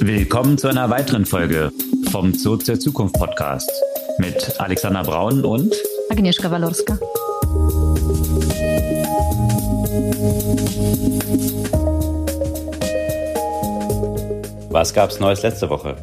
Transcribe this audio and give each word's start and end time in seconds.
Willkommen 0.00 0.58
zu 0.58 0.68
einer 0.68 0.90
weiteren 0.90 1.24
Folge 1.24 1.72
vom 2.10 2.34
Zoo 2.34 2.56
zur 2.56 2.78
Zukunft 2.78 3.14
Podcast 3.14 3.70
mit 4.18 4.60
Alexander 4.60 5.02
Braun 5.02 5.44
und 5.44 5.74
Agnieszka 6.10 6.50
Walorska. 6.50 6.98
Was 14.70 14.92
gab's 14.92 15.20
Neues 15.20 15.42
letzte 15.42 15.70
Woche? 15.70 15.96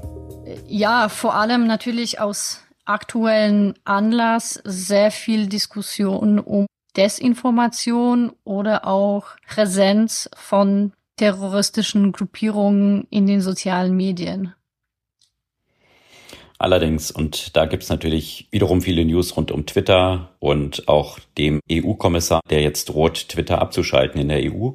Ja, 0.68 1.10
vor 1.10 1.36
allem 1.36 1.68
natürlich 1.68 2.20
aus 2.20 2.62
aktuellen 2.86 3.76
Anlass 3.86 4.62
sehr 4.64 5.12
viel 5.12 5.48
Diskussion 5.48 6.40
um 6.40 6.66
Desinformation 6.96 8.34
oder 8.44 8.88
auch 8.88 9.36
Präsenz 9.48 10.30
von 10.36 10.94
terroristischen 11.16 12.12
Gruppierungen 12.12 13.08
in 13.10 13.28
den 13.28 13.42
sozialen 13.42 13.96
Medien. 13.96 14.54
Allerdings, 16.64 17.12
und 17.12 17.58
da 17.58 17.66
gibt 17.66 17.84
es 17.84 17.90
natürlich 17.90 18.48
wiederum 18.52 18.82
viele 18.82 19.04
News 19.04 19.36
rund 19.36 19.52
um 19.52 19.66
Twitter 19.66 20.30
und 20.40 20.88
auch 20.88 21.20
dem 21.38 21.60
EU-Kommissar, 21.70 22.40
der 22.50 22.62
jetzt 22.62 22.86
droht, 22.86 23.28
Twitter 23.28 23.62
abzuschalten 23.62 24.22
in 24.22 24.30
der 24.30 24.40
EU. 24.44 24.70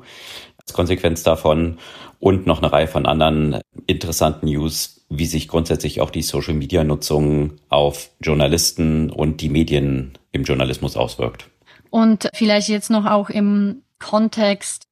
Als 0.58 0.74
Konsequenz 0.74 1.22
davon 1.22 1.78
und 2.20 2.46
noch 2.46 2.58
eine 2.58 2.70
Reihe 2.70 2.88
von 2.88 3.06
anderen 3.06 3.62
interessanten 3.86 4.46
News, 4.46 5.06
wie 5.08 5.24
sich 5.24 5.48
grundsätzlich 5.48 6.02
auch 6.02 6.10
die 6.10 6.20
Social-Media-Nutzung 6.20 7.54
auf 7.70 8.10
Journalisten 8.20 9.08
und 9.08 9.40
die 9.40 9.48
Medien 9.48 10.18
im 10.32 10.44
Journalismus 10.44 10.94
auswirkt. 10.94 11.48
Und 11.88 12.28
vielleicht 12.34 12.68
jetzt 12.68 12.90
noch 12.90 13.06
auch 13.06 13.30
im 13.30 13.82
Kontext 13.98 14.87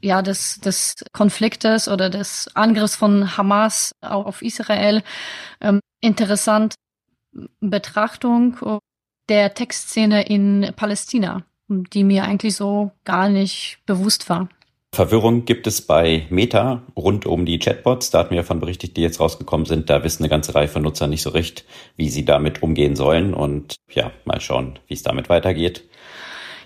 ja, 0.00 0.22
des, 0.22 0.60
des 0.60 0.96
Konfliktes 1.12 1.88
oder 1.88 2.10
des 2.10 2.48
Angriffs 2.54 2.96
von 2.96 3.36
Hamas 3.36 3.92
auf 4.00 4.42
Israel 4.42 5.02
ähm, 5.60 5.80
interessant 6.00 6.74
Betrachtung 7.60 8.80
der 9.28 9.54
Textszene 9.54 10.26
in 10.26 10.72
Palästina, 10.74 11.44
die 11.68 12.04
mir 12.04 12.24
eigentlich 12.24 12.56
so 12.56 12.90
gar 13.04 13.28
nicht 13.28 13.78
bewusst 13.86 14.28
war. 14.28 14.48
Verwirrung 14.92 15.44
gibt 15.44 15.68
es 15.68 15.82
bei 15.82 16.26
Meta 16.30 16.82
rund 16.96 17.24
um 17.24 17.46
die 17.46 17.60
Chatbots. 17.60 18.10
Da 18.10 18.18
hatten 18.18 18.30
wir 18.30 18.38
ja 18.38 18.42
von 18.42 18.58
berichtet, 18.58 18.96
die 18.96 19.02
jetzt 19.02 19.20
rausgekommen 19.20 19.66
sind. 19.66 19.88
Da 19.88 20.02
wissen 20.02 20.24
eine 20.24 20.30
ganze 20.30 20.56
Reihe 20.56 20.66
von 20.66 20.82
Nutzern 20.82 21.10
nicht 21.10 21.22
so 21.22 21.30
recht, 21.30 21.64
wie 21.96 22.08
sie 22.08 22.24
damit 22.24 22.64
umgehen 22.64 22.96
sollen. 22.96 23.32
Und 23.32 23.76
ja, 23.88 24.10
mal 24.24 24.40
schauen, 24.40 24.80
wie 24.88 24.94
es 24.94 25.04
damit 25.04 25.28
weitergeht. 25.28 25.84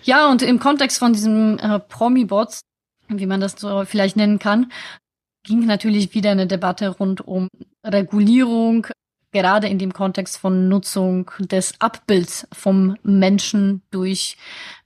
Ja, 0.05 0.31
und 0.31 0.41
im 0.41 0.59
Kontext 0.59 0.99
von 0.99 1.13
diesem 1.13 1.59
äh, 1.59 1.79
Promi-Bots 1.79 2.63
wie 3.09 3.27
man 3.27 3.41
das 3.41 3.53
so 3.59 3.85
vielleicht 3.85 4.17
nennen 4.17 4.39
kann, 4.39 4.73
ging 5.45 5.67
natürlich 5.67 6.15
wieder 6.15 6.31
eine 6.31 6.47
Debatte 6.47 6.89
rund 6.89 7.21
um 7.21 7.49
Regulierung, 7.85 8.87
gerade 9.31 9.69
in 9.69 9.79
dem 9.79 9.93
Kontext 9.93 10.39
von 10.39 10.69
Nutzung 10.69 11.31
des 11.39 11.81
Abbilds 11.81 12.49
vom 12.53 12.97
Menschen 13.03 13.83
durch 13.91 14.37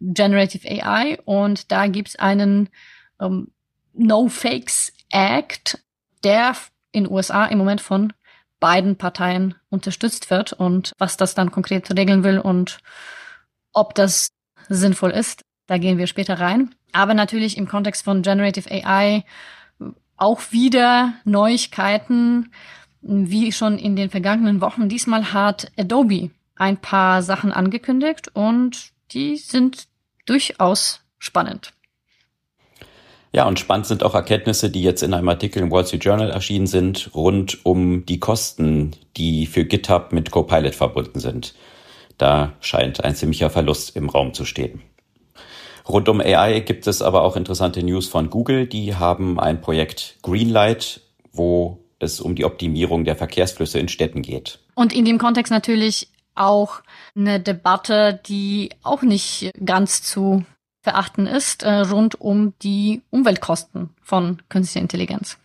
Generative 0.01 0.69
AI. 0.69 1.19
Und 1.25 1.71
da 1.71 1.87
gibt 1.87 2.09
es 2.09 2.17
einen 2.17 2.69
ähm, 3.21 3.53
No 3.93 4.29
Fakes 4.29 4.93
Act, 5.11 5.79
der 6.25 6.57
in 6.93 7.11
USA 7.11 7.45
im 7.47 7.59
Moment 7.59 7.81
von 7.81 8.13
beiden 8.59 8.97
Parteien 8.97 9.55
unterstützt 9.71 10.31
wird. 10.31 10.53
Und 10.53 10.93
was 10.99 11.17
das 11.17 11.35
dann 11.35 11.53
konkret 11.53 11.97
regeln 11.97 12.25
will 12.25 12.39
und 12.39 12.79
ob 13.73 13.95
das 13.95 14.31
sinnvoll 14.69 15.11
ist, 15.11 15.43
da 15.67 15.79
gehen 15.79 15.99
wir 15.99 16.07
später 16.07 16.41
rein. 16.41 16.75
Aber 16.93 17.15
natürlich 17.15 17.57
im 17.57 17.69
Kontext 17.69 18.05
von 18.05 18.23
Generative 18.23 18.71
AI 18.71 19.25
auch 20.17 20.41
wieder 20.51 21.15
Neuigkeiten, 21.25 22.53
wie 23.01 23.53
schon 23.53 23.79
in 23.79 23.97
den 23.97 24.11
vergangenen 24.11 24.61
Wochen. 24.61 24.89
Diesmal 24.89 25.33
hat 25.33 25.71
Adobe 25.79 26.31
ein 26.57 26.77
paar 26.77 27.23
Sachen 27.23 27.53
angekündigt 27.53 28.31
und 28.35 28.91
die 29.13 29.37
sind 29.37 29.87
durchaus 30.27 31.01
spannend. 31.19 31.73
Ja, 33.33 33.47
und 33.47 33.59
spannend 33.61 33.87
sind 33.87 34.03
auch 34.03 34.15
Erkenntnisse, 34.15 34.71
die 34.71 34.83
jetzt 34.83 35.03
in 35.03 35.13
einem 35.13 35.29
Artikel 35.29 35.63
im 35.63 35.71
Wall 35.71 35.87
Street 35.87 36.05
Journal 36.05 36.31
erschienen 36.31 36.67
sind, 36.67 37.15
rund 37.15 37.65
um 37.65 38.07
die 38.07 38.19
Kosten, 38.19 38.93
die 39.17 39.47
für 39.47 39.65
GitHub 39.65 40.13
mit 40.13 40.31
Copilot 40.31 40.75
verbunden 40.75 41.21
sind. 41.21 41.55
Da 42.17 42.55
scheint 42.61 43.05
ein 43.05 43.15
ziemlicher 43.15 43.51
Verlust 43.51 43.95
im 43.97 44.09
Raum 44.09 44.33
zu 44.33 44.45
stehen. 44.45 44.83
Rund 45.89 46.09
um 46.09 46.21
AI 46.21 46.61
gibt 46.61 46.87
es 46.87 47.01
aber 47.01 47.23
auch 47.23 47.37
interessante 47.37 47.83
News 47.83 48.09
von 48.09 48.29
Google. 48.29 48.67
Die 48.67 48.95
haben 48.95 49.41
ein 49.41 49.61
Projekt 49.61 50.19
Greenlight, 50.23 51.01
wo 51.33 51.79
es 51.99 52.21
um 52.21 52.35
die 52.35 52.45
Optimierung 52.45 53.05
der 53.05 53.17
Verkehrsflüsse 53.17 53.79
in 53.79 53.89
Städten 53.89 54.23
geht. 54.23 54.59
Und 54.75 54.93
in 54.93 55.05
dem 55.05 55.19
Kontext 55.19 55.51
natürlich 55.51 56.09
auch 56.35 56.83
eine 57.17 57.41
Debatte, 57.41 58.21
die 58.27 58.71
auch 58.83 59.03
nicht 59.03 59.51
ganz 59.65 60.03
zu 60.03 60.45
verachten 60.83 61.27
ist, 61.27 61.63
äh, 61.63 61.81
rund 61.81 62.21
um 62.21 62.53
die 62.63 63.03
Umweltkosten 63.11 63.91
von 64.03 64.43
künstlicher 64.49 64.83
Intelligenz. 64.83 65.39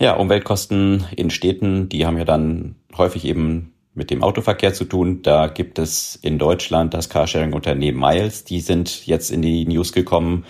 Ja, 0.00 0.14
Umweltkosten 0.14 1.06
in 1.16 1.30
Städten, 1.30 1.88
die 1.88 2.06
haben 2.06 2.16
ja 2.16 2.24
dann 2.24 2.76
häufig 2.96 3.24
eben 3.24 3.74
mit 3.98 4.10
dem 4.10 4.22
Autoverkehr 4.22 4.72
zu 4.72 4.84
tun. 4.84 5.20
Da 5.22 5.48
gibt 5.48 5.78
es 5.78 6.16
in 6.16 6.38
Deutschland 6.38 6.94
das 6.94 7.10
Carsharing-Unternehmen 7.10 8.00
Miles. 8.00 8.44
Die 8.44 8.60
sind 8.60 9.06
jetzt 9.06 9.30
in 9.30 9.42
die 9.42 9.66
News 9.66 9.92
gekommen 9.92 10.46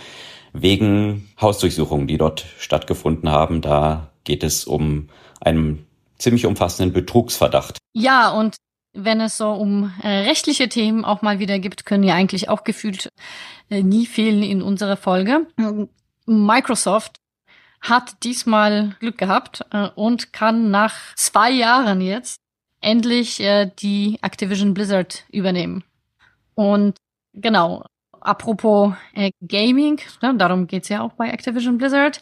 wegen 0.52 1.28
Hausdurchsuchungen, 1.40 2.06
die 2.06 2.18
dort 2.18 2.46
stattgefunden 2.58 3.30
haben. 3.30 3.60
Da 3.60 4.10
geht 4.24 4.44
es 4.44 4.64
um 4.64 5.08
einen 5.40 5.86
ziemlich 6.18 6.46
umfassenden 6.46 6.92
Betrugsverdacht. 6.92 7.78
Ja, 7.94 8.30
und 8.30 8.56
wenn 8.92 9.20
es 9.20 9.36
so 9.36 9.50
um 9.50 9.92
äh, 10.02 10.08
rechtliche 10.08 10.68
Themen 10.68 11.04
auch 11.04 11.22
mal 11.22 11.38
wieder 11.38 11.58
gibt, 11.58 11.86
können 11.86 12.04
ja 12.04 12.14
eigentlich 12.14 12.48
auch 12.48 12.64
gefühlt 12.64 13.08
äh, 13.70 13.82
nie 13.82 14.06
fehlen 14.06 14.42
in 14.42 14.62
unserer 14.62 14.96
Folge. 14.96 15.46
Microsoft 16.26 17.16
hat 17.80 18.24
diesmal 18.24 18.96
Glück 19.00 19.18
gehabt 19.18 19.64
äh, 19.72 19.88
und 19.94 20.32
kann 20.32 20.70
nach 20.70 21.14
zwei 21.14 21.50
Jahren 21.50 22.00
jetzt 22.00 22.40
endlich 22.80 23.40
äh, 23.40 23.70
die 23.78 24.18
Activision 24.22 24.74
Blizzard 24.74 25.24
übernehmen. 25.30 25.84
Und 26.54 26.96
genau, 27.34 27.84
apropos 28.20 28.94
äh, 29.14 29.30
Gaming, 29.46 30.00
ne, 30.22 30.34
darum 30.36 30.66
geht's 30.66 30.88
ja 30.88 31.02
auch 31.02 31.12
bei 31.12 31.30
Activision 31.30 31.78
Blizzard, 31.78 32.20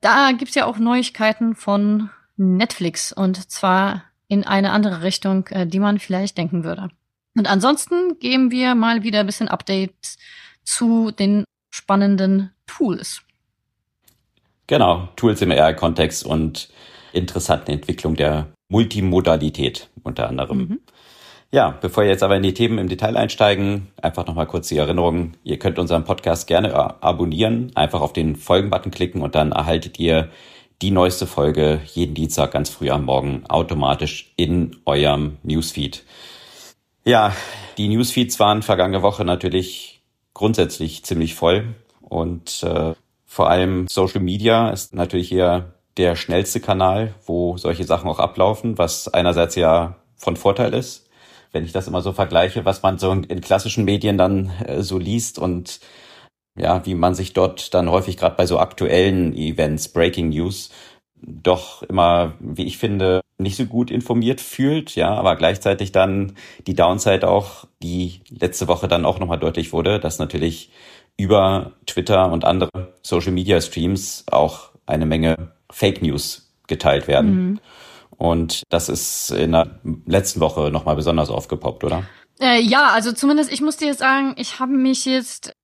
da 0.00 0.32
gibt's 0.32 0.54
ja 0.54 0.66
auch 0.66 0.78
Neuigkeiten 0.78 1.54
von 1.54 2.10
Netflix 2.36 3.12
und 3.12 3.50
zwar 3.50 4.04
in 4.28 4.44
eine 4.44 4.72
andere 4.72 5.02
Richtung, 5.02 5.46
äh, 5.48 5.66
die 5.66 5.78
man 5.78 5.98
vielleicht 5.98 6.36
denken 6.36 6.64
würde. 6.64 6.90
Und 7.36 7.46
ansonsten 7.48 8.18
geben 8.18 8.50
wir 8.50 8.74
mal 8.74 9.02
wieder 9.02 9.20
ein 9.20 9.26
bisschen 9.26 9.48
Updates 9.48 10.18
zu 10.64 11.10
den 11.10 11.44
spannenden 11.70 12.50
Tools. 12.66 13.22
Genau, 14.66 15.08
Tools 15.16 15.42
im 15.42 15.52
AI-Kontext 15.52 16.24
und 16.24 16.68
interessanten 17.12 17.70
Entwicklung 17.70 18.16
der 18.16 18.48
Multimodalität 18.68 19.88
unter 20.02 20.28
anderem. 20.28 20.58
Mhm. 20.58 20.80
Ja, 21.52 21.70
bevor 21.80 22.02
wir 22.02 22.10
jetzt 22.10 22.22
aber 22.22 22.36
in 22.36 22.42
die 22.42 22.54
Themen 22.54 22.78
im 22.78 22.88
Detail 22.88 23.16
einsteigen, 23.16 23.88
einfach 24.02 24.26
nochmal 24.26 24.46
kurz 24.46 24.68
die 24.68 24.76
Erinnerung. 24.76 25.34
Ihr 25.44 25.58
könnt 25.58 25.78
unseren 25.78 26.04
Podcast 26.04 26.46
gerne 26.48 26.74
abonnieren, 27.02 27.70
einfach 27.76 28.00
auf 28.00 28.12
den 28.12 28.34
Folgen-Button 28.34 28.90
klicken 28.90 29.22
und 29.22 29.34
dann 29.34 29.52
erhaltet 29.52 29.98
ihr 29.98 30.30
die 30.82 30.90
neueste 30.90 31.26
Folge 31.26 31.80
jeden 31.86 32.14
Dienstag 32.14 32.50
ganz 32.50 32.68
früh 32.68 32.90
am 32.90 33.04
Morgen 33.04 33.46
automatisch 33.46 34.32
in 34.36 34.76
eurem 34.84 35.38
Newsfeed. 35.42 36.04
Ja, 37.04 37.34
die 37.78 37.88
Newsfeeds 37.88 38.40
waren 38.40 38.62
vergangene 38.62 39.02
Woche 39.02 39.24
natürlich 39.24 40.02
grundsätzlich 40.34 41.04
ziemlich 41.04 41.34
voll 41.34 41.76
und 42.00 42.62
äh, 42.64 42.94
vor 43.24 43.48
allem 43.48 43.86
Social 43.88 44.20
Media 44.20 44.70
ist 44.70 44.94
natürlich 44.94 45.28
hier 45.28 45.75
der 45.96 46.16
schnellste 46.16 46.60
Kanal, 46.60 47.14
wo 47.24 47.56
solche 47.56 47.84
Sachen 47.84 48.08
auch 48.08 48.18
ablaufen, 48.18 48.78
was 48.78 49.08
einerseits 49.08 49.54
ja 49.54 49.96
von 50.16 50.36
Vorteil 50.36 50.74
ist, 50.74 51.08
wenn 51.52 51.64
ich 51.64 51.72
das 51.72 51.88
immer 51.88 52.02
so 52.02 52.12
vergleiche, 52.12 52.64
was 52.64 52.82
man 52.82 52.98
so 52.98 53.12
in 53.12 53.40
klassischen 53.40 53.84
Medien 53.84 54.18
dann 54.18 54.50
äh, 54.66 54.82
so 54.82 54.98
liest 54.98 55.38
und 55.38 55.80
ja, 56.58 56.84
wie 56.86 56.94
man 56.94 57.14
sich 57.14 57.32
dort 57.34 57.74
dann 57.74 57.90
häufig 57.90 58.16
gerade 58.16 58.36
bei 58.36 58.46
so 58.46 58.58
aktuellen 58.58 59.34
Events, 59.34 59.88
Breaking 59.88 60.30
News, 60.30 60.70
doch 61.20 61.82
immer, 61.82 62.34
wie 62.40 62.64
ich 62.64 62.78
finde, 62.78 63.20
nicht 63.38 63.56
so 63.56 63.66
gut 63.66 63.90
informiert 63.90 64.40
fühlt, 64.40 64.94
ja, 64.94 65.14
aber 65.14 65.36
gleichzeitig 65.36 65.92
dann 65.92 66.36
die 66.66 66.74
Downside 66.74 67.28
auch, 67.28 67.66
die 67.82 68.20
letzte 68.30 68.68
Woche 68.68 68.88
dann 68.88 69.04
auch 69.04 69.18
nochmal 69.18 69.38
deutlich 69.38 69.72
wurde, 69.72 70.00
dass 70.00 70.18
natürlich 70.18 70.70
über 71.18 71.72
Twitter 71.86 72.30
und 72.32 72.44
andere 72.44 72.94
Social 73.02 73.32
Media 73.32 73.60
Streams 73.60 74.24
auch 74.30 74.70
eine 74.86 75.06
Menge 75.06 75.55
Fake 75.70 76.02
News 76.02 76.52
geteilt 76.66 77.08
werden. 77.08 77.34
Mhm. 77.34 77.60
Und 78.16 78.62
das 78.70 78.88
ist 78.88 79.30
in 79.30 79.52
der 79.52 79.80
letzten 80.06 80.40
Woche 80.40 80.70
nochmal 80.70 80.96
besonders 80.96 81.28
aufgepoppt, 81.30 81.84
oder? 81.84 82.04
Äh, 82.40 82.60
ja, 82.60 82.90
also 82.92 83.12
zumindest 83.12 83.52
ich 83.52 83.60
muss 83.60 83.76
dir 83.76 83.88
jetzt 83.88 83.98
sagen, 83.98 84.34
ich 84.36 84.58
habe 84.58 84.72
mich 84.72 85.04
jetzt 85.04 85.54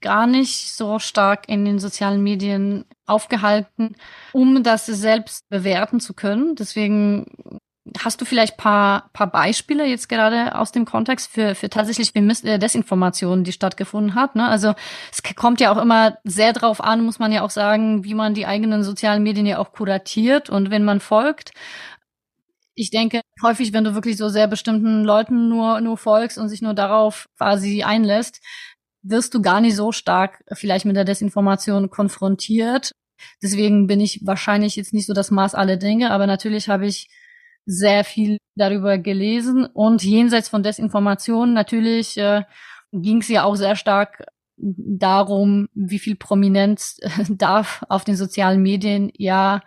gar 0.00 0.26
nicht 0.26 0.74
so 0.74 0.98
stark 0.98 1.48
in 1.48 1.64
den 1.64 1.78
sozialen 1.78 2.22
Medien 2.22 2.84
aufgehalten, 3.06 3.96
um 4.32 4.62
das 4.62 4.86
selbst 4.86 5.48
bewerten 5.48 5.98
zu 5.98 6.14
können. 6.14 6.54
Deswegen 6.54 7.60
hast 7.98 8.20
du 8.20 8.24
vielleicht 8.24 8.56
paar, 8.56 9.10
paar 9.12 9.30
Beispiele 9.30 9.86
jetzt 9.86 10.08
gerade 10.08 10.58
aus 10.58 10.72
dem 10.72 10.84
Kontext 10.84 11.30
für, 11.30 11.54
für 11.54 11.70
tatsächlich 11.70 12.14
äh, 12.14 12.58
Desinformation, 12.58 13.44
die 13.44 13.52
stattgefunden 13.52 14.14
hat. 14.14 14.34
Ne? 14.34 14.46
Also 14.46 14.74
es 15.12 15.22
kommt 15.36 15.60
ja 15.60 15.72
auch 15.72 15.80
immer 15.80 16.18
sehr 16.24 16.52
drauf 16.52 16.82
an, 16.82 17.04
muss 17.04 17.18
man 17.18 17.32
ja 17.32 17.42
auch 17.42 17.50
sagen, 17.50 18.04
wie 18.04 18.14
man 18.14 18.34
die 18.34 18.46
eigenen 18.46 18.82
sozialen 18.82 19.22
Medien 19.22 19.46
ja 19.46 19.58
auch 19.58 19.72
kuratiert 19.72 20.50
und 20.50 20.70
wenn 20.70 20.84
man 20.84 21.00
folgt. 21.00 21.52
Ich 22.74 22.90
denke, 22.90 23.22
häufig, 23.42 23.72
wenn 23.72 23.84
du 23.84 23.94
wirklich 23.94 24.16
so 24.16 24.28
sehr 24.28 24.48
bestimmten 24.48 25.04
Leuten 25.04 25.48
nur, 25.48 25.80
nur 25.80 25.96
folgst 25.96 26.38
und 26.38 26.48
sich 26.48 26.60
nur 26.60 26.74
darauf 26.74 27.26
quasi 27.38 27.82
einlässt, 27.82 28.42
wirst 29.02 29.32
du 29.34 29.40
gar 29.40 29.60
nicht 29.60 29.76
so 29.76 29.92
stark 29.92 30.42
vielleicht 30.52 30.84
mit 30.84 30.96
der 30.96 31.04
Desinformation 31.04 31.90
konfrontiert. 31.90 32.92
Deswegen 33.42 33.86
bin 33.86 34.00
ich 34.00 34.20
wahrscheinlich 34.24 34.76
jetzt 34.76 34.92
nicht 34.92 35.06
so 35.06 35.14
das 35.14 35.30
Maß 35.30 35.54
aller 35.54 35.76
Dinge, 35.76 36.10
aber 36.10 36.26
natürlich 36.26 36.68
habe 36.68 36.86
ich 36.86 37.08
sehr 37.66 38.04
viel 38.04 38.38
darüber 38.54 38.96
gelesen 38.96 39.66
und 39.66 40.02
jenseits 40.02 40.48
von 40.48 40.62
Desinformation 40.62 41.52
natürlich 41.52 42.16
äh, 42.16 42.44
ging 42.92 43.20
es 43.20 43.28
ja 43.28 43.44
auch 43.44 43.56
sehr 43.56 43.76
stark 43.76 44.24
darum, 44.56 45.68
wie 45.74 45.98
viel 45.98 46.16
Prominenz 46.16 46.98
äh, 47.02 47.24
darf 47.28 47.84
auf 47.88 48.04
den 48.04 48.16
sozialen 48.16 48.62
Medien 48.62 49.10
ja 49.16 49.60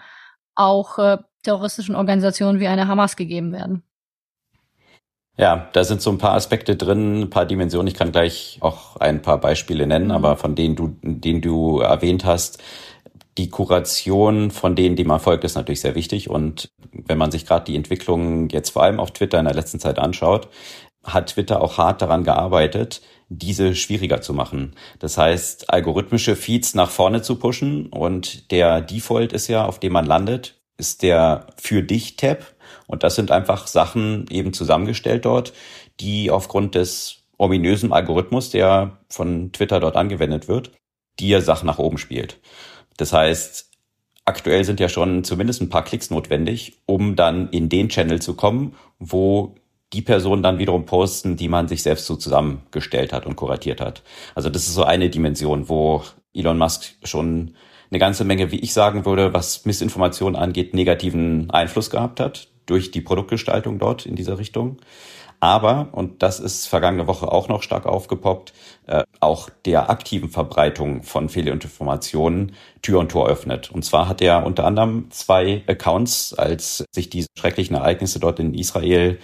auch 0.56 0.98
äh, 0.98 1.18
terroristischen 1.44 1.96
Organisationen 1.96 2.60
wie 2.60 2.68
eine 2.68 2.88
Hamas 2.88 3.16
gegeben 3.16 3.52
werden. 3.54 3.84
Ja, 5.38 5.70
da 5.72 5.86
sind 5.86 6.02
so 6.02 6.10
ein 6.10 6.18
paar 6.18 6.34
Aspekte 6.34 6.76
drin, 6.76 7.22
ein 7.22 7.30
paar 7.30 7.46
Dimensionen. 7.46 7.88
Ich 7.88 7.94
kann 7.94 8.12
gleich 8.12 8.58
auch 8.60 8.98
ein 8.98 9.22
paar 9.22 9.38
Beispiele 9.38 9.88
nennen, 9.88 10.08
mhm. 10.08 10.12
aber 10.12 10.36
von 10.36 10.54
denen 10.54 10.76
du, 10.76 10.98
denen 11.02 11.40
du 11.40 11.80
erwähnt 11.80 12.26
hast, 12.26 12.62
die 13.38 13.50
Kuration 13.50 14.52
von 14.52 14.76
denen, 14.76 14.96
die 14.96 15.04
man 15.04 15.20
folgt, 15.20 15.44
ist 15.44 15.56
natürlich 15.56 15.82
sehr 15.82 15.96
wichtig. 15.96 16.30
Und 16.30 16.70
wenn 16.92 17.18
man 17.18 17.32
sich 17.32 17.46
gerade 17.46 17.66
die 17.66 17.76
Entwicklung 17.76 18.50
jetzt 18.50 18.72
vor 18.72 18.84
allem 18.84 19.00
auf 19.00 19.12
Twitter 19.12 19.40
in 19.40 19.46
der 19.46 19.54
letzten 19.54 19.80
Zeit 19.80 20.00
anschaut, 20.00 20.50
hat 21.04 21.28
Twitter 21.28 21.62
auch 21.62 21.78
hart 21.78 22.02
daran 22.02 22.24
gearbeitet, 22.24 23.02
diese 23.30 23.76
schwieriger 23.76 24.22
zu 24.22 24.34
machen. 24.34 24.76
Das 25.00 25.18
heißt, 25.18 25.70
algorithmische 25.70 26.36
Feeds 26.36 26.74
nach 26.74 26.90
vorne 26.90 27.22
zu 27.22 27.36
pushen 27.36 27.88
und 27.88 28.52
der 28.52 28.82
Default 28.82 29.34
ist 29.34 29.48
ja, 29.48 29.66
auf 29.66 29.80
dem 29.80 29.94
man 29.94 30.06
landet, 30.06 30.60
ist 30.78 31.04
der 31.04 31.48
für 31.58 31.84
dich 31.84 32.16
Tab. 32.16 32.44
Und 32.88 33.04
das 33.04 33.16
sind 33.16 33.32
einfach 33.32 33.68
Sachen 33.68 34.26
eben 34.30 34.52
zusammengestellt 34.52 35.26
dort, 35.26 35.54
die 36.00 36.32
aufgrund 36.32 36.76
des 36.76 37.24
ominösen 37.38 37.94
Algorithmus, 37.94 38.50
der 38.50 38.98
von 39.10 39.52
Twitter 39.52 39.80
dort 39.80 39.96
angewendet 39.96 40.48
wird, 40.48 40.72
dir 41.20 41.42
Sachen 41.42 41.68
nach 41.68 41.80
oben 41.80 41.98
spielt. 41.98 42.40
Das 43.00 43.14
heißt, 43.14 43.70
aktuell 44.26 44.66
sind 44.66 44.82
ja 44.82 44.90
schon 44.90 45.24
zumindest 45.24 45.62
ein 45.62 45.70
paar 45.70 45.86
Klicks 45.86 46.10
notwendig, 46.10 46.82
um 46.86 47.16
dann 47.16 47.48
in 47.50 47.70
den 47.70 47.88
Channel 47.88 48.22
zu 48.22 48.36
kommen, 48.36 48.76
wo 49.00 49.56
die 49.94 50.02
Personen 50.02 50.44
dann 50.44 50.60
wiederum 50.60 50.86
posten, 50.86 51.38
die 51.38 51.48
man 51.48 51.70
sich 51.70 51.82
selbst 51.82 52.08
so 52.08 52.18
zusammengestellt 52.18 53.14
hat 53.14 53.26
und 53.26 53.38
kuratiert 53.38 53.80
hat. 53.80 54.04
Also 54.36 54.50
das 54.50 54.68
ist 54.68 54.74
so 54.74 54.84
eine 54.84 55.10
Dimension, 55.10 55.70
wo 55.70 56.04
Elon 56.34 56.58
Musk 56.58 56.96
schon 57.04 57.56
eine 57.90 58.00
ganze 58.00 58.26
Menge, 58.26 58.52
wie 58.52 58.60
ich 58.60 58.74
sagen 58.74 59.06
würde, 59.06 59.34
was 59.34 59.66
Missinformation 59.66 60.36
angeht, 60.36 60.74
negativen 60.74 61.50
Einfluss 61.52 61.90
gehabt 61.90 62.20
hat 62.20 62.50
durch 62.66 62.92
die 62.92 63.02
Produktgestaltung 63.02 63.80
dort 63.80 64.06
in 64.06 64.18
dieser 64.18 64.38
Richtung. 64.40 64.78
Aber, 65.42 65.90
und 65.94 66.22
das 66.22 66.40
ist 66.40 66.68
vergangene 66.68 67.08
Woche 67.08 67.32
auch 67.32 67.48
noch 67.48 67.64
stark 67.64 67.86
aufgepoppt, 67.86 68.54
äh, 68.88 69.04
auch 69.22 69.50
der 69.66 69.90
aktiven 69.90 70.30
Verbreitung 70.30 71.04
von 71.04 71.30
Fehlinformationen 71.30 72.56
Tür 72.82 73.00
und 73.00 73.10
Tor 73.10 73.30
öffnet. 73.30 73.72
Und 73.72 73.86
zwar 73.86 74.10
hat 74.10 74.22
er 74.22 74.46
unter 74.46 74.66
anderem 74.66 75.08
zwei 75.12 75.64
Accounts, 75.68 76.34
als 76.34 76.84
sich 76.94 77.10
diese 77.10 77.28
schrecklichen 77.38 77.76
Ereignisse 77.76 78.20
dort 78.20 78.40
in 78.40 78.54
Israel 78.54 79.20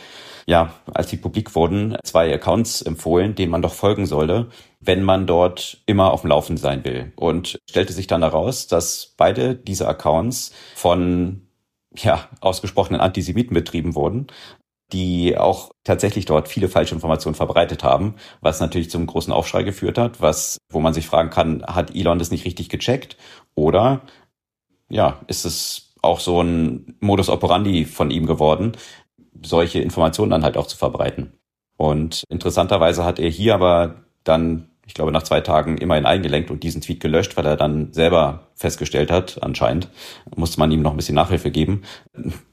ja, 0.47 0.75
als 0.93 1.09
sie 1.09 1.17
publik 1.17 1.55
wurden, 1.55 1.97
zwei 2.03 2.31
Accounts 2.31 2.83
empfohlen, 2.83 3.33
denen 3.33 3.51
man 3.51 3.63
doch 3.63 3.73
folgen 3.73 4.05
sollte, 4.05 4.49
wenn 4.79 5.01
man 5.01 5.25
dort 5.25 5.81
immer 5.87 6.11
auf 6.11 6.21
dem 6.21 6.29
Laufen 6.29 6.57
sein 6.57 6.83
will. 6.85 7.13
Und 7.15 7.57
stellte 7.67 7.93
sich 7.93 8.05
dann 8.05 8.21
heraus, 8.21 8.67
dass 8.67 9.15
beide 9.17 9.55
diese 9.55 9.87
Accounts 9.87 10.53
von 10.75 11.47
ja, 11.95 12.29
ausgesprochenen 12.41 13.01
Antisemiten 13.01 13.55
betrieben 13.55 13.95
wurden 13.95 14.27
die 14.93 15.37
auch 15.37 15.71
tatsächlich 15.83 16.25
dort 16.25 16.47
viele 16.47 16.69
falsche 16.69 16.93
Informationen 16.93 17.35
verbreitet 17.35 17.83
haben, 17.83 18.15
was 18.41 18.59
natürlich 18.59 18.89
zum 18.89 19.07
großen 19.07 19.33
Aufschrei 19.33 19.63
geführt 19.63 19.97
hat, 19.97 20.21
was, 20.21 20.57
wo 20.69 20.79
man 20.79 20.93
sich 20.93 21.07
fragen 21.07 21.29
kann, 21.29 21.63
hat 21.65 21.95
Elon 21.95 22.19
das 22.19 22.31
nicht 22.31 22.45
richtig 22.45 22.69
gecheckt? 22.69 23.17
Oder, 23.55 24.01
ja, 24.89 25.21
ist 25.27 25.45
es 25.45 25.93
auch 26.01 26.19
so 26.19 26.41
ein 26.41 26.97
Modus 26.99 27.29
operandi 27.29 27.85
von 27.85 28.11
ihm 28.11 28.27
geworden, 28.27 28.73
solche 29.41 29.79
Informationen 29.79 30.31
dann 30.31 30.43
halt 30.43 30.57
auch 30.57 30.67
zu 30.67 30.77
verbreiten? 30.77 31.33
Und 31.77 32.23
interessanterweise 32.29 33.03
hat 33.03 33.19
er 33.19 33.29
hier 33.29 33.55
aber 33.55 34.05
dann, 34.23 34.69
ich 34.85 34.93
glaube, 34.93 35.11
nach 35.11 35.23
zwei 35.23 35.41
Tagen 35.41 35.77
immerhin 35.77 36.05
eingelenkt 36.05 36.51
und 36.51 36.63
diesen 36.63 36.81
Tweet 36.81 36.99
gelöscht, 36.99 37.35
weil 37.37 37.45
er 37.45 37.57
dann 37.57 37.91
selber 37.91 38.47
festgestellt 38.53 39.11
hat, 39.11 39.41
anscheinend, 39.41 39.89
musste 40.35 40.59
man 40.59 40.71
ihm 40.71 40.81
noch 40.81 40.91
ein 40.91 40.97
bisschen 40.97 41.15
Nachhilfe 41.15 41.51
geben, 41.51 41.83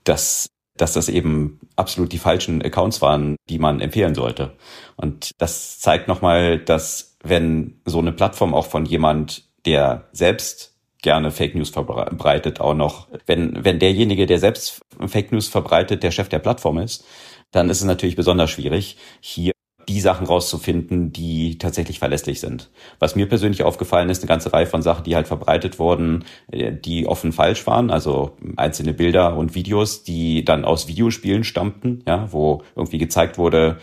dass 0.05 0.49
dass 0.77 0.93
das 0.95 1.09
eben 1.09 1.61
absolut 1.77 2.13
die 2.13 2.19
falschen 2.19 2.63
Accounts 2.63 3.03
waren, 3.03 3.37
die 3.49 3.59
man 3.59 3.81
empfehlen 3.81 4.15
sollte. 4.15 4.57
Und 4.97 5.33
das 5.39 5.81
zeigt 5.81 6.09
nochmal, 6.09 6.59
dass 6.59 7.17
wenn 7.23 7.81
so 7.85 7.99
eine 7.99 8.13
Plattform 8.13 8.55
auch 8.55 8.67
von 8.67 8.85
jemand, 8.85 9.45
der 9.65 10.09
selbst 10.13 10.75
gerne 11.03 11.31
Fake 11.31 11.55
News 11.55 11.71
verbreitet, 11.71 12.61
auch 12.61 12.75
noch, 12.75 13.09
wenn, 13.27 13.65
wenn 13.65 13.79
derjenige, 13.79 14.27
der 14.27 14.39
selbst 14.39 14.81
Fake 15.07 15.33
News 15.33 15.49
verbreitet, 15.49 16.03
der 16.03 16.11
Chef 16.11 16.29
der 16.29 16.39
Plattform 16.39 16.79
ist, 16.79 17.05
dann 17.51 17.69
ist 17.69 17.81
es 17.81 17.85
natürlich 17.85 18.17
besonders 18.17 18.51
schwierig, 18.51 18.97
hier 19.21 19.51
die 19.88 20.00
Sachen 20.00 20.26
rauszufinden, 20.26 21.12
die 21.12 21.58
tatsächlich 21.58 21.99
verlässlich 21.99 22.40
sind. 22.40 22.70
Was 22.99 23.17
mir 23.17 23.29
persönlich 23.29 23.62
aufgefallen 23.62 24.11
ist, 24.11 24.23
eine 24.23 24.29
ganze 24.29 24.52
Reihe 24.52 24.67
von 24.67 24.82
Sachen, 24.82 25.05
die 25.05 25.14
halt 25.17 25.29
verbreitet 25.29 25.79
wurden, 25.79 26.25
äh, 26.50 26.73
die 26.73 27.06
offen 27.06 27.32
falsch 27.32 27.67
waren, 27.67 27.90
also 27.90 28.37
einzelne 28.56 28.94
Bilder 28.94 29.37
und 29.37 29.55
Videos, 29.55 30.05
die 30.05 30.44
dann 30.44 30.64
aus 30.64 30.88
Videospielen 30.88 31.44
stammten, 31.44 32.02
ja, 32.06 32.32
wo 32.32 32.62
irgendwie 32.76 32.99
gezeigt 32.99 33.38
wurde, 33.38 33.79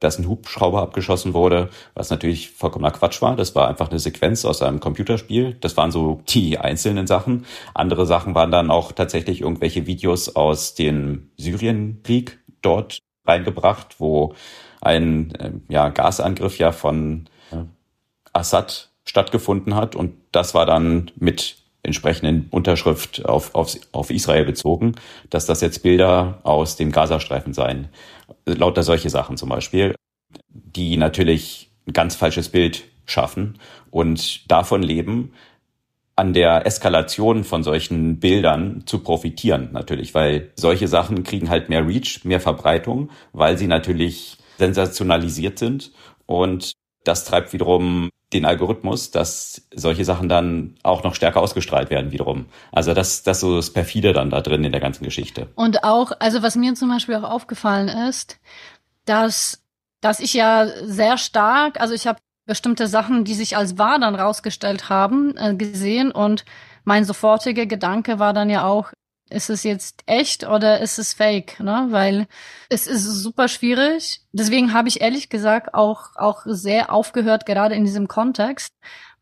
dass 0.00 0.18
ein 0.18 0.26
Hubschrauber 0.26 0.80
abgeschossen 0.80 1.34
wurde, 1.34 1.68
was 1.94 2.10
natürlich 2.10 2.50
vollkommener 2.50 2.90
Quatsch 2.90 3.20
war. 3.22 3.36
Das 3.36 3.54
war 3.54 3.68
einfach 3.68 3.90
eine 3.90 3.98
Sequenz 3.98 4.44
aus 4.44 4.62
einem 4.62 4.80
Computerspiel. 4.80 5.56
Das 5.60 5.76
waren 5.76 5.92
so 5.92 6.22
die 6.28 6.58
einzelnen 6.58 7.06
Sachen. 7.06 7.44
Andere 7.74 8.06
Sachen 8.06 8.34
waren 8.34 8.50
dann 8.50 8.70
auch 8.70 8.92
tatsächlich 8.92 9.42
irgendwelche 9.42 9.86
Videos 9.86 10.34
aus 10.34 10.74
dem 10.74 11.30
Syrienkrieg 11.36 12.38
dort 12.62 12.98
reingebracht, 13.26 14.00
wo 14.00 14.34
ein 14.80 15.34
äh, 15.34 15.52
ja, 15.68 15.88
Gasangriff 15.88 16.58
ja 16.58 16.72
von 16.72 17.26
äh, 17.52 17.64
Assad 18.32 18.90
stattgefunden 19.04 19.74
hat 19.74 19.96
und 19.96 20.14
das 20.32 20.54
war 20.54 20.66
dann 20.66 21.10
mit 21.16 21.56
entsprechenden 21.82 22.48
Unterschrift 22.50 23.24
auf, 23.24 23.54
auf, 23.54 23.74
auf 23.92 24.10
Israel 24.10 24.44
bezogen, 24.44 24.94
dass 25.30 25.46
das 25.46 25.60
jetzt 25.62 25.82
Bilder 25.82 26.40
aus 26.42 26.76
dem 26.76 26.92
Gazastreifen 26.92 27.54
seien. 27.54 27.88
Lauter 28.44 28.82
solche 28.82 29.10
Sachen 29.10 29.36
zum 29.36 29.48
Beispiel, 29.48 29.94
die 30.48 30.96
natürlich 30.96 31.70
ein 31.86 31.92
ganz 31.92 32.16
falsches 32.16 32.50
Bild 32.50 32.84
schaffen 33.06 33.58
und 33.90 34.50
davon 34.50 34.82
leben, 34.82 35.32
an 36.16 36.34
der 36.34 36.66
Eskalation 36.66 37.44
von 37.44 37.62
solchen 37.62 38.20
Bildern 38.20 38.82
zu 38.84 38.98
profitieren 38.98 39.70
natürlich, 39.72 40.14
weil 40.14 40.50
solche 40.54 40.86
Sachen 40.86 41.22
kriegen 41.22 41.48
halt 41.48 41.70
mehr 41.70 41.86
Reach, 41.86 42.24
mehr 42.24 42.40
Verbreitung, 42.40 43.10
weil 43.32 43.56
sie 43.56 43.66
natürlich 43.66 44.36
sensationalisiert 44.60 45.58
sind. 45.58 45.90
Und 46.26 46.72
das 47.02 47.24
treibt 47.24 47.52
wiederum 47.52 48.10
den 48.32 48.44
Algorithmus, 48.44 49.10
dass 49.10 49.66
solche 49.74 50.04
Sachen 50.04 50.28
dann 50.28 50.76
auch 50.84 51.02
noch 51.02 51.16
stärker 51.16 51.40
ausgestrahlt 51.40 51.90
werden 51.90 52.12
wiederum. 52.12 52.46
Also 52.70 52.94
das, 52.94 53.24
das 53.24 53.40
so 53.40 53.56
das 53.56 53.72
perfide 53.72 54.12
dann 54.12 54.30
da 54.30 54.40
drin 54.40 54.62
in 54.62 54.70
der 54.70 54.80
ganzen 54.80 55.02
Geschichte. 55.04 55.48
Und 55.56 55.82
auch, 55.82 56.12
also 56.20 56.42
was 56.42 56.54
mir 56.54 56.74
zum 56.74 56.88
Beispiel 56.88 57.16
auch 57.16 57.28
aufgefallen 57.28 57.88
ist, 57.88 58.38
dass, 59.04 59.64
dass 60.00 60.20
ich 60.20 60.34
ja 60.34 60.68
sehr 60.84 61.18
stark, 61.18 61.80
also 61.80 61.92
ich 61.92 62.06
habe 62.06 62.20
bestimmte 62.46 62.86
Sachen, 62.86 63.24
die 63.24 63.34
sich 63.34 63.56
als 63.56 63.78
wahr 63.78 63.98
dann 63.98 64.14
rausgestellt 64.14 64.88
haben, 64.88 65.36
äh, 65.36 65.54
gesehen 65.54 66.12
und 66.12 66.44
mein 66.84 67.04
sofortiger 67.04 67.66
Gedanke 67.66 68.18
war 68.18 68.32
dann 68.32 68.50
ja 68.50 68.64
auch, 68.64 68.92
ist 69.30 69.50
es 69.50 69.62
jetzt 69.62 70.02
echt 70.06 70.46
oder 70.46 70.80
ist 70.80 70.98
es 70.98 71.14
fake, 71.14 71.60
ne? 71.60 71.86
Weil 71.90 72.26
es 72.68 72.86
ist 72.86 73.04
super 73.04 73.48
schwierig. 73.48 74.22
Deswegen 74.32 74.72
habe 74.72 74.88
ich 74.88 75.00
ehrlich 75.00 75.28
gesagt 75.28 75.74
auch, 75.74 76.16
auch 76.16 76.42
sehr 76.46 76.92
aufgehört, 76.92 77.46
gerade 77.46 77.74
in 77.74 77.84
diesem 77.84 78.08
Kontext, 78.08 78.72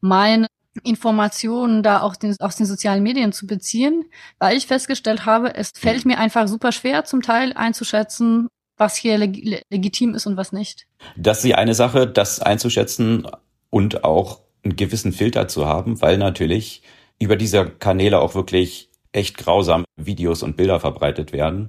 meine 0.00 0.46
Informationen 0.84 1.82
da 1.82 2.02
auch 2.02 2.16
den, 2.16 2.36
aus 2.40 2.56
den 2.56 2.66
sozialen 2.66 3.02
Medien 3.02 3.32
zu 3.32 3.46
beziehen, 3.46 4.04
weil 4.38 4.56
ich 4.56 4.66
festgestellt 4.66 5.26
habe, 5.26 5.54
es 5.54 5.72
fällt 5.74 6.04
mir 6.04 6.18
einfach 6.18 6.48
super 6.48 6.72
schwer, 6.72 7.04
zum 7.04 7.22
Teil 7.22 7.52
einzuschätzen, 7.52 8.48
was 8.76 8.96
hier 8.96 9.18
leg 9.18 9.64
legitim 9.70 10.14
ist 10.14 10.26
und 10.26 10.36
was 10.36 10.52
nicht. 10.52 10.86
Das 11.16 11.38
ist 11.38 11.44
die 11.44 11.54
eine 11.54 11.74
Sache, 11.74 12.06
das 12.06 12.40
einzuschätzen 12.40 13.26
und 13.70 14.04
auch 14.04 14.40
einen 14.62 14.76
gewissen 14.76 15.12
Filter 15.12 15.48
zu 15.48 15.66
haben, 15.66 16.00
weil 16.00 16.18
natürlich 16.18 16.82
über 17.18 17.36
diese 17.36 17.68
Kanäle 17.68 18.20
auch 18.20 18.34
wirklich 18.34 18.87
echt 19.12 19.38
grausam 19.38 19.84
Videos 19.96 20.42
und 20.42 20.56
Bilder 20.56 20.80
verbreitet 20.80 21.32
werden, 21.32 21.68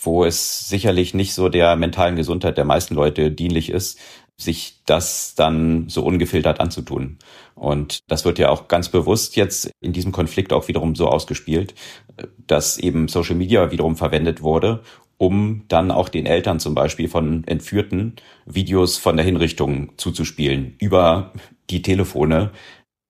wo 0.00 0.24
es 0.24 0.68
sicherlich 0.68 1.14
nicht 1.14 1.34
so 1.34 1.48
der 1.48 1.76
mentalen 1.76 2.16
Gesundheit 2.16 2.58
der 2.58 2.64
meisten 2.64 2.94
Leute 2.94 3.30
dienlich 3.30 3.70
ist, 3.70 3.98
sich 4.36 4.82
das 4.86 5.34
dann 5.34 5.88
so 5.88 6.02
ungefiltert 6.02 6.60
anzutun. 6.60 7.18
Und 7.54 8.00
das 8.08 8.24
wird 8.24 8.38
ja 8.38 8.48
auch 8.48 8.68
ganz 8.68 8.88
bewusst 8.88 9.36
jetzt 9.36 9.70
in 9.80 9.92
diesem 9.92 10.12
Konflikt 10.12 10.52
auch 10.52 10.68
wiederum 10.68 10.94
so 10.94 11.08
ausgespielt, 11.08 11.74
dass 12.46 12.78
eben 12.78 13.08
Social 13.08 13.36
Media 13.36 13.70
wiederum 13.70 13.96
verwendet 13.96 14.42
wurde, 14.42 14.82
um 15.18 15.64
dann 15.68 15.90
auch 15.90 16.08
den 16.08 16.24
Eltern 16.24 16.58
zum 16.60 16.74
Beispiel 16.74 17.08
von 17.08 17.44
Entführten 17.44 18.16
Videos 18.46 18.96
von 18.96 19.16
der 19.16 19.26
Hinrichtung 19.26 19.92
zuzuspielen 19.98 20.76
über 20.78 21.32
die 21.68 21.82
Telefone 21.82 22.52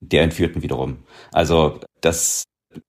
der 0.00 0.22
Entführten 0.22 0.62
wiederum. 0.62 1.04
Also 1.32 1.78
das, 2.00 2.42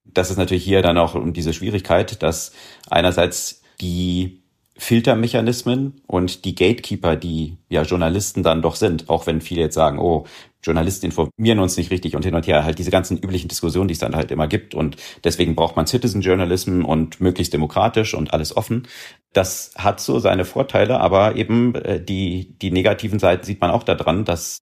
das 0.04 0.30
ist 0.30 0.36
natürlich 0.36 0.64
hier 0.64 0.82
dann 0.82 0.98
auch 0.98 1.16
diese 1.32 1.52
Schwierigkeit, 1.52 2.22
dass 2.22 2.52
einerseits 2.88 3.62
die 3.80 4.42
Filtermechanismen 4.76 6.00
und 6.06 6.44
die 6.44 6.54
Gatekeeper, 6.54 7.16
die 7.16 7.58
ja 7.68 7.82
Journalisten 7.82 8.42
dann 8.42 8.62
doch 8.62 8.74
sind, 8.74 9.08
auch 9.08 9.26
wenn 9.26 9.40
viele 9.40 9.62
jetzt 9.62 9.74
sagen, 9.74 9.98
oh, 9.98 10.26
Journalisten 10.62 11.06
informieren 11.06 11.58
uns 11.58 11.76
nicht 11.76 11.90
richtig 11.90 12.16
und 12.16 12.24
hin 12.24 12.34
und 12.34 12.46
her, 12.46 12.64
halt 12.64 12.78
diese 12.78 12.90
ganzen 12.90 13.18
üblichen 13.18 13.48
Diskussionen, 13.48 13.88
die 13.88 13.94
es 13.94 13.98
dann 13.98 14.16
halt 14.16 14.30
immer 14.30 14.48
gibt 14.48 14.74
und 14.74 14.96
deswegen 15.24 15.56
braucht 15.56 15.76
man 15.76 15.86
Citizen 15.86 16.20
Journalism 16.20 16.84
und 16.84 17.20
möglichst 17.20 17.52
demokratisch 17.52 18.14
und 18.14 18.32
alles 18.32 18.56
offen. 18.56 18.88
Das 19.32 19.72
hat 19.76 20.00
so 20.00 20.18
seine 20.20 20.44
Vorteile, 20.44 21.00
aber 21.00 21.36
eben 21.36 21.74
äh, 21.74 22.02
die, 22.02 22.56
die 22.58 22.70
negativen 22.70 23.18
Seiten 23.18 23.44
sieht 23.44 23.60
man 23.60 23.70
auch 23.70 23.82
daran, 23.82 24.24
dass 24.24 24.58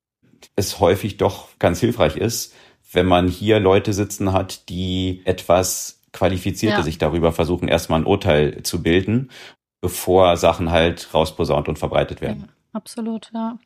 es 0.57 0.81
häufig 0.81 1.19
doch 1.19 1.49
ganz 1.59 1.81
hilfreich 1.81 2.17
ist, 2.17 2.55
wenn 2.93 3.07
man 3.07 3.29
hier 3.29 3.61
Leute 3.61 3.93
sitzen 3.93 4.33
hat, 4.33 4.69
die 4.69 5.23
etwas 5.25 6.01
qualifizierte 6.13 6.79
ja. 6.79 6.83
sich 6.83 6.99
darüber 6.99 7.33
versuchen, 7.33 7.69
erstmal 7.69 8.01
ein 8.01 8.07
Urteil 8.07 8.63
zu 8.63 8.83
bilden 8.83 9.31
bevor 9.81 10.37
Sachen 10.37 10.71
halt 10.71 11.13
rausposaunt 11.15 11.69
und 11.69 11.79
verbreitet 11.79 12.21
werden. 12.21 12.45
Ja, 12.47 12.55
absolut, 12.73 13.31
ja. 13.33 13.59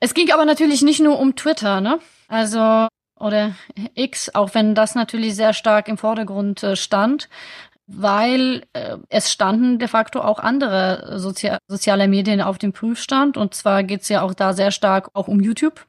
Es 0.00 0.14
ging 0.14 0.30
aber 0.30 0.44
natürlich 0.44 0.82
nicht 0.82 1.00
nur 1.00 1.18
um 1.18 1.34
Twitter, 1.34 1.80
ne? 1.80 1.98
Also 2.28 2.86
oder 3.18 3.54
X, 3.94 4.32
auch 4.34 4.54
wenn 4.54 4.76
das 4.76 4.94
natürlich 4.94 5.34
sehr 5.34 5.52
stark 5.52 5.88
im 5.88 5.98
Vordergrund 5.98 6.62
äh, 6.62 6.76
stand, 6.76 7.28
weil 7.88 8.64
äh, 8.74 8.98
es 9.08 9.32
standen 9.32 9.80
de 9.80 9.88
facto 9.88 10.20
auch 10.20 10.38
andere 10.38 11.18
Sozi 11.18 11.50
soziale 11.66 12.06
Medien 12.06 12.40
auf 12.40 12.58
dem 12.58 12.72
Prüfstand. 12.72 13.36
Und 13.36 13.54
zwar 13.54 13.82
geht's 13.82 14.08
ja 14.08 14.22
auch 14.22 14.34
da 14.34 14.52
sehr 14.52 14.70
stark 14.70 15.10
auch 15.14 15.26
um 15.26 15.40
YouTube, 15.40 15.84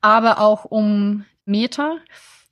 aber 0.00 0.40
auch 0.40 0.64
um 0.64 1.24
Meta. 1.50 1.96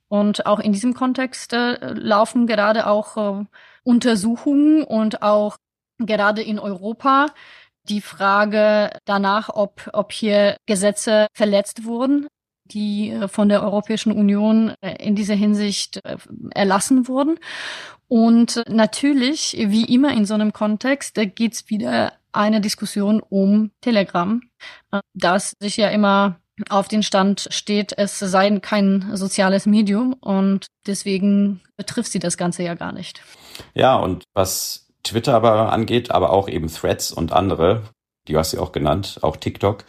Und 0.07 0.45
auch 0.45 0.59
in 0.59 0.73
diesem 0.73 0.93
Kontext 0.93 1.53
äh, 1.53 1.93
laufen 1.93 2.47
gerade 2.47 2.87
auch 2.87 3.41
äh, 3.41 3.45
Untersuchungen 3.83 4.83
und 4.83 5.21
auch 5.21 5.57
gerade 5.99 6.41
in 6.41 6.59
Europa 6.59 7.27
die 7.89 8.01
Frage 8.01 8.91
danach, 9.05 9.49
ob, 9.49 9.89
ob 9.93 10.11
hier 10.11 10.57
Gesetze 10.65 11.27
verletzt 11.33 11.85
wurden, 11.85 12.27
die 12.65 13.09
äh, 13.09 13.27
von 13.27 13.49
der 13.49 13.63
Europäischen 13.63 14.11
Union 14.11 14.73
äh, 14.81 14.95
in 15.03 15.15
dieser 15.15 15.35
Hinsicht 15.35 15.99
äh, 16.03 16.17
erlassen 16.51 17.07
wurden. 17.07 17.39
Und 18.07 18.63
natürlich, 18.67 19.55
wie 19.59 19.93
immer 19.93 20.13
in 20.13 20.25
so 20.25 20.33
einem 20.33 20.53
Kontext, 20.53 21.17
da 21.17 21.25
geht's 21.25 21.69
wieder 21.69 22.13
eine 22.31 22.61
Diskussion 22.61 23.21
um 23.21 23.71
Telegram, 23.81 24.41
das 25.13 25.55
sich 25.59 25.77
ja 25.77 25.89
immer 25.89 26.39
auf 26.69 26.87
den 26.87 27.03
Stand 27.03 27.47
steht, 27.51 27.93
es 27.97 28.19
sei 28.19 28.59
kein 28.59 29.11
soziales 29.13 29.65
Medium 29.65 30.13
und 30.13 30.67
deswegen 30.87 31.61
betrifft 31.77 32.11
sie 32.11 32.19
das 32.19 32.37
Ganze 32.37 32.63
ja 32.63 32.73
gar 32.73 32.91
nicht. 32.91 33.21
Ja, 33.73 33.95
und 33.95 34.23
was 34.33 34.87
Twitter 35.03 35.33
aber 35.35 35.71
angeht, 35.71 36.11
aber 36.11 36.31
auch 36.31 36.49
eben 36.49 36.67
Threads 36.67 37.11
und 37.11 37.31
andere, 37.31 37.83
die 38.27 38.37
hast 38.37 38.53
du 38.53 38.61
auch 38.61 38.71
genannt, 38.71 39.19
auch 39.21 39.37
TikTok. 39.37 39.85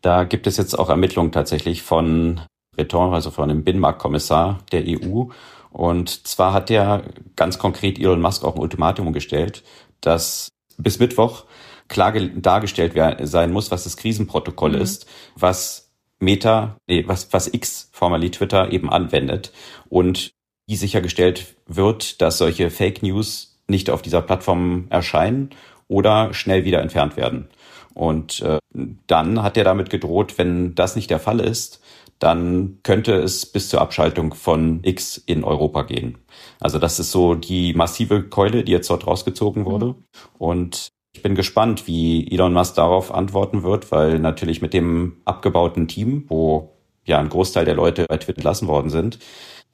Da 0.00 0.24
gibt 0.24 0.46
es 0.46 0.56
jetzt 0.56 0.78
auch 0.78 0.88
Ermittlungen 0.88 1.32
tatsächlich 1.32 1.82
von 1.82 2.40
Breton, 2.76 3.14
also 3.14 3.30
von 3.30 3.48
dem 3.48 3.64
Binnenmarktkommissar 3.64 4.60
der 4.72 4.84
EU. 4.86 5.24
Und 5.70 6.26
zwar 6.26 6.52
hat 6.52 6.68
der 6.68 7.04
ganz 7.36 7.58
konkret 7.58 7.98
Elon 7.98 8.20
Musk 8.20 8.44
auch 8.44 8.54
ein 8.54 8.60
Ultimatum 8.60 9.12
gestellt, 9.12 9.62
dass 10.00 10.48
bis 10.76 10.98
Mittwoch 10.98 11.44
klar 11.88 12.12
dargestellt 12.12 12.94
sein 13.22 13.52
muss, 13.52 13.70
was 13.70 13.84
das 13.84 13.96
Krisenprotokoll 13.96 14.72
mhm. 14.72 14.82
ist, 14.82 15.06
was 15.36 15.81
Meta, 16.22 16.76
nee, 16.86 17.04
was, 17.06 17.32
was 17.32 17.52
X, 17.52 17.90
formerly 17.92 18.30
Twitter, 18.30 18.72
eben 18.72 18.88
anwendet 18.88 19.52
und 19.88 20.32
wie 20.68 20.76
sichergestellt 20.76 21.56
wird, 21.66 22.22
dass 22.22 22.38
solche 22.38 22.70
Fake 22.70 23.02
News 23.02 23.60
nicht 23.66 23.90
auf 23.90 24.02
dieser 24.02 24.22
Plattform 24.22 24.86
erscheinen 24.88 25.50
oder 25.88 26.32
schnell 26.32 26.64
wieder 26.64 26.80
entfernt 26.80 27.16
werden. 27.16 27.48
Und 27.94 28.40
äh, 28.40 28.58
dann 29.06 29.42
hat 29.42 29.56
er 29.56 29.64
damit 29.64 29.90
gedroht, 29.90 30.38
wenn 30.38 30.74
das 30.74 30.96
nicht 30.96 31.10
der 31.10 31.18
Fall 31.18 31.40
ist, 31.40 31.82
dann 32.20 32.78
könnte 32.84 33.14
es 33.14 33.44
bis 33.44 33.68
zur 33.68 33.80
Abschaltung 33.80 34.32
von 34.32 34.78
X 34.84 35.16
in 35.16 35.42
Europa 35.42 35.82
gehen. 35.82 36.18
Also 36.60 36.78
das 36.78 37.00
ist 37.00 37.10
so 37.10 37.34
die 37.34 37.74
massive 37.74 38.22
Keule, 38.22 38.62
die 38.62 38.70
jetzt 38.70 38.88
dort 38.88 39.08
rausgezogen 39.08 39.64
wurde. 39.64 39.86
Mhm. 39.86 39.96
Und 40.38 40.92
ich 41.14 41.22
bin 41.22 41.34
gespannt, 41.34 41.86
wie 41.86 42.30
Elon 42.30 42.52
Musk 42.52 42.74
darauf 42.76 43.12
antworten 43.14 43.62
wird, 43.62 43.92
weil 43.92 44.18
natürlich 44.18 44.62
mit 44.62 44.72
dem 44.72 45.20
abgebauten 45.24 45.86
Team, 45.86 46.24
wo 46.28 46.72
ja 47.04 47.18
ein 47.18 47.28
Großteil 47.28 47.64
der 47.64 47.74
Leute 47.74 48.06
bei 48.08 48.16
Twitter 48.16 48.38
entlassen 48.38 48.68
worden 48.68 48.90
sind, 48.90 49.18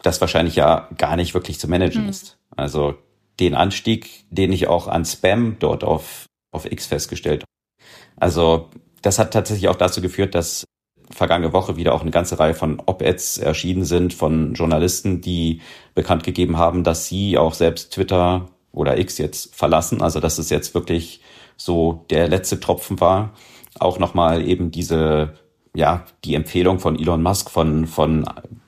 das 0.03 0.21
wahrscheinlich 0.21 0.57
ja 0.57 0.89
gar 0.97 1.17
nicht 1.17 1.35
wirklich 1.35 1.59
zu 1.59 1.69
managen 1.69 2.05
mhm. 2.05 2.09
ist. 2.09 2.39
Also 2.57 2.97
den 3.39 3.55
Anstieg, 3.55 4.25
den 4.31 4.53
ich 4.53 4.67
auch 4.67 4.89
an 4.89 5.05
Spam 5.05 5.57
dort 5.61 5.85
auf, 5.85 6.27
auf 6.51 6.71
X 6.71 6.87
festgestellt 6.87 7.43
habe. 7.43 7.87
Also 8.17 8.69
das 9.03 9.19
hat 9.19 9.33
tatsächlich 9.33 9.69
auch 9.69 9.77
dazu 9.77 10.01
geführt, 10.01 10.35
dass 10.35 10.65
vergangene 11.11 11.53
Woche 11.53 11.77
wieder 11.77 11.95
auch 11.95 12.03
eine 12.03 12.11
ganze 12.11 12.39
Reihe 12.39 12.55
von 12.55 12.83
Op-Eds 12.85 13.39
erschienen 13.39 13.85
sind 13.85 14.13
von 14.13 14.55
Journalisten, 14.55 15.21
die 15.21 15.61
bekannt 15.95 16.25
gegeben 16.25 16.59
haben, 16.59 16.85
dass 16.85 17.07
sie 17.07 17.39
auch 17.39 17.55
selbst 17.55 17.93
Twitter 17.93 18.49
oder 18.79 18.99
X 18.99 19.19
jetzt 19.19 19.55
verlassen. 19.55 20.01
Also 20.03 20.21
dass 20.21 20.39
es 20.39 20.51
jetzt 20.51 20.75
wirklich 20.75 21.21
so 21.57 22.05
der 22.11 22.29
letzte 22.29 22.61
Tropfen 22.61 23.01
war. 23.01 23.35
Auch 23.79 23.99
nochmal 23.99 24.47
eben 24.47 24.71
diese, 24.71 25.35
ja, 25.75 26.05
die 26.25 26.35
Empfehlung 26.35 26.79
von 26.79 26.99
Elon 26.99 27.23
Musk 27.23 27.51
von, 27.51 27.87
von 27.87 28.25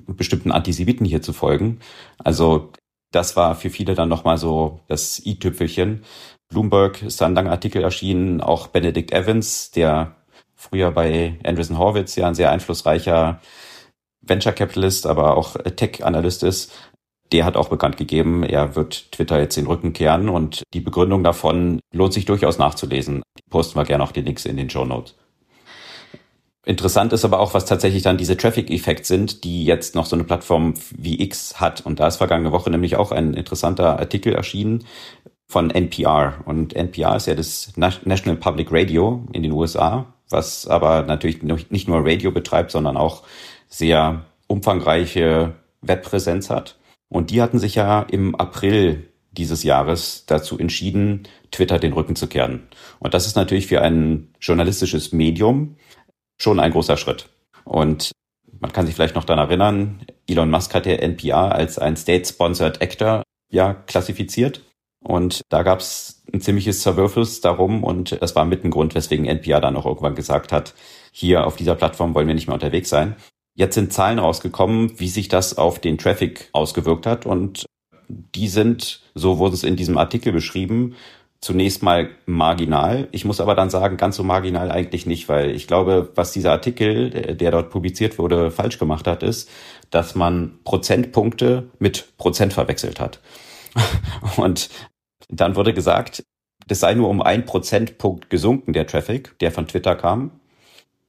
bestimmten 0.07 0.53
Antisemiten 0.53 1.07
hier 1.07 1.23
zu 1.23 1.33
folgen. 1.33 1.79
Also 2.19 2.73
das 3.13 3.37
war 3.37 3.55
für 3.55 3.71
viele 3.71 3.95
dann 3.95 4.09
nochmal 4.09 4.39
so 4.39 4.81
das 4.89 5.25
i-Tüpfelchen. 5.25 6.05
Bloomberg 6.49 7.03
ist 7.03 7.21
da 7.21 7.27
ein 7.27 7.35
langer 7.35 7.53
Artikel 7.53 7.83
erschienen, 7.83 8.41
auch 8.41 8.67
Benedict 8.69 9.13
Evans, 9.13 9.71
der 9.71 10.17
früher 10.57 10.91
bei 10.91 11.39
Andreessen 11.45 11.79
Horwitz 11.79 12.17
ja 12.17 12.27
ein 12.27 12.35
sehr 12.35 12.51
einflussreicher 12.51 13.41
Venture 14.21 14.53
Capitalist, 14.53 15.07
aber 15.07 15.37
auch 15.37 15.57
Tech-Analyst 15.57 16.43
ist, 16.43 16.73
der 17.33 17.45
hat 17.45 17.57
auch 17.57 17.69
bekannt 17.69 17.97
gegeben, 17.97 18.43
er 18.43 18.77
wird 18.77 19.13
Twitter 19.13 19.39
jetzt 19.39 19.57
den 19.57 19.67
Rücken 19.67 19.93
kehren 19.93 20.29
und 20.29 20.63
die 20.75 20.81
Begründung 20.81 21.23
davon 21.23 21.81
lohnt 21.93 22.13
sich 22.13 22.25
durchaus 22.25 22.59
nachzulesen. 22.59 23.23
Posten 23.51 23.79
wir 23.79 23.85
gerne 23.85 24.05
auch 24.05 24.13
die 24.13 24.23
Links 24.23 24.45
in 24.45 24.57
den 24.57 24.71
Show 24.71 24.85
Notes. 24.85 25.15
Interessant 26.67 27.13
ist 27.15 27.25
aber 27.25 27.41
auch, 27.41 27.55
was 27.55 27.65
tatsächlich 27.65 28.03
dann 28.03 28.19
diese 28.19 28.37
Traffic-Effekte 28.37 29.07
sind, 29.07 29.45
die 29.45 29.65
jetzt 29.65 29.95
noch 29.95 30.05
so 30.05 30.15
eine 30.15 30.25
Plattform 30.25 30.75
wie 30.95 31.23
X 31.23 31.59
hat. 31.59 31.81
Und 31.81 32.01
da 32.01 32.07
ist 32.07 32.17
vergangene 32.17 32.53
Woche 32.53 32.71
nämlich 32.71 32.97
auch 32.97 33.13
ein 33.13 33.33
interessanter 33.33 33.99
Artikel 33.99 34.35
erschienen 34.35 34.85
von 35.47 35.71
NPR. 35.71 36.35
Und 36.45 36.75
NPR 36.75 37.17
ist 37.17 37.27
ja 37.27 37.35
das 37.35 37.73
National 37.77 38.37
Public 38.37 38.69
Radio 38.71 39.25
in 39.33 39.43
den 39.43 39.53
USA, 39.53 40.13
was 40.29 40.67
aber 40.67 41.03
natürlich 41.03 41.43
nicht 41.43 41.89
nur 41.89 42.05
Radio 42.05 42.31
betreibt, 42.31 42.71
sondern 42.71 42.99
auch 42.99 43.23
sehr 43.69 44.27
umfangreiche 44.47 45.55
Webpräsenz 45.81 46.51
hat. 46.51 46.77
Und 47.11 47.31
die 47.31 47.43
hatten 47.43 47.59
sich 47.59 47.75
ja 47.75 48.03
im 48.03 48.35
April 48.37 49.11
dieses 49.33 49.63
Jahres 49.63 50.25
dazu 50.27 50.59
entschieden, 50.59 51.29
Twitter 51.51 51.79
den 51.79 51.93
Rücken 51.93 52.17
zu 52.17 52.27
kehren. 52.27 52.69
Und 52.99 53.15
das 53.15 53.27
ist 53.27 53.37
natürlich 53.37 53.67
für 53.67 53.83
ein 53.83 54.33
journalistisches 54.41 55.13
Medium 55.13 55.77
schon 56.41 56.59
ein 56.59 56.73
großer 56.73 56.97
Schritt. 56.97 57.29
Und 57.65 58.13
man 58.59 58.73
kann 58.73 58.87
sich 58.87 58.95
vielleicht 58.95 59.15
noch 59.15 59.25
daran 59.25 59.47
erinnern, 59.47 60.07
Elon 60.27 60.51
Musk 60.51 60.75
hat 60.75 60.87
ja 60.87 60.95
NPR 60.95 61.55
als 61.55 61.79
ein 61.79 61.97
State-Sponsored 61.97 62.81
Actor 62.81 63.23
ja 63.51 63.75
klassifiziert. 63.75 64.63
Und 65.03 65.41
da 65.49 65.63
gab 65.63 65.81
es 65.81 66.23
ein 66.33 66.41
ziemliches 66.41 66.83
Zerwürfnis 66.83 67.41
darum 67.41 67.85
und 67.85 68.21
das 68.21 68.37
war 68.37 68.45
mit 68.45 68.65
ein 68.65 68.71
Grund, 68.71 68.95
weswegen 68.95 69.25
NPR 69.25 69.61
dann 69.61 69.77
auch 69.77 69.87
irgendwann 69.87 70.15
gesagt 70.15 70.53
hat, 70.53 70.75
hier 71.11 71.47
auf 71.47 71.57
dieser 71.57 71.75
Plattform 71.75 72.15
wollen 72.15 72.29
wir 72.29 72.35
nicht 72.35 72.47
mehr 72.47 72.55
unterwegs 72.55 72.91
sein. 72.91 73.17
Jetzt 73.55 73.75
sind 73.75 73.93
Zahlen 73.93 74.19
rausgekommen, 74.19 74.99
wie 74.99 75.09
sich 75.09 75.29
das 75.29 75.59
auf 75.59 75.79
den 75.79 75.99
Traffic 75.99 76.49
ausgewirkt 76.53 77.07
hat 77.07 77.27
und 77.27 77.67
die 78.09 78.49
sind, 78.49 79.03
so 79.15 79.39
wurde 79.39 79.55
es 79.55 79.65
in 79.65 79.77
diesem 79.77 79.99
Artikel 79.99 80.33
beschrieben, 80.33 80.95
zunächst 81.41 81.83
mal 81.83 82.11
marginal. 82.27 83.09
Ich 83.13 83.25
muss 83.25 83.41
aber 83.41 83.55
dann 83.55 83.71
sagen, 83.71 83.97
ganz 83.97 84.17
so 84.17 84.25
marginal 84.25 84.71
eigentlich 84.71 85.07
nicht, 85.07 85.29
weil 85.29 85.51
ich 85.51 85.67
glaube, 85.67 86.11
was 86.15 86.33
dieser 86.33 86.53
Artikel, 86.53 87.11
der 87.11 87.51
dort 87.51 87.71
publiziert 87.71 88.19
wurde, 88.19 88.51
falsch 88.51 88.79
gemacht 88.79 89.07
hat, 89.07 89.23
ist, 89.23 89.49
dass 89.91 90.15
man 90.15 90.59
Prozentpunkte 90.65 91.71
mit 91.79 92.17
Prozent 92.19 92.53
verwechselt 92.53 93.01
hat. 93.01 93.21
Und 94.37 94.69
dann 95.29 95.57
wurde 95.57 95.73
gesagt, 95.73 96.23
das 96.67 96.81
sei 96.81 96.95
nur 96.95 97.09
um 97.09 97.23
ein 97.23 97.47
Prozentpunkt 97.47 98.31
gesunken, 98.31 98.73
der 98.73 98.87
Traffic, 98.87 99.39
der 99.41 99.51
von 99.51 99.67
Twitter 99.67 99.97
kam. 99.97 100.33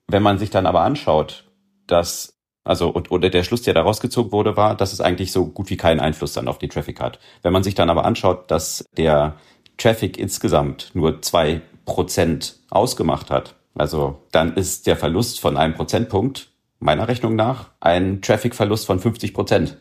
Wenn 0.07 0.24
man 0.24 0.39
sich 0.39 0.50
dann 0.50 0.65
aber 0.65 0.81
anschaut, 0.81 1.45
dass 1.88 2.33
also 2.63 2.93
oder 2.93 3.29
der 3.29 3.43
Schluss, 3.43 3.63
der 3.63 3.73
da 3.73 3.81
rausgezogen 3.81 4.31
wurde, 4.31 4.55
war, 4.55 4.75
dass 4.75 4.93
es 4.93 5.01
eigentlich 5.01 5.31
so 5.31 5.47
gut 5.47 5.69
wie 5.69 5.77
keinen 5.77 6.00
Einfluss 6.00 6.33
dann 6.33 6.47
auf 6.47 6.59
den 6.59 6.69
Traffic 6.69 7.00
hat. 7.00 7.19
Wenn 7.41 7.53
man 7.53 7.63
sich 7.63 7.75
dann 7.75 7.89
aber 7.89 8.05
anschaut, 8.05 8.51
dass 8.51 8.85
der 8.95 9.35
Traffic 9.77 10.17
insgesamt 10.17 10.91
nur 10.93 11.21
zwei 11.21 11.61
Prozent 11.85 12.59
ausgemacht 12.69 13.31
hat, 13.31 13.55
also 13.73 14.21
dann 14.31 14.55
ist 14.55 14.85
der 14.85 14.95
Verlust 14.95 15.39
von 15.39 15.57
einem 15.57 15.73
Prozentpunkt 15.73 16.51
meiner 16.79 17.07
Rechnung 17.07 17.35
nach 17.35 17.69
ein 17.79 18.21
Traffic-Verlust 18.21 18.85
von 18.85 19.00
50 19.00 19.33
Prozent. 19.33 19.77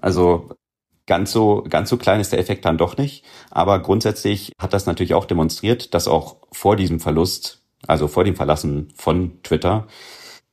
Also 0.00 0.50
ganz 1.06 1.32
so, 1.32 1.64
ganz 1.68 1.88
so 1.88 1.96
klein 1.96 2.20
ist 2.20 2.32
der 2.32 2.38
Effekt 2.38 2.64
dann 2.64 2.78
doch 2.78 2.96
nicht. 2.96 3.24
Aber 3.50 3.80
grundsätzlich 3.80 4.52
hat 4.60 4.72
das 4.72 4.86
natürlich 4.86 5.14
auch 5.14 5.24
demonstriert, 5.24 5.94
dass 5.94 6.06
auch 6.06 6.36
vor 6.52 6.76
diesem 6.76 7.00
Verlust, 7.00 7.62
also 7.86 8.08
vor 8.08 8.24
dem 8.24 8.36
Verlassen 8.36 8.92
von 8.94 9.42
Twitter, 9.42 9.86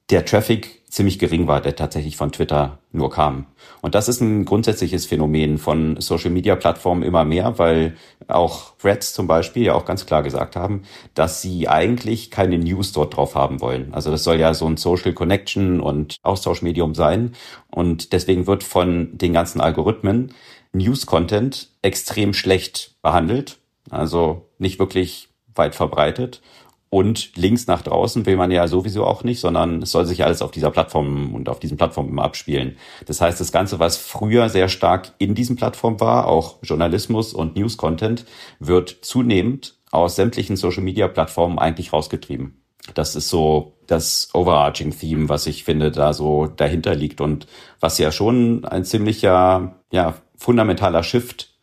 der 0.10 0.26
Traffic 0.26 0.77
ziemlich 0.90 1.20
gering 1.20 1.48
war, 1.48 1.60
der 1.60 1.76
tatsächlich 1.76 2.16
von 2.16 2.32
Twitter 2.32 2.80
nur 2.92 3.12
kam. 3.12 3.48
Und 3.82 3.94
das 3.94 4.08
ist 4.08 4.22
ein 4.22 4.46
grundsätzliches 4.46 5.06
Phänomen 5.06 5.58
von 5.58 6.00
Social-Media-Plattformen 6.00 7.04
immer 7.04 7.26
mehr, 7.26 7.60
weil 7.60 7.98
auch 8.28 8.78
Threads 8.78 9.14
zum 9.14 9.28
Beispiel 9.28 9.64
ja 9.64 9.74
auch 9.74 9.86
ganz 9.86 10.06
klar 10.06 10.24
gesagt 10.24 10.56
haben, 10.56 10.84
dass 11.14 11.42
sie 11.42 11.68
eigentlich 11.68 12.32
keine 12.32 12.58
News 12.58 12.94
dort 12.94 13.18
drauf 13.18 13.36
haben 13.36 13.60
wollen. 13.60 13.94
Also 13.94 14.12
das 14.12 14.24
soll 14.24 14.40
ja 14.40 14.54
so 14.54 14.66
ein 14.66 14.78
Social 14.78 15.14
Connection 15.14 15.82
und 15.82 16.16
Austauschmedium 16.24 16.96
sein. 16.96 17.34
Und 17.70 18.14
deswegen 18.14 18.48
wird 18.48 18.64
von 18.64 19.18
den 19.18 19.34
ganzen 19.34 19.60
Algorithmen 19.60 20.34
News-Content 20.72 21.70
extrem 21.82 22.34
schlecht 22.34 22.96
behandelt. 23.02 23.60
Also 23.90 24.50
nicht 24.58 24.80
wirklich 24.80 25.30
weit 25.54 25.76
verbreitet. 25.76 26.42
Und 26.90 27.36
Links 27.36 27.68
nach 27.68 27.82
draußen 27.82 28.26
will 28.26 28.38
man 28.38 28.50
ja 28.50 28.68
sowieso 28.68 29.06
auch 29.06 29.24
nicht, 29.24 29.42
sondern 29.42 29.82
es 29.82 29.92
soll 29.92 30.06
sich 30.06 30.24
alles 30.24 30.42
auf 30.42 30.52
dieser 30.52 30.72
Plattform 30.72 31.36
und 31.36 31.50
auf 31.50 31.60
diesen 31.60 31.78
Plattformen 31.78 32.10
immer 32.10 32.24
abspielen. 32.24 32.78
Das 33.06 33.20
heißt, 33.20 33.40
das 33.40 33.52
Ganze, 33.52 33.80
was 33.80 33.98
früher 33.98 34.48
sehr 34.50 34.70
stark 34.70 35.12
in 35.18 35.36
diesen 35.36 35.58
Plattformen 35.58 36.00
war, 36.00 36.28
auch 36.28 36.60
Journalismus 36.64 37.34
und 37.34 37.58
News-Content, 37.58 38.26
wird 38.60 38.98
zunehmend 39.02 39.76
aus 39.92 40.16
sämtlichen 40.16 40.56
Social-Media-Plattformen 40.56 41.60
eigentlich 41.60 41.92
rausgetrieben. 41.92 42.62
Das 42.94 43.16
ist 43.16 43.30
so 43.30 43.74
das 43.88 44.30
overarching 44.34 44.98
Theme, 44.98 45.28
was 45.28 45.46
ich 45.48 45.66
finde, 45.66 45.92
da 45.92 46.14
so 46.14 46.48
dahinter 46.48 46.96
liegt 46.96 47.20
und 47.20 47.48
was 47.80 47.98
ja 47.98 48.12
schon 48.12 48.64
ein 48.66 48.86
ziemlicher, 48.86 49.76
ja, 49.92 50.16
fundamentaler 50.36 51.04
Shift 51.04 51.54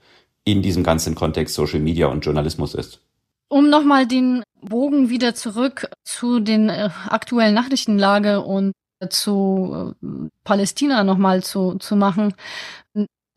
in 0.44 0.60
diesem 0.60 0.82
ganzen 0.82 1.14
Kontext 1.14 1.54
Social 1.54 1.80
Media 1.80 2.08
und 2.08 2.24
Journalismus 2.24 2.74
ist. 2.74 3.00
Um 3.48 3.68
nochmal 3.68 4.06
den 4.06 4.42
Bogen 4.60 5.10
wieder 5.10 5.34
zurück 5.34 5.88
zu 6.04 6.40
den 6.40 6.68
äh, 6.68 6.90
aktuellen 7.08 7.54
Nachrichtenlage 7.54 8.40
und 8.40 8.72
äh, 9.00 9.08
zu 9.08 9.94
äh, 10.02 10.28
Palästina 10.44 11.04
nochmal 11.04 11.42
zu, 11.42 11.76
zu 11.76 11.96
machen. 11.96 12.34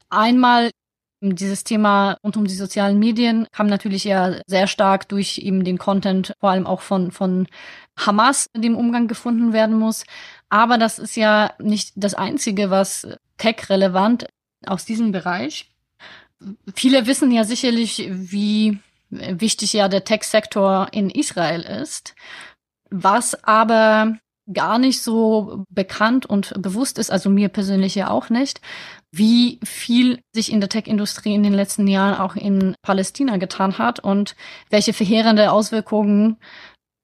Einmal 0.10 0.72
dieses 1.22 1.64
Thema 1.64 2.18
rund 2.24 2.38
um 2.38 2.46
die 2.46 2.54
sozialen 2.54 3.00
Medien 3.00 3.48
kam 3.52 3.68
natürlich 3.68 4.04
ja 4.04 4.36
sehr 4.46 4.68
stark 4.68 5.10
durch 5.10 5.40
eben 5.40 5.64
den 5.64 5.78
Content, 5.78 6.34
vor 6.40 6.52
allem 6.52 6.68
auch 6.68 6.82
von, 6.82 7.12
von 7.12 7.48
Hamas, 7.98 8.48
dem 8.56 8.76
Umgang 8.76 9.08
gefunden 9.08 9.52
werden 9.52 9.78
muss. 9.78 10.06
Aber 10.50 10.78
das 10.78 11.00
ist 11.00 11.16
ja 11.16 11.54
nicht 11.60 11.94
das 11.96 12.14
Einzige, 12.14 12.70
was 12.70 13.08
tech-relevant 13.38 14.28
aus 14.66 14.86
diesem 14.86 15.12
Bereich. 15.12 15.72
Viele 16.76 17.08
wissen 17.08 17.32
ja 17.32 17.44
sicherlich, 17.44 18.10
wie 18.12 18.78
wichtig 19.10 19.74
ja 19.74 19.88
der 19.88 20.04
Tech-Sektor 20.04 20.88
in 20.92 21.10
Israel 21.10 21.62
ist. 21.62 22.16
Was 22.90 23.44
aber 23.44 24.18
gar 24.52 24.80
nicht 24.80 25.02
so 25.02 25.66
bekannt 25.70 26.26
und 26.26 26.54
bewusst 26.62 26.98
ist, 26.98 27.12
also 27.12 27.30
mir 27.30 27.50
persönlich 27.50 27.96
ja 27.96 28.10
auch 28.10 28.30
nicht, 28.30 28.62
wie 29.12 29.60
viel 29.64 30.22
sich 30.34 30.52
in 30.52 30.62
der 30.62 30.70
Tech-Industrie 30.70 31.34
in 31.34 31.44
den 31.44 31.54
letzten 31.54 31.88
Jahren 31.88 32.16
auch 32.16 32.36
in 32.36 32.76
Palästina 32.82 33.38
getan 33.38 33.78
hat 33.78 34.00
und 34.00 34.36
welche 34.70 34.94
verheerende 34.94 35.52
Auswirkungen 35.52 36.38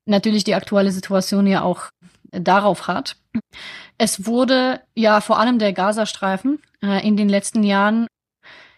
natürlich 0.06 0.44
die 0.44 0.56
aktuelle 0.56 0.92
Situation 0.92 1.48
ja 1.48 1.62
auch 1.62 1.90
darauf 2.32 2.88
hat. 2.88 3.18
Es 3.98 4.26
wurde 4.26 4.82
ja 4.96 5.22
vor 5.22 5.40
allem 5.40 5.60
der 5.60 5.74
Gazastreifen 5.74 6.60
äh, 6.82 7.06
in 7.06 7.18
den 7.18 7.30
letzten 7.30 7.64
Jahren 7.64 8.08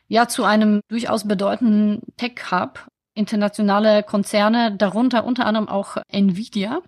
ja 0.07 0.27
zu 0.27 0.43
einem 0.43 0.81
durchaus 0.89 1.27
bedeutenden 1.27 2.01
Tech-Hub 2.17 2.87
internationale 3.15 4.03
Konzerne, 4.03 4.75
darunter 4.75 5.25
unter 5.25 5.45
anderem 5.45 5.67
auch 5.67 5.97
Nvidia, 6.07 6.81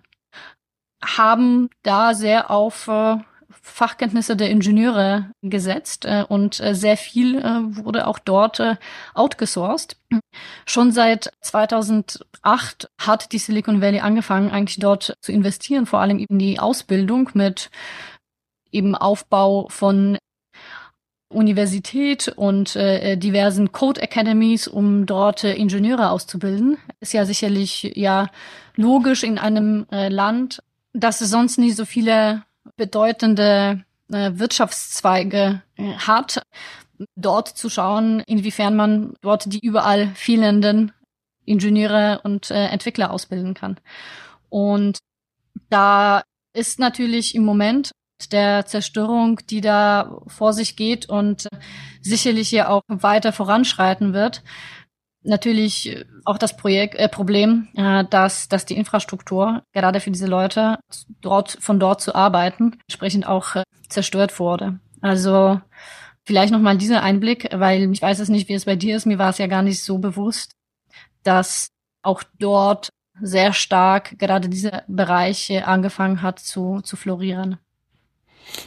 haben 1.02 1.70
da 1.82 2.14
sehr 2.14 2.50
auf 2.50 2.88
äh, 2.88 3.16
Fachkenntnisse 3.50 4.36
der 4.36 4.50
Ingenieure 4.50 5.30
gesetzt 5.42 6.04
äh, 6.04 6.24
und 6.28 6.60
äh, 6.60 6.74
sehr 6.74 6.96
viel 6.96 7.38
äh, 7.38 7.84
wurde 7.84 8.06
auch 8.06 8.18
dort 8.18 8.60
äh, 8.60 8.76
outgesourced. 9.14 9.96
Schon 10.66 10.92
seit 10.92 11.32
2008 11.40 12.90
hat 13.00 13.32
die 13.32 13.38
Silicon 13.38 13.80
Valley 13.80 14.00
angefangen, 14.00 14.50
eigentlich 14.50 14.78
dort 14.78 15.16
zu 15.20 15.32
investieren, 15.32 15.86
vor 15.86 16.00
allem 16.00 16.18
in 16.18 16.38
die 16.38 16.58
Ausbildung 16.60 17.30
mit 17.34 17.70
eben 18.70 18.94
Aufbau 18.94 19.68
von 19.70 20.18
Universität 21.28 22.28
und 22.36 22.74
äh, 22.76 23.16
diversen 23.16 23.72
Code 23.72 24.02
Academies, 24.02 24.66
um 24.66 25.04
dort 25.04 25.44
äh, 25.44 25.54
Ingenieure 25.54 26.10
auszubilden. 26.10 26.78
Ist 27.00 27.12
ja 27.12 27.26
sicherlich 27.26 27.92
ja 27.94 28.30
logisch 28.76 29.22
in 29.22 29.38
einem 29.38 29.86
äh, 29.90 30.08
Land, 30.08 30.62
das 30.92 31.18
sonst 31.18 31.58
nie 31.58 31.72
so 31.72 31.84
viele 31.84 32.44
bedeutende 32.76 33.84
äh, 34.10 34.30
Wirtschaftszweige 34.34 35.62
äh, 35.76 35.92
hat, 35.94 36.42
dort 37.14 37.48
zu 37.48 37.68
schauen, 37.68 38.20
inwiefern 38.26 38.74
man 38.74 39.14
dort 39.20 39.52
die 39.52 39.60
überall 39.60 40.08
fehlenden 40.14 40.92
Ingenieure 41.44 42.20
und 42.24 42.50
äh, 42.50 42.66
Entwickler 42.66 43.10
ausbilden 43.10 43.54
kann. 43.54 43.78
Und 44.48 44.98
da 45.68 46.22
ist 46.54 46.78
natürlich 46.78 47.34
im 47.34 47.44
Moment 47.44 47.92
der 48.32 48.66
Zerstörung, 48.66 49.40
die 49.48 49.60
da 49.60 50.20
vor 50.26 50.52
sich 50.52 50.76
geht 50.76 51.08
und 51.08 51.48
sicherlich 52.00 52.50
ja 52.50 52.68
auch 52.68 52.82
weiter 52.88 53.32
voranschreiten 53.32 54.12
wird. 54.12 54.42
Natürlich 55.22 56.04
auch 56.24 56.38
das 56.38 56.56
Projekt, 56.56 56.94
äh, 56.94 57.08
Problem, 57.08 57.68
äh, 57.74 58.04
dass, 58.08 58.48
dass 58.48 58.66
die 58.66 58.76
Infrastruktur 58.76 59.62
gerade 59.72 60.00
für 60.00 60.10
diese 60.10 60.26
Leute 60.26 60.78
dort, 61.20 61.58
von 61.60 61.80
dort 61.80 62.00
zu 62.00 62.14
arbeiten, 62.14 62.78
entsprechend 62.88 63.26
auch 63.26 63.56
äh, 63.56 63.64
zerstört 63.88 64.38
wurde. 64.38 64.78
Also 65.00 65.60
vielleicht 66.24 66.52
nochmal 66.52 66.78
dieser 66.78 67.02
Einblick, 67.02 67.48
weil 67.52 67.90
ich 67.92 68.02
weiß 68.02 68.20
es 68.20 68.28
nicht, 68.28 68.48
wie 68.48 68.54
es 68.54 68.64
bei 68.64 68.76
dir 68.76 68.96
ist. 68.96 69.06
Mir 69.06 69.18
war 69.18 69.30
es 69.30 69.38
ja 69.38 69.48
gar 69.48 69.62
nicht 69.62 69.82
so 69.82 69.98
bewusst, 69.98 70.52
dass 71.24 71.68
auch 72.02 72.22
dort 72.38 72.90
sehr 73.20 73.52
stark 73.52 74.18
gerade 74.18 74.48
diese 74.48 74.84
Bereiche 74.86 75.66
angefangen 75.66 76.22
hat 76.22 76.38
zu, 76.38 76.80
zu 76.82 76.96
florieren. 76.96 77.58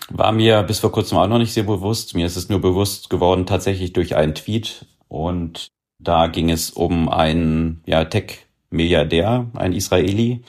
War 0.10 0.32
mir 0.32 0.64
bis 0.64 0.80
vor 0.80 0.92
kurzem 0.92 1.18
auch 1.18 1.28
noch 1.28 1.38
nicht 1.38 1.54
sehr 1.54 1.64
bewusst. 1.64 2.16
Mir 2.16 2.26
ist 2.26 2.36
es 2.36 2.50
nur 2.50 2.60
bewusst 2.60 3.10
geworden 3.10 3.46
tatsächlich 3.46 3.94
durch 3.94 4.16
einen 4.16 4.36
Tweet. 4.36 4.86
Und 5.08 5.68
da 6.00 6.28
ging 6.28 6.50
es 6.50 6.70
um 6.70 7.10
einen 7.10 7.82
ja, 7.86 8.06
Tech-Milliardär, 8.06 9.48
ein 9.54 9.74
Israeli, 9.74 10.44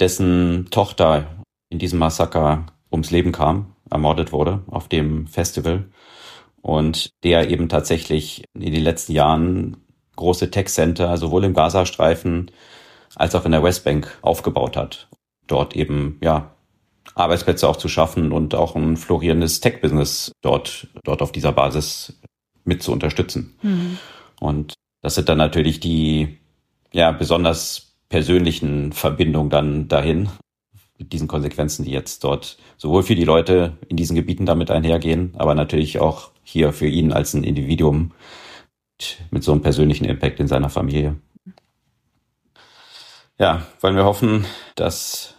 dessen 0.00 0.68
Tochter 0.70 1.26
in 1.70 1.78
diesem 1.78 1.98
Massaker 1.98 2.66
ums 2.90 3.10
Leben 3.10 3.32
kam, 3.32 3.74
ermordet 3.90 4.32
wurde 4.32 4.62
auf 4.68 4.88
dem 4.88 5.26
Festival. 5.26 5.84
Und 6.62 7.10
der 7.24 7.50
eben 7.50 7.68
tatsächlich 7.68 8.44
in 8.54 8.72
den 8.72 8.82
letzten 8.82 9.12
Jahren 9.12 9.76
große 10.16 10.50
Tech-Center 10.50 11.16
sowohl 11.16 11.44
im 11.44 11.54
Gazastreifen 11.54 12.50
als 13.16 13.34
auch 13.34 13.44
in 13.44 13.52
der 13.52 13.62
Westbank 13.62 14.18
aufgebaut 14.22 14.76
hat. 14.76 15.08
Dort 15.46 15.76
eben, 15.76 16.18
ja, 16.22 16.53
Arbeitsplätze 17.14 17.68
auch 17.68 17.76
zu 17.76 17.88
schaffen 17.88 18.32
und 18.32 18.54
auch 18.54 18.74
ein 18.76 18.96
florierendes 18.96 19.60
Tech-Business 19.60 20.32
dort, 20.42 20.88
dort 21.04 21.22
auf 21.22 21.32
dieser 21.32 21.52
Basis 21.52 22.18
mit 22.64 22.82
zu 22.82 22.92
unterstützen. 22.92 23.56
Mhm. 23.62 23.98
Und 24.40 24.74
das 25.02 25.14
sind 25.14 25.28
dann 25.28 25.38
natürlich 25.38 25.80
die, 25.80 26.38
ja, 26.92 27.12
besonders 27.12 27.94
persönlichen 28.08 28.92
Verbindungen 28.92 29.50
dann 29.50 29.88
dahin, 29.88 30.28
mit 30.98 31.12
diesen 31.12 31.28
Konsequenzen, 31.28 31.84
die 31.84 31.90
jetzt 31.90 32.24
dort 32.24 32.56
sowohl 32.76 33.02
für 33.02 33.16
die 33.16 33.24
Leute 33.24 33.76
in 33.88 33.96
diesen 33.96 34.14
Gebieten 34.14 34.46
damit 34.46 34.70
einhergehen, 34.70 35.32
aber 35.36 35.54
natürlich 35.54 35.98
auch 35.98 36.30
hier 36.42 36.72
für 36.72 36.86
ihn 36.86 37.12
als 37.12 37.34
ein 37.34 37.44
Individuum 37.44 38.12
mit 39.30 39.42
so 39.42 39.52
einem 39.52 39.62
persönlichen 39.62 40.04
Impact 40.04 40.38
in 40.40 40.46
seiner 40.46 40.70
Familie. 40.70 41.16
ja, 43.38 43.66
wollen 43.80 43.96
wir 43.96 44.04
hoffen, 44.04 44.46
dass 44.76 45.33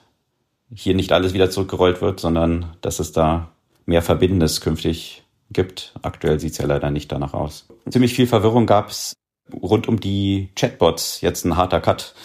hier 0.74 0.96
nicht 0.96 1.12
alles 1.12 1.34
wieder 1.34 1.50
zurückgerollt 1.50 2.02
wird, 2.02 2.20
sondern 2.20 2.76
dass 2.82 3.00
es 3.00 3.12
da 3.12 3.52
mehr 3.86 4.02
Verbindendes 4.02 4.62
künftig 4.62 5.24
gibt. 5.52 5.94
Aktuell 6.02 6.40
sieht 6.40 6.54
es 6.54 6.58
ja 6.58 6.66
leider 6.66 6.92
nicht 6.92 7.12
danach 7.12 7.34
aus. 7.34 7.68
Ziemlich 7.90 8.14
viel 8.14 8.28
Verwirrung 8.28 8.66
gab 8.66 8.90
es 8.90 9.14
rund 9.54 9.88
um 9.88 10.00
die 10.00 10.50
Chatbots. 10.56 11.22
Jetzt 11.22 11.46
ein 11.46 11.56
harter 11.56 11.82
Cut 11.82 12.16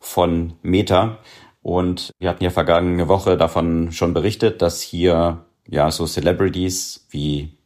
von 0.00 0.54
Meta. 0.62 1.18
Und 1.62 2.10
wir 2.18 2.28
hatten 2.28 2.42
ja 2.42 2.50
vergangene 2.50 3.06
Woche 3.06 3.36
davon 3.36 3.92
schon 3.92 4.14
berichtet, 4.14 4.62
dass 4.62 4.82
hier 4.82 5.44
ja 5.68 5.90
so 5.92 6.06
Celebrities 6.06 7.06
wie 7.10 7.56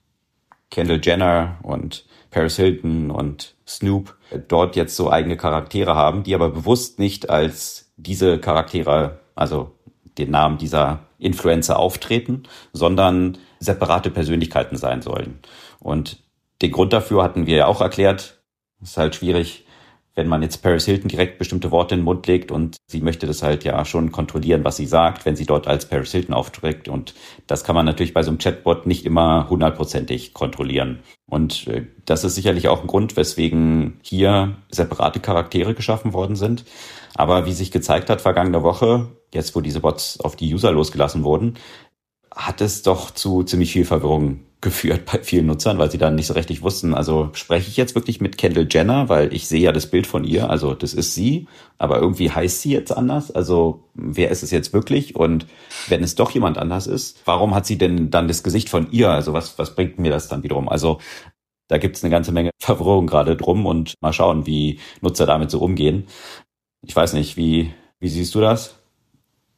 Kendall 0.71 1.01
Jenner 1.03 1.59
und 1.63 2.05
Paris 2.31 2.57
Hilton 2.57 3.11
und 3.11 3.55
Snoop 3.67 4.17
dort 4.49 4.77
jetzt 4.77 4.97
so 4.97 5.11
eigene 5.11 5.39
Charaktere 5.39 5.95
haben, 5.95 6.23
die 6.23 6.35
aber 6.35 6.51
bewusst 6.51 6.99
nicht 6.99 7.31
als 7.31 7.93
diese 7.97 8.39
Charaktere, 8.39 9.21
also 9.35 9.76
den 10.19 10.31
Namen 10.31 10.59
dieser 10.59 11.01
Influencer 11.19 11.79
auftreten, 11.79 12.45
sondern 12.73 13.39
separate 13.59 14.11
Persönlichkeiten 14.11 14.77
sein 14.77 15.03
sollen. 15.03 15.41
Und 15.79 16.23
den 16.63 16.73
Grund 16.73 16.93
dafür 16.93 17.23
hatten 17.23 17.47
wir 17.47 17.57
ja 17.57 17.67
auch 17.67 17.81
erklärt. 17.81 18.41
Es 18.81 18.91
ist 18.91 18.97
halt 18.97 19.15
schwierig, 19.15 19.66
wenn 20.17 20.29
man 20.29 20.43
jetzt 20.43 20.63
Paris 20.63 20.87
Hilton 20.87 21.09
direkt 21.09 21.39
bestimmte 21.39 21.71
Worte 21.71 21.95
in 21.95 22.01
den 22.01 22.05
Mund 22.07 22.27
legt 22.27 22.51
und 22.51 22.79
sie 22.89 23.03
möchte 23.03 23.27
das 23.27 23.43
halt 23.43 23.65
ja 23.65 23.85
schon 23.85 24.11
kontrollieren, 24.11 24.65
was 24.65 24.77
sie 24.77 24.87
sagt, 24.87 25.27
wenn 25.27 25.37
sie 25.37 25.45
dort 25.45 25.69
als 25.69 25.87
Paris 25.87 26.11
Hilton 26.11 26.35
auftritt. 26.35 26.89
Und 26.89 27.15
das 27.47 27.65
kann 27.65 27.75
man 27.77 27.85
natürlich 27.85 28.15
bei 28.15 28.23
so 28.23 28.31
einem 28.31 28.39
Chatbot 28.39 28.87
nicht 28.87 29.05
immer 29.05 29.49
hundertprozentig 29.51 30.33
kontrollieren. 30.33 31.01
Und 31.27 31.67
äh, 31.69 31.85
das 32.07 32.25
ist 32.25 32.35
sicherlich 32.35 32.69
auch 32.69 32.81
ein 32.81 32.87
Grund, 32.87 33.17
weswegen 33.17 34.01
hier 34.03 34.57
separate 34.71 35.21
Charaktere 35.21 35.75
geschaffen 35.75 36.15
worden 36.15 36.35
sind. 36.35 36.65
Aber 37.15 37.45
wie 37.45 37.53
sich 37.53 37.71
gezeigt 37.71 38.09
hat 38.09 38.23
vergangene 38.23 38.63
Woche, 38.63 39.09
jetzt 39.35 39.55
wo 39.55 39.61
diese 39.61 39.81
Bots 39.81 40.19
auf 40.21 40.35
die 40.35 40.53
User 40.53 40.73
losgelassen 40.73 41.25
wurden, 41.25 41.55
hat 42.35 42.63
es 42.63 42.83
doch 42.83 43.11
zu 43.11 43.43
ziemlich 43.43 43.73
viel 43.73 43.85
Verwirrung 43.85 44.46
geführt 44.61 45.05
bei 45.05 45.23
vielen 45.23 45.47
Nutzern, 45.47 45.79
weil 45.79 45.91
sie 45.91 45.99
dann 45.99 46.15
nicht 46.15 46.27
so 46.27 46.35
richtig 46.35 46.63
wussten, 46.63 46.95
also 46.95 47.31
spreche 47.35 47.69
ich 47.69 47.77
jetzt 47.77 47.95
wirklich 47.95 48.21
mit 48.21 48.39
Kendall 48.39 48.67
Jenner, 48.71 49.09
weil 49.09 49.33
ich 49.35 49.47
sehe 49.47 49.61
ja 49.61 49.71
das 49.71 49.87
Bild 49.87 50.07
von 50.07 50.25
ihr, 50.25 50.49
also 50.49 50.75
das 50.75 50.95
ist 50.95 51.15
sie, 51.15 51.47
aber 51.79 51.99
irgendwie 52.01 52.31
heißt 52.31 52.63
sie 52.63 52.73
jetzt 52.73 52.91
anders, 52.91 53.31
also 53.31 53.85
wer 53.95 54.31
ist 54.31 54.43
es 54.43 54.51
jetzt 54.51 54.73
wirklich 54.73 55.15
und 55.15 55.47
wenn 55.89 56.03
es 56.03 56.15
doch 56.15 56.31
jemand 56.31 56.57
anders 56.59 56.87
ist, 56.87 57.21
warum 57.27 57.55
hat 57.55 57.67
sie 57.67 57.77
denn 57.77 58.11
dann 58.11 58.29
das 58.29 58.43
Gesicht 58.43 58.69
von 58.71 58.91
ihr, 58.91 59.11
also 59.11 59.35
was, 59.35 59.59
was 59.59 59.75
bringt 59.75 59.99
mir 59.99 60.11
das 60.11 60.29
dann 60.29 60.43
wiederum? 60.43 60.69
Also 60.69 60.99
da 61.69 61.79
gibt 61.79 61.97
es 61.97 62.05
eine 62.05 62.11
ganze 62.11 62.33
Menge 62.33 62.51
Verwirrung 62.59 63.07
gerade 63.07 63.37
drum 63.37 63.67
und 63.67 63.95
mal 64.01 64.13
schauen, 64.13 64.47
wie 64.47 64.81
Nutzer 65.01 65.27
damit 65.27 65.51
so 65.51 65.61
umgehen. 65.61 66.07
Ich 66.83 66.95
weiß 66.95 67.13
nicht, 67.15 67.37
wie, 67.37 67.73
wie 67.99 68.09
siehst 68.09 68.35
du 68.35 68.41
das? 68.41 68.79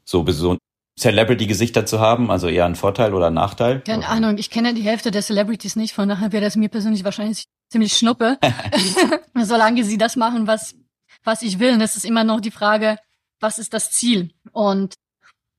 So, 0.05 0.27
so 0.29 0.57
Celebrity-Gesichter 0.99 1.87
zu 1.87 2.01
haben, 2.01 2.31
also 2.31 2.49
eher 2.49 2.67
ein 2.67 2.75
Vorteil 2.75 3.15
oder 3.15 3.29
ein 3.29 3.35
Nachteil? 3.35 3.81
Keine 3.81 4.09
Ahnung, 4.09 4.39
ich 4.39 4.51
kenne 4.51 4.75
die 4.75 4.83
Hälfte 4.83 5.11
der 5.11 5.23
Celebrities 5.23 5.77
nicht, 5.77 5.95
von 5.95 6.09
daher 6.09 6.33
wäre 6.33 6.45
das 6.45 6.57
mir 6.57 6.69
persönlich 6.69 7.05
wahrscheinlich 7.05 7.47
ziemlich 7.71 7.93
schnuppe. 7.93 8.39
Solange 9.35 9.85
sie 9.85 9.99
das 9.99 10.17
machen, 10.17 10.47
was, 10.47 10.75
was 11.25 11.43
ich 11.43 11.59
will. 11.59 11.73
Und 11.73 11.81
das 11.81 11.97
ist 11.97 12.05
immer 12.05 12.25
noch 12.25 12.41
die 12.41 12.51
Frage, 12.51 12.99
was 13.41 13.59
ist 13.59 13.73
das 13.75 13.91
Ziel? 13.91 14.33
Und 14.53 14.95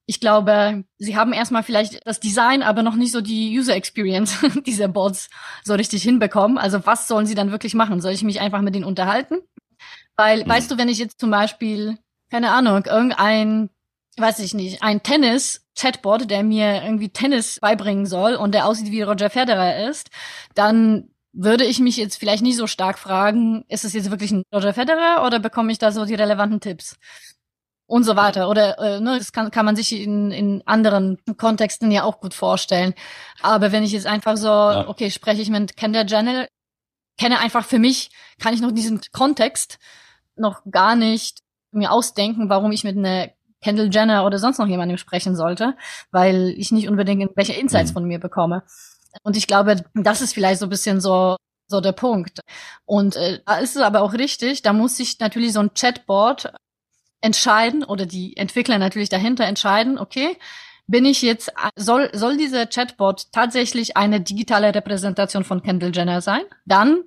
ich 0.06 0.19
glaube, 0.19 0.86
sie 0.97 1.15
haben 1.15 1.34
erstmal 1.34 1.62
vielleicht 1.62 2.06
das 2.08 2.19
Design, 2.19 2.63
aber 2.63 2.82
noch 2.82 2.95
nicht 2.95 3.12
so 3.12 3.21
die 3.21 3.56
User 3.58 3.75
Experience 3.75 4.39
dieser 4.65 4.88
Bots 4.88 5.30
so 5.63 5.75
richtig 5.75 6.02
hinbekommen. 6.02 6.58
Also 6.58 6.86
was 6.86 7.08
sollen 7.08 7.28
sie 7.28 7.36
dann 7.36 7.52
wirklich 7.52 7.75
machen? 7.75 8.02
Soll 8.02 8.13
ich 8.13 8.23
mich 8.23 8.41
einfach 8.41 8.62
mit 8.62 8.73
denen 8.73 8.86
unterhalten? 8.86 9.36
Weil, 10.17 10.43
mhm. 10.43 10.49
weißt 10.49 10.71
du, 10.71 10.78
wenn 10.80 10.89
ich 10.89 10.97
jetzt 10.97 11.19
zum 11.19 11.30
Beispiel, 11.30 11.99
keine 12.32 12.52
Ahnung, 12.52 12.86
irgendein 12.86 13.69
weiß 14.19 14.39
ich 14.39 14.53
nicht, 14.53 14.82
ein 14.84 15.03
Tennis-Chatbot, 15.03 16.29
der 16.29 16.43
mir 16.43 16.84
irgendwie 16.84 17.10
Tennis 17.10 17.60
beibringen 17.60 18.05
soll 18.05 18.36
und 18.36 18.53
der 18.53 18.65
aussieht 18.65 18.91
wie 18.91 19.01
Roger 19.01 19.29
Federer 19.29 19.88
ist, 19.89 20.10
dann 20.55 21.10
würde 21.32 21.65
ich 21.65 21.79
mich 21.79 21.97
jetzt 21.97 22.17
vielleicht 22.17 22.43
nicht 22.43 22.58
so 22.58 22.67
stark 22.67 22.97
fragen, 22.97 23.63
ist 23.67 23.86
es 23.86 23.93
jetzt 23.93 24.10
wirklich 24.10 24.32
ein 24.32 24.43
Roger 24.53 24.73
Federer 24.73 25.25
oder 25.25 25.39
bekomme 25.39 25.71
ich 25.71 25.77
da 25.77 25.91
so 25.91 26.05
die 26.05 26.15
relevanten 26.15 26.60
Tipps? 26.60 26.97
Und 27.86 28.03
so 28.03 28.15
weiter. 28.15 28.49
Oder 28.49 28.77
äh, 28.77 28.99
ne, 28.99 29.17
das 29.17 29.32
kann, 29.32 29.49
kann 29.49 29.65
man 29.65 29.75
sich 29.75 29.99
in, 29.99 30.29
in 30.29 30.62
anderen 30.67 31.17
Kontexten 31.38 31.89
ja 31.89 32.03
auch 32.03 32.19
gut 32.19 32.36
vorstellen. 32.36 32.93
Aber 33.41 33.71
wenn 33.71 33.84
ich 33.84 33.93
jetzt 33.93 34.05
einfach 34.05 34.38
so, 34.38 34.47
ja. 34.47 34.88
okay, 34.88 35.10
spreche 35.10 35.41
ich 35.41 35.49
mit 35.49 35.75
Kendall 35.75 36.05
Jenner, 36.08 36.47
kenne 37.17 37.39
einfach 37.39 37.65
für 37.65 37.79
mich, 37.79 38.12
kann 38.39 38.53
ich 38.53 38.62
noch 38.62 38.71
diesen 38.71 39.01
Kontext 39.12 39.79
noch 40.36 40.62
gar 40.69 40.95
nicht 40.95 41.39
mir 41.71 41.91
ausdenken, 41.91 42.49
warum 42.49 42.71
ich 42.71 42.84
mit 42.84 42.97
einer 42.97 43.29
Kendall 43.62 43.89
Jenner 43.91 44.26
oder 44.26 44.39
sonst 44.39 44.58
noch 44.58 44.67
jemandem 44.67 44.98
sprechen 44.98 45.36
sollte, 45.36 45.76
weil 46.12 46.54
ich 46.58 46.72
nicht 46.72 46.88
unbedingt 46.88 47.22
irgendwelche 47.22 47.54
Insights 47.54 47.91
mhm. 47.91 47.93
von 47.93 48.06
mir 48.06 48.19
bekomme. 48.19 48.63
Und 49.24 49.36
ich 49.36 49.48
glaube, 49.48 49.84
das 49.95 50.22
ist 50.22 50.34
vielleicht 50.34 50.60
so 50.60 50.65
ein 50.67 50.69
bisschen 50.69 51.02
so 51.02 51.36
so 51.69 51.82
der 51.82 51.91
Punkt. 51.91 52.41
Und 52.86 53.15
äh, 53.15 53.39
da 53.45 53.60
ist 53.60 53.76
es 53.76 53.82
aber 53.82 54.02
auch 54.02 54.13
richtig, 54.13 54.62
da 54.63 54.74
muss 54.74 54.98
sich 54.98 55.19
natürlich 55.19 55.54
so 55.54 55.60
ein 55.60 55.74
Chatbot 55.74 56.52
entscheiden 57.22 57.84
oder 57.84 58.06
die 58.06 58.36
Entwickler 58.38 58.78
natürlich 58.78 59.10
dahinter 59.10 59.45
entscheiden, 59.45 59.98
okay, 59.98 60.38
bin 60.88 61.06
ich 61.06 61.22
jetzt, 61.22 61.54
soll, 61.76 62.10
soll 62.13 62.38
dieser 62.38 62.65
Chatbot 62.65 63.32
tatsächlich 63.32 63.95
eine 63.95 64.22
digitale 64.22 64.74
Repräsentation 64.74 65.43
von 65.43 65.62
Kendall 65.62 65.91
Jenner 65.93 66.22
sein? 66.22 66.41
Dann 66.65 67.04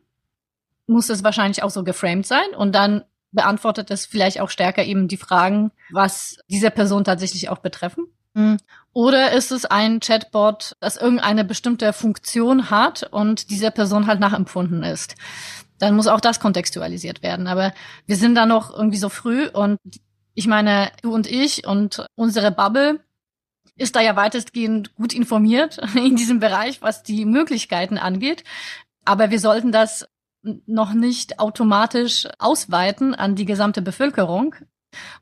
muss 0.87 1.09
es 1.09 1.25
wahrscheinlich 1.25 1.62
auch 1.62 1.71
so 1.71 1.83
geframed 1.83 2.27
sein 2.27 2.55
und 2.57 2.73
dann 2.73 3.05
beantwortet 3.33 3.90
es 3.90 4.07
vielleicht 4.07 4.40
auch 4.40 4.51
stärker 4.51 4.85
eben 4.85 5.09
die 5.09 5.16
Fragen, 5.16 5.73
was 5.90 6.38
diese 6.49 6.71
Person 6.71 7.05
tatsächlich 7.05 7.49
auch 7.49 7.59
betreffen. 7.59 8.07
Mhm. 8.35 8.59
Oder 8.92 9.33
ist 9.33 9.53
es 9.53 9.64
ein 9.64 10.01
Chatbot, 10.01 10.77
das 10.81 10.97
irgendeine 10.97 11.45
bestimmte 11.45 11.92
Funktion 11.92 12.71
hat 12.71 13.05
und 13.11 13.51
dieser 13.51 13.71
Person 13.71 14.07
halt 14.07 14.21
nachempfunden 14.21 14.83
ist? 14.83 15.14
Dann 15.79 15.97
muss 15.97 16.07
auch 16.07 16.21
das 16.21 16.40
kontextualisiert 16.40 17.23
werden. 17.23 17.47
Aber 17.47 17.73
wir 18.07 18.16
sind 18.16 18.35
da 18.35 18.47
noch 18.47 18.73
irgendwie 18.73 18.99
so 18.99 19.09
früh 19.09 19.49
und 19.49 19.79
ich 20.35 20.47
meine, 20.47 20.90
du 21.03 21.12
und 21.12 21.27
ich 21.27 21.66
und 21.66 22.07
unsere 22.14 22.53
Bubble 22.53 23.01
ist 23.77 23.97
da 23.97 24.01
ja 24.01 24.16
weitestgehend 24.16 24.95
gut 24.95 25.12
informiert 25.14 25.79
in 25.95 26.16
diesem 26.16 26.40
Bereich, 26.40 26.83
was 26.83 27.03
die 27.03 27.25
Möglichkeiten 27.25 27.99
angeht. 27.99 28.45
Aber 29.05 29.31
wir 29.31 29.40
sollten 29.40 29.73
das 29.73 30.07
noch 30.42 30.92
nicht 30.92 31.38
automatisch 31.38 32.28
ausweiten 32.38 33.14
an 33.14 33.35
die 33.37 33.44
gesamte 33.44 33.83
Bevölkerung 33.83 34.55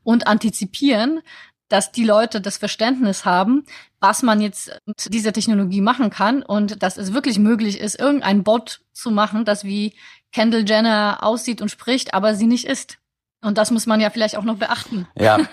und 0.03 0.27
antizipieren, 0.27 1.21
dass 1.69 1.91
die 1.91 2.03
Leute 2.03 2.41
das 2.41 2.57
Verständnis 2.57 3.23
haben, 3.23 3.63
was 3.99 4.23
man 4.23 4.41
jetzt 4.41 4.77
mit 4.85 5.13
dieser 5.13 5.31
Technologie 5.31 5.81
machen 5.81 6.09
kann 6.09 6.43
und 6.43 6.83
dass 6.83 6.97
es 6.97 7.13
wirklich 7.13 7.39
möglich 7.39 7.79
ist, 7.79 7.99
irgendein 7.99 8.43
Bot 8.43 8.81
zu 8.91 9.09
machen, 9.09 9.45
das 9.45 9.63
wie 9.63 9.93
Kendall 10.33 10.67
Jenner 10.67 11.19
aussieht 11.21 11.61
und 11.61 11.69
spricht, 11.69 12.13
aber 12.13 12.35
sie 12.35 12.47
nicht 12.47 12.65
ist. 12.65 12.97
Und 13.43 13.57
das 13.57 13.71
muss 13.71 13.87
man 13.87 14.01
ja 14.01 14.09
vielleicht 14.09 14.37
auch 14.37 14.43
noch 14.43 14.57
beachten. 14.57 15.07
Ja. 15.17 15.39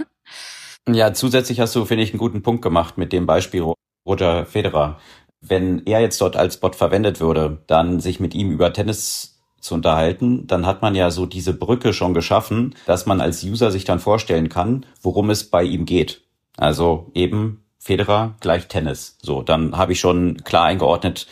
Ja, 0.90 1.12
zusätzlich 1.12 1.60
hast 1.60 1.76
du, 1.76 1.84
finde 1.84 2.02
ich, 2.02 2.12
einen 2.12 2.18
guten 2.18 2.42
Punkt 2.42 2.62
gemacht 2.62 2.96
mit 2.96 3.12
dem 3.12 3.26
Beispiel 3.26 3.62
Roger 4.06 4.46
Federer. 4.46 4.98
Wenn 5.40 5.84
er 5.86 6.00
jetzt 6.00 6.18
dort 6.22 6.34
als 6.34 6.60
Bot 6.60 6.76
verwendet 6.76 7.20
würde, 7.20 7.62
dann 7.66 8.00
sich 8.00 8.20
mit 8.20 8.34
ihm 8.34 8.50
über 8.50 8.72
Tennis 8.72 9.37
zu 9.60 9.74
unterhalten, 9.74 10.46
dann 10.46 10.66
hat 10.66 10.82
man 10.82 10.94
ja 10.94 11.10
so 11.10 11.26
diese 11.26 11.54
Brücke 11.54 11.92
schon 11.92 12.14
geschaffen, 12.14 12.74
dass 12.86 13.06
man 13.06 13.20
als 13.20 13.42
User 13.42 13.70
sich 13.70 13.84
dann 13.84 13.98
vorstellen 13.98 14.48
kann, 14.48 14.86
worum 15.02 15.30
es 15.30 15.44
bei 15.44 15.62
ihm 15.62 15.84
geht. 15.84 16.22
Also 16.56 17.10
eben 17.14 17.64
Federer 17.78 18.34
gleich 18.40 18.68
Tennis. 18.68 19.16
So, 19.22 19.42
dann 19.42 19.76
habe 19.76 19.92
ich 19.92 20.00
schon 20.00 20.42
klar 20.44 20.64
eingeordnet, 20.64 21.26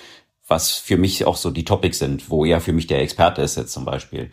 was 0.47 0.73
für 0.73 0.97
mich 0.97 1.25
auch 1.27 1.37
so 1.37 1.51
die 1.51 1.65
Topics 1.65 1.99
sind, 1.99 2.31
wo 2.31 2.45
er 2.45 2.61
für 2.61 2.73
mich 2.73 2.87
der 2.87 3.03
Experte 3.03 3.43
ist 3.43 3.57
jetzt 3.57 3.73
zum 3.73 3.85
Beispiel. 3.85 4.31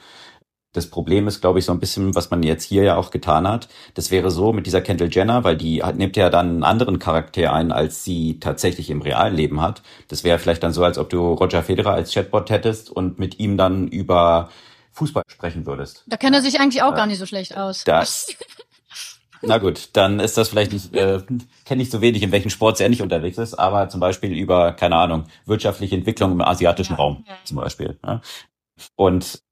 Das 0.74 0.88
Problem 0.88 1.28
ist, 1.28 1.40
glaube 1.40 1.60
ich, 1.60 1.66
so 1.66 1.72
ein 1.72 1.80
bisschen, 1.80 2.16
was 2.16 2.32
man 2.32 2.42
jetzt 2.42 2.64
hier 2.64 2.84
ja 2.84 2.96
auch 2.98 3.12
getan 3.12 3.48
hat. 3.48 3.70
Das 3.94 4.10
wäre 4.10 4.32
so 4.32 4.52
mit 4.54 4.66
dieser 4.66 4.82
Kendall 4.82 5.10
Jenner, 5.12 5.44
weil 5.44 5.56
die 5.56 5.84
hat, 5.84 5.98
nimmt 5.98 6.18
ja 6.18 6.32
dann 6.32 6.50
einen 6.50 6.64
anderen 6.64 6.98
Charakter 6.98 7.54
ein, 7.54 7.72
als 7.72 8.04
sie 8.04 8.40
tatsächlich 8.40 8.90
im 8.90 9.02
realen 9.02 9.36
Leben 9.36 9.62
hat. 9.62 9.84
Das 10.08 10.24
wäre 10.24 10.40
vielleicht 10.40 10.64
dann 10.64 10.74
so, 10.74 10.84
als 10.84 10.98
ob 10.98 11.10
du 11.10 11.34
Roger 11.34 11.62
Federer 11.62 11.94
als 11.94 12.12
Chatbot 12.12 12.50
hättest 12.50 12.90
und 12.90 13.20
mit 13.20 13.40
ihm 13.40 13.56
dann 13.56 13.88
über 13.88 14.50
Fußball 14.94 15.24
sprechen 15.28 15.66
würdest. 15.68 16.04
Da 16.08 16.18
kennt 16.18 16.36
er 16.36 16.42
sich 16.42 16.60
eigentlich 16.60 16.82
auch 16.82 16.94
äh, 16.94 16.96
gar 16.96 17.06
nicht 17.06 17.20
so 17.20 17.28
schlecht 17.28 17.56
aus. 17.56 17.84
Das, 17.84 18.36
na 19.44 19.60
gut, 19.60 19.90
dann 19.94 20.20
ist 20.20 20.38
das 20.38 20.50
vielleicht 20.50 20.74
nicht, 20.74 20.96
äh, 20.96 21.22
kenne 21.66 21.84
ich 21.84 21.92
so 21.92 22.02
wenig, 22.02 22.24
in 22.24 22.32
welchen 22.32 22.50
Sports 22.50 22.80
er 22.80 22.90
nicht 22.90 23.04
unterwegs 23.04 23.38
ist, 23.38 23.54
aber 23.54 23.90
zum 23.90 24.00
Beispiel 24.00 24.32
über, 24.32 24.72
keine 24.74 24.96
Ahnung, 24.96 25.26
wirtschaftliche 25.46 25.96
Entwicklung 25.96 26.32
im 26.32 26.42
asiatischen 26.42 26.94
ja, 26.94 26.98
Raum 26.98 27.26
ja. 27.28 27.36
zum 27.44 27.58
Beispiel. 27.58 28.00
Ja. 28.04 28.22
Und 28.96 29.44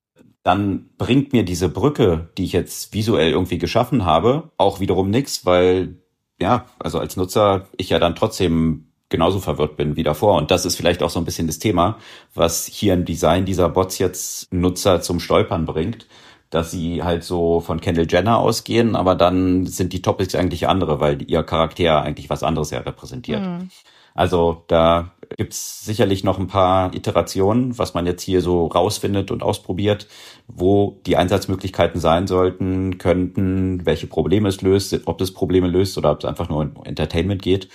dann 0.43 0.89
bringt 0.97 1.33
mir 1.33 1.43
diese 1.43 1.69
Brücke, 1.69 2.29
die 2.37 2.45
ich 2.45 2.53
jetzt 2.53 2.93
visuell 2.93 3.31
irgendwie 3.31 3.57
geschaffen 3.57 4.05
habe, 4.05 4.51
auch 4.57 4.79
wiederum 4.79 5.09
nichts, 5.09 5.45
weil 5.45 5.97
ja, 6.39 6.65
also 6.79 6.99
als 6.99 7.15
Nutzer 7.17 7.67
ich 7.77 7.89
ja 7.89 7.99
dann 7.99 8.15
trotzdem 8.15 8.87
genauso 9.09 9.39
verwirrt 9.39 9.77
bin 9.77 9.95
wie 9.95 10.03
davor. 10.03 10.37
Und 10.37 10.49
das 10.49 10.65
ist 10.65 10.75
vielleicht 10.75 11.03
auch 11.03 11.11
so 11.11 11.19
ein 11.19 11.25
bisschen 11.25 11.45
das 11.45 11.59
Thema, 11.59 11.99
was 12.33 12.65
hier 12.65 12.95
im 12.95 13.05
Design 13.05 13.45
dieser 13.45 13.69
Bots 13.69 13.99
jetzt 13.99 14.51
Nutzer 14.51 15.01
zum 15.01 15.19
Stolpern 15.19 15.65
bringt, 15.65 16.07
dass 16.51 16.69
sie 16.69 17.01
halt 17.01 17.23
so 17.23 17.61
von 17.61 17.81
Kendall 17.81 18.07
Jenner 18.07 18.37
ausgehen, 18.37 18.95
aber 18.95 19.15
dann 19.15 19.65
sind 19.65 19.93
die 19.93 20.01
Topics 20.01 20.35
eigentlich 20.35 20.67
andere, 20.67 20.99
weil 20.99 21.23
ihr 21.23 21.43
Charakter 21.43 22.01
eigentlich 22.01 22.29
was 22.29 22.43
anderes 22.43 22.69
ja 22.69 22.79
repräsentiert. 22.79 23.41
Mhm. 23.41 23.69
Also 24.13 24.63
da 24.67 25.13
gibt's 25.37 25.85
sicherlich 25.85 26.25
noch 26.25 26.37
ein 26.37 26.47
paar 26.47 26.93
Iterationen, 26.93 27.77
was 27.77 27.93
man 27.93 28.05
jetzt 28.05 28.23
hier 28.23 28.41
so 28.41 28.67
rausfindet 28.67 29.31
und 29.31 29.41
ausprobiert, 29.41 30.07
wo 30.47 30.99
die 31.05 31.15
Einsatzmöglichkeiten 31.15 32.01
sein 32.01 32.27
sollten, 32.27 32.97
könnten, 32.97 33.85
welche 33.85 34.07
Probleme 34.07 34.49
es 34.49 34.61
löst, 34.61 34.99
ob 35.05 35.17
das 35.17 35.31
Probleme 35.31 35.69
löst 35.69 35.97
oder 35.97 36.11
ob 36.11 36.19
es 36.19 36.25
einfach 36.25 36.49
nur 36.49 36.59
um 36.59 36.83
Entertainment 36.83 37.41
geht. 37.41 37.69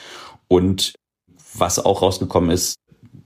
Und 0.49 0.95
was 1.55 1.83
auch 1.83 2.03
rausgekommen 2.03 2.51
ist, 2.51 2.77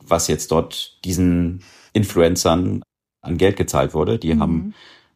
was 0.06 0.28
jetzt 0.28 0.52
dort 0.52 1.04
diesen 1.04 1.64
Influencern 1.92 2.82
an 3.22 3.38
Geld 3.38 3.56
gezahlt 3.56 3.94
wurde. 3.94 4.18
Die 4.18 4.34
mhm. 4.34 4.40
haben, 4.40 4.74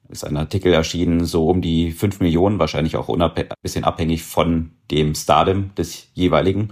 ist 0.08 0.24
ein 0.24 0.36
Artikel 0.36 0.72
erschienen, 0.72 1.24
so 1.24 1.48
um 1.48 1.60
die 1.60 1.92
fünf 1.92 2.20
Millionen, 2.20 2.58
wahrscheinlich 2.58 2.96
auch 2.96 3.08
ein 3.08 3.48
bisschen 3.62 3.84
abhängig 3.84 4.22
von 4.22 4.72
dem 4.90 5.14
Stardom 5.14 5.74
des 5.74 6.08
jeweiligen. 6.14 6.70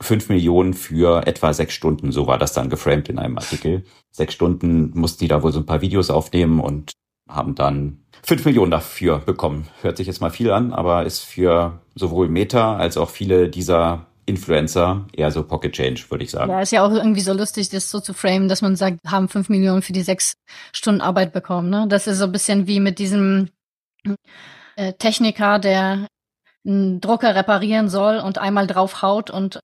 Fünf 0.00 0.28
Millionen 0.28 0.74
für 0.74 1.26
etwa 1.26 1.52
sechs 1.52 1.74
Stunden, 1.74 2.12
so 2.12 2.26
war 2.26 2.38
das 2.38 2.52
dann 2.52 2.68
geframed 2.68 3.08
in 3.08 3.18
einem 3.18 3.38
Artikel. 3.38 3.84
Sechs 4.10 4.34
Stunden 4.34 4.90
mussten 4.94 5.24
die 5.24 5.28
da 5.28 5.42
wohl 5.42 5.52
so 5.52 5.60
ein 5.60 5.66
paar 5.66 5.80
Videos 5.80 6.10
aufnehmen 6.10 6.60
und 6.60 6.92
haben 7.28 7.54
dann 7.54 8.04
fünf 8.22 8.44
Millionen 8.44 8.70
dafür 8.70 9.18
bekommen. 9.18 9.68
Hört 9.80 9.96
sich 9.96 10.06
jetzt 10.06 10.20
mal 10.20 10.30
viel 10.30 10.50
an, 10.50 10.72
aber 10.72 11.04
ist 11.04 11.20
für 11.20 11.80
sowohl 11.94 12.28
Meta 12.28 12.76
als 12.76 12.96
auch 12.96 13.10
viele 13.10 13.48
dieser 13.48 14.06
Influencer 14.26 15.06
eher 15.12 15.30
so 15.30 15.44
Pocket 15.44 15.72
Change, 15.72 16.04
würde 16.08 16.24
ich 16.24 16.30
sagen. 16.30 16.50
Ja, 16.50 16.60
ist 16.60 16.72
ja 16.72 16.84
auch 16.84 16.90
irgendwie 16.90 17.20
so 17.20 17.32
lustig, 17.32 17.68
das 17.68 17.90
so 17.90 18.00
zu 18.00 18.14
framen, 18.14 18.48
dass 18.48 18.62
man 18.62 18.76
sagt, 18.76 19.00
haben 19.06 19.28
fünf 19.28 19.48
Millionen 19.48 19.82
für 19.82 19.92
die 19.92 20.02
sechs 20.02 20.34
Stunden 20.72 21.00
Arbeit 21.00 21.32
bekommen. 21.32 21.70
Ne? 21.70 21.86
Das 21.88 22.06
ist 22.06 22.18
so 22.18 22.24
ein 22.24 22.32
bisschen 22.32 22.66
wie 22.66 22.80
mit 22.80 22.98
diesem 22.98 23.50
äh, 24.76 24.92
Techniker, 24.94 25.58
der 25.58 26.06
einen 26.66 27.00
Drucker 27.00 27.34
reparieren 27.34 27.88
soll 27.88 28.18
und 28.18 28.38
einmal 28.38 28.66
drauf 28.66 29.02
haut 29.02 29.30
und 29.30 29.60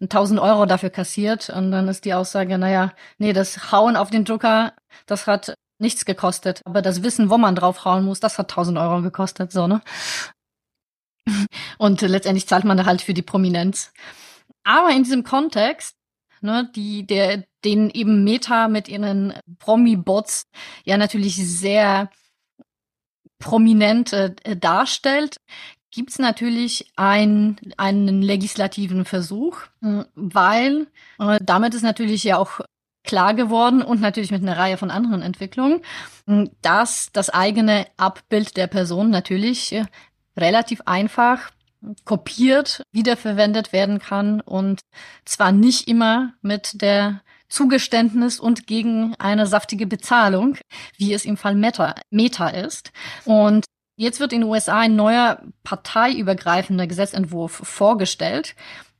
1000 0.00 0.40
Euro 0.40 0.66
dafür 0.66 0.90
kassiert. 0.90 1.50
Und 1.50 1.70
dann 1.70 1.88
ist 1.88 2.04
die 2.04 2.14
Aussage, 2.14 2.58
naja, 2.58 2.92
nee, 3.18 3.32
das 3.32 3.72
Hauen 3.72 3.96
auf 3.96 4.10
den 4.10 4.24
Drucker, 4.24 4.72
das 5.06 5.26
hat 5.26 5.54
nichts 5.78 6.04
gekostet. 6.04 6.62
Aber 6.64 6.82
das 6.82 7.02
Wissen, 7.02 7.30
wo 7.30 7.38
man 7.38 7.54
drauf 7.54 7.84
hauen 7.84 8.04
muss, 8.04 8.20
das 8.20 8.38
hat 8.38 8.50
1000 8.50 8.78
Euro 8.78 9.02
gekostet, 9.02 9.52
so, 9.52 9.66
ne? 9.66 9.80
Und 11.78 12.00
letztendlich 12.02 12.46
zahlt 12.46 12.64
man 12.64 12.76
da 12.76 12.86
halt 12.86 13.02
für 13.02 13.14
die 13.14 13.22
Prominenz. 13.22 13.92
Aber 14.64 14.90
in 14.90 15.02
diesem 15.02 15.24
Kontext, 15.24 15.96
ne, 16.40 16.70
die, 16.74 17.06
der, 17.06 17.44
den 17.64 17.90
eben 17.90 18.24
Meta 18.24 18.68
mit 18.68 18.88
ihren 18.88 19.34
Promi-Bots 19.58 20.46
ja 20.84 20.96
natürlich 20.96 21.36
sehr 21.36 22.10
prominent 23.38 24.12
äh, 24.12 24.34
darstellt, 24.56 25.36
gibt's 25.90 26.18
natürlich 26.18 26.90
ein, 26.96 27.58
einen 27.76 28.20
legislativen 28.22 29.04
Versuch, 29.04 29.60
äh, 29.82 30.04
weil 30.14 30.86
äh, 31.18 31.38
damit 31.42 31.74
ist 31.74 31.82
natürlich 31.82 32.24
ja 32.24 32.36
auch 32.36 32.60
klar 33.04 33.32
geworden 33.32 33.80
und 33.80 34.00
natürlich 34.00 34.30
mit 34.30 34.42
einer 34.42 34.58
Reihe 34.58 34.76
von 34.76 34.90
anderen 34.90 35.22
Entwicklungen, 35.22 35.80
dass 36.60 37.10
das 37.12 37.30
eigene 37.30 37.86
Abbild 37.96 38.56
der 38.58 38.66
Person 38.66 39.08
natürlich 39.08 39.72
äh, 39.72 39.86
relativ 40.38 40.82
einfach 40.86 41.50
kopiert, 42.04 42.82
wiederverwendet 42.92 43.72
werden 43.72 43.98
kann 43.98 44.40
und 44.40 44.80
zwar 45.24 45.52
nicht 45.52 45.88
immer 45.88 46.32
mit 46.42 46.82
der 46.82 47.20
Zugeständnis 47.48 48.40
und 48.40 48.66
gegen 48.66 49.14
eine 49.18 49.46
saftige 49.46 49.86
Bezahlung, 49.86 50.56
wie 50.96 51.12
es 51.12 51.24
im 51.24 51.36
Fall 51.36 51.54
Meta, 51.54 51.94
Meta 52.10 52.48
ist. 52.48 52.92
Und 53.24 53.64
jetzt 53.96 54.20
wird 54.20 54.32
in 54.32 54.42
den 54.42 54.50
USA 54.50 54.80
ein 54.80 54.96
neuer 54.96 55.42
parteiübergreifender 55.64 56.86
Gesetzentwurf 56.86 57.52
vorgestellt, 57.52 58.54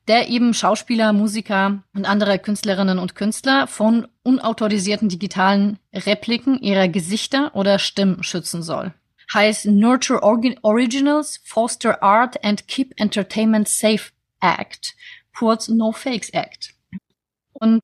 der 0.07 0.29
eben 0.31 0.55
Schauspieler, 0.55 1.13
Musiker 1.13 1.83
und 1.95 2.07
andere 2.07 2.39
Künstlerinnen 2.39 2.99
und 2.99 3.15
Künstler 3.15 3.67
von 3.67 4.09
unautorisierten 4.23 5.11
digitalen 5.11 5.79
Repliken 5.93 6.59
ihrer 6.59 6.89
Gesichter 6.89 7.55
oder 7.55 7.79
Stimmen 7.79 8.23
schützen 8.23 8.63
soll 8.63 8.95
heißt 9.33 9.67
Nurture 9.67 10.23
Originals, 10.23 11.41
Foster 11.45 12.03
Art 12.03 12.43
and 12.45 12.67
Keep 12.69 12.95
Entertainment 13.01 13.69
Safe 13.69 14.11
Act, 14.41 14.95
kurz 15.37 15.69
No 15.69 15.93
Fakes 15.93 16.31
Act. 16.31 16.75
Und 17.53 17.81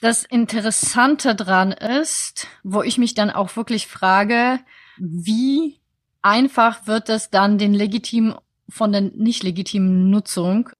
das 0.00 0.24
Interessante 0.24 1.34
dran 1.34 1.72
ist, 1.72 2.46
wo 2.62 2.82
ich 2.82 2.98
mich 2.98 3.14
dann 3.14 3.30
auch 3.30 3.56
wirklich 3.56 3.86
frage, 3.86 4.60
wie 4.98 5.80
einfach 6.20 6.86
wird 6.86 7.08
es 7.08 7.30
dann 7.30 7.58
den 7.58 7.72
legitimen 7.72 8.34
von 8.68 8.92
der 8.92 9.02
nicht 9.02 9.42
legitimen 9.42 10.10
Nutzung 10.10 10.70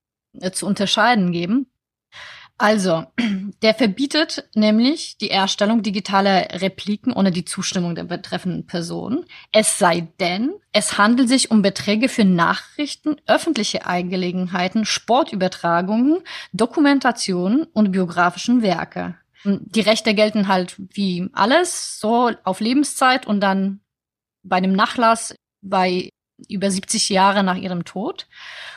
äh, 0.41 0.51
zu 0.51 0.67
unterscheiden 0.67 1.33
geben. 1.33 1.67
Also, 2.57 3.07
der 3.63 3.75
verbietet 3.75 4.49
nämlich 4.55 5.19
die 5.19 5.31
Erstellung 5.31 5.83
digitaler 5.83 6.61
Repliken 6.61 7.13
ohne 7.13 7.31
die 7.31 7.45
Zustimmung 7.45 7.95
der 7.95 8.05
betreffenden 8.05 8.67
Person. 8.67 9.27
Es 9.53 9.79
sei 9.79 10.09
denn, 10.21 10.55
es 10.73 10.99
handelt 10.99 11.29
sich 11.29 11.51
um 11.51 11.63
Beträge 11.63 12.09
für 12.09 12.25
Nachrichten, 12.25 13.17
öffentliche 13.27 13.87
Eingelegenheiten, 13.87 14.85
Sportübertragungen, 14.85 16.21
Dokumentationen 16.53 17.65
und 17.65 17.93
biografischen 17.93 18.63
Werke. 18.63 19.17
Die 19.45 19.81
Rechte 19.81 20.15
gelten 20.15 20.49
halt 20.49 20.77
wie 20.79 21.29
alles, 21.33 22.01
so 22.01 22.31
auf 22.45 22.61
Lebenszeit 22.61 23.27
und 23.27 23.41
dann 23.41 23.81
bei 24.43 24.57
einem 24.57 24.73
Nachlass 24.73 25.35
bei 25.61 26.09
über 26.49 26.71
70 26.71 27.09
Jahre 27.09 27.43
nach 27.43 27.57
ihrem 27.57 27.85
Tod. 27.85 28.27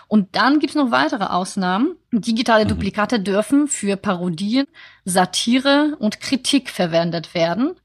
Und 0.07 0.35
dann 0.35 0.59
gibt's 0.59 0.75
noch 0.75 0.91
weitere 0.91 1.25
Ausnahmen. 1.25 1.95
Digitale 2.11 2.65
mhm. 2.65 2.69
Duplikate 2.69 3.19
dürfen 3.19 3.67
für 3.67 3.97
Parodien, 3.97 4.67
Satire 5.05 5.95
und 5.99 6.19
Kritik 6.21 6.69
verwendet 6.69 7.33
werden. 7.33 7.75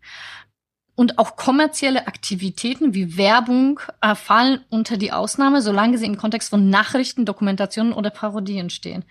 Und 0.94 1.18
auch 1.18 1.36
kommerzielle 1.36 2.06
Aktivitäten 2.06 2.94
wie 2.94 3.16
Werbung 3.16 3.80
äh, 4.02 4.14
fallen 4.14 4.64
unter 4.68 4.98
die 4.98 5.10
Ausnahme, 5.10 5.62
solange 5.62 5.96
sie 5.98 6.06
im 6.06 6.18
Kontext 6.18 6.50
von 6.50 6.68
Nachrichten, 6.68 7.24
Dokumentationen 7.24 7.94
oder 7.94 8.10
Parodien 8.10 8.68
stehen. 8.68 9.04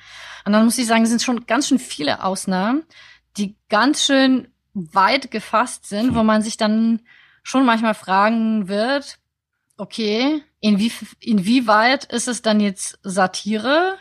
Und 0.45 0.53
dann 0.53 0.63
muss 0.63 0.77
ich 0.77 0.85
sagen, 0.85 1.03
es 1.03 1.09
sind 1.09 1.23
schon 1.23 1.47
ganz 1.47 1.67
schön 1.67 1.79
viele 1.79 2.23
Ausnahmen, 2.23 2.83
die 3.37 3.55
ganz 3.67 4.05
schön 4.05 4.47
weit 4.73 5.31
gefasst 5.31 5.87
sind, 5.87 6.15
wo 6.15 6.23
man 6.23 6.41
sich 6.41 6.55
dann 6.55 7.01
schon 7.43 7.65
manchmal 7.65 7.95
fragen 7.95 8.67
wird, 8.67 9.17
okay, 9.77 10.43
inwie, 10.61 10.91
inwieweit 11.19 12.05
ist 12.05 12.27
es 12.27 12.41
dann 12.41 12.59
jetzt 12.59 12.99
Satire? 13.03 13.97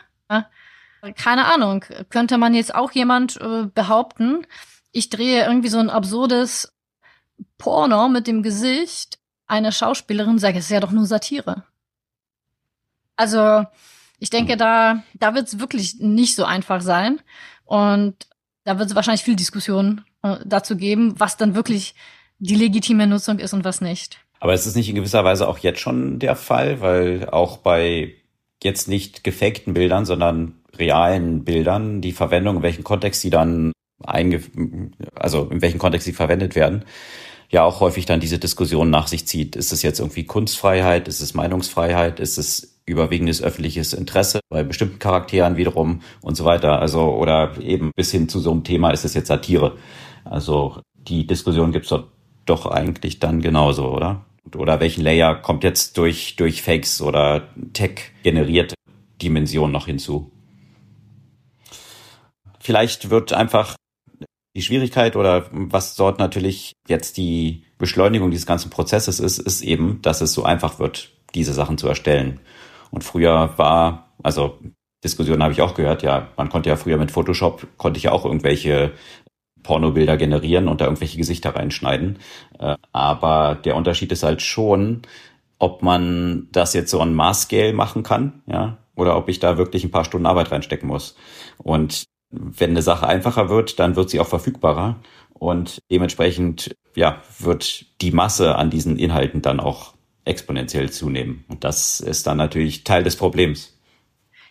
Keine 1.15 1.51
Ahnung. 1.53 1.83
Könnte 2.09 2.37
man 2.37 2.53
jetzt 2.53 2.73
auch 2.73 2.91
jemand 2.91 3.39
äh, 3.41 3.65
behaupten, 3.65 4.45
ich 4.91 5.09
drehe 5.09 5.45
irgendwie 5.45 5.69
so 5.69 5.79
ein 5.79 5.89
absurdes 5.89 6.73
Porno 7.57 8.07
mit 8.09 8.27
dem 8.27 8.43
Gesicht 8.43 9.19
einer 9.47 9.71
Schauspielerin, 9.71 10.39
sage, 10.39 10.59
es 10.59 10.65
ist 10.65 10.71
ja 10.71 10.79
doch 10.79 10.91
nur 10.91 11.05
Satire. 11.05 11.65
Also, 13.15 13.65
ich 14.19 14.29
denke, 14.29 14.57
da, 14.57 15.03
da 15.13 15.33
wird 15.33 15.47
es 15.47 15.59
wirklich 15.59 15.99
nicht 15.99 16.35
so 16.35 16.45
einfach 16.45 16.81
sein. 16.81 17.19
Und 17.65 18.27
da 18.63 18.79
wird 18.79 18.89
es 18.89 18.95
wahrscheinlich 18.95 19.23
viel 19.23 19.35
Diskussion 19.35 20.05
äh, 20.23 20.37
dazu 20.45 20.77
geben, 20.77 21.19
was 21.19 21.37
dann 21.37 21.55
wirklich 21.55 21.95
die 22.39 22.55
legitime 22.55 23.07
Nutzung 23.07 23.39
ist 23.39 23.53
und 23.53 23.63
was 23.63 23.81
nicht. 23.81 24.19
Aber 24.41 24.53
es 24.53 24.65
ist 24.65 24.75
nicht 24.75 24.89
in 24.89 24.95
gewisser 24.95 25.23
Weise 25.23 25.47
auch 25.47 25.59
jetzt 25.59 25.79
schon 25.79 26.17
der 26.19 26.35
Fall, 26.35 26.81
weil 26.81 27.29
auch 27.29 27.57
bei 27.57 28.15
jetzt 28.63 28.87
nicht 28.87 29.23
gefakten 29.23 29.75
Bildern, 29.75 30.05
sondern 30.05 30.55
realen 30.77 31.45
Bildern, 31.45 32.01
die 32.01 32.11
Verwendung, 32.11 32.57
in 32.57 32.63
welchem 32.63 32.83
Kontext 32.83 33.21
sie 33.21 33.29
dann 33.29 33.71
einge 34.03 34.41
also 35.13 35.47
in 35.51 35.61
welchem 35.61 35.77
Kontext 35.77 36.05
sie 36.05 36.13
verwendet 36.13 36.55
werden, 36.55 36.85
ja 37.51 37.63
auch 37.63 37.81
häufig 37.81 38.07
dann 38.07 38.19
diese 38.19 38.39
Diskussion 38.39 38.89
nach 38.89 39.07
sich 39.07 39.27
zieht. 39.27 39.55
Ist 39.55 39.71
es 39.73 39.83
jetzt 39.83 39.99
irgendwie 39.99 40.25
Kunstfreiheit? 40.25 41.07
Ist 41.07 41.21
es 41.21 41.35
Meinungsfreiheit? 41.35 42.19
Ist 42.19 42.39
es 42.39 42.79
überwiegendes 42.87 43.43
öffentliches 43.43 43.93
Interesse 43.93 44.39
bei 44.49 44.63
bestimmten 44.63 44.97
Charakteren 44.97 45.55
wiederum 45.55 46.01
und 46.21 46.35
so 46.35 46.45
weiter? 46.45 46.79
Also, 46.79 47.13
oder 47.13 47.61
eben 47.61 47.91
bis 47.95 48.09
hin 48.09 48.27
zu 48.27 48.39
so 48.39 48.51
einem 48.51 48.63
Thema, 48.63 48.89
ist 48.89 49.05
es 49.05 49.13
jetzt 49.13 49.27
Satire? 49.27 49.77
Also, 50.23 50.81
die 50.95 51.27
Diskussion 51.27 51.71
gibt's 51.71 51.89
dort 51.89 52.07
doch 52.45 52.65
eigentlich 52.65 53.19
dann 53.19 53.41
genauso, 53.41 53.89
oder? 53.89 54.25
Oder 54.55 54.79
welchen 54.79 55.03
Layer 55.03 55.35
kommt 55.35 55.63
jetzt 55.63 55.97
durch, 55.97 56.35
durch 56.35 56.61
Fakes 56.61 57.01
oder 57.01 57.49
Tech-generierte 57.73 58.75
Dimensionen 59.21 59.71
noch 59.71 59.85
hinzu? 59.85 60.31
Vielleicht 62.59 63.09
wird 63.09 63.33
einfach 63.33 63.75
die 64.55 64.61
Schwierigkeit 64.61 65.15
oder 65.15 65.47
was 65.51 65.95
dort 65.95 66.19
natürlich 66.19 66.73
jetzt 66.87 67.17
die 67.17 67.63
Beschleunigung 67.77 68.31
dieses 68.31 68.45
ganzen 68.45 68.69
Prozesses 68.69 69.19
ist, 69.19 69.39
ist 69.39 69.61
eben, 69.61 70.01
dass 70.01 70.21
es 70.21 70.33
so 70.33 70.43
einfach 70.43 70.79
wird, 70.79 71.11
diese 71.33 71.53
Sachen 71.53 71.77
zu 71.77 71.87
erstellen. 71.87 72.39
Und 72.89 73.03
früher 73.03 73.53
war, 73.57 74.11
also 74.21 74.59
Diskussionen 75.03 75.41
habe 75.41 75.53
ich 75.53 75.61
auch 75.61 75.73
gehört, 75.73 76.03
ja, 76.03 76.27
man 76.37 76.49
konnte 76.49 76.69
ja 76.69 76.75
früher 76.75 76.97
mit 76.97 77.11
Photoshop, 77.11 77.65
konnte 77.77 77.97
ich 77.97 78.03
ja 78.03 78.11
auch 78.11 78.25
irgendwelche 78.25 78.93
Pornobilder 79.63 80.17
generieren 80.17 80.67
und 80.67 80.81
da 80.81 80.85
irgendwelche 80.85 81.17
Gesichter 81.17 81.55
reinschneiden. 81.55 82.19
Äh, 82.59 82.75
aber 82.91 83.55
der 83.55 83.75
Unterschied 83.75 84.11
ist 84.11 84.23
halt 84.23 84.41
schon, 84.41 85.01
ob 85.59 85.83
man 85.83 86.47
das 86.51 86.73
jetzt 86.73 86.91
so 86.91 86.99
on 86.99 87.13
Maß-Scale 87.13 87.73
machen 87.73 88.03
kann, 88.03 88.41
ja, 88.47 88.77
oder 88.95 89.17
ob 89.17 89.29
ich 89.29 89.39
da 89.39 89.57
wirklich 89.57 89.83
ein 89.83 89.91
paar 89.91 90.05
Stunden 90.05 90.25
Arbeit 90.25 90.51
reinstecken 90.51 90.87
muss. 90.87 91.15
Und 91.57 92.05
wenn 92.31 92.71
eine 92.71 92.81
Sache 92.81 93.07
einfacher 93.07 93.49
wird, 93.49 93.79
dann 93.79 93.95
wird 93.95 94.09
sie 94.09 94.19
auch 94.19 94.27
verfügbarer 94.27 94.95
und 95.33 95.79
dementsprechend 95.91 96.75
ja, 96.95 97.21
wird 97.39 97.85
die 98.01 98.11
Masse 98.11 98.55
an 98.55 98.69
diesen 98.69 98.97
Inhalten 98.97 99.41
dann 99.41 99.59
auch 99.59 99.93
exponentiell 100.25 100.91
zunehmen. 100.91 101.45
Und 101.47 101.63
das 101.63 101.99
ist 101.99 102.27
dann 102.27 102.37
natürlich 102.37 102.83
Teil 102.83 103.03
des 103.03 103.15
Problems. 103.15 103.77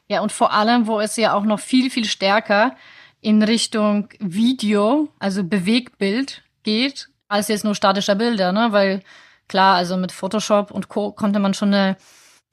Ja, 0.08 0.20
und 0.20 0.32
vor 0.32 0.52
allem, 0.52 0.86
wo 0.88 0.98
es 0.98 1.16
ja 1.16 1.34
auch 1.34 1.44
noch 1.44 1.60
viel, 1.60 1.90
viel 1.90 2.04
stärker 2.04 2.74
in 3.20 3.42
Richtung 3.42 4.08
Video, 4.18 5.08
also 5.18 5.44
Bewegbild 5.44 6.42
geht, 6.62 7.08
als 7.28 7.48
jetzt 7.48 7.64
nur 7.64 7.74
statischer 7.74 8.14
Bilder, 8.14 8.52
ne? 8.52 8.68
Weil 8.72 9.02
klar, 9.48 9.76
also 9.76 9.96
mit 9.96 10.12
Photoshop 10.12 10.70
und 10.70 10.88
Co. 10.88 11.12
konnte 11.12 11.38
man 11.38 11.54
schon 11.54 11.74
eine, 11.74 11.96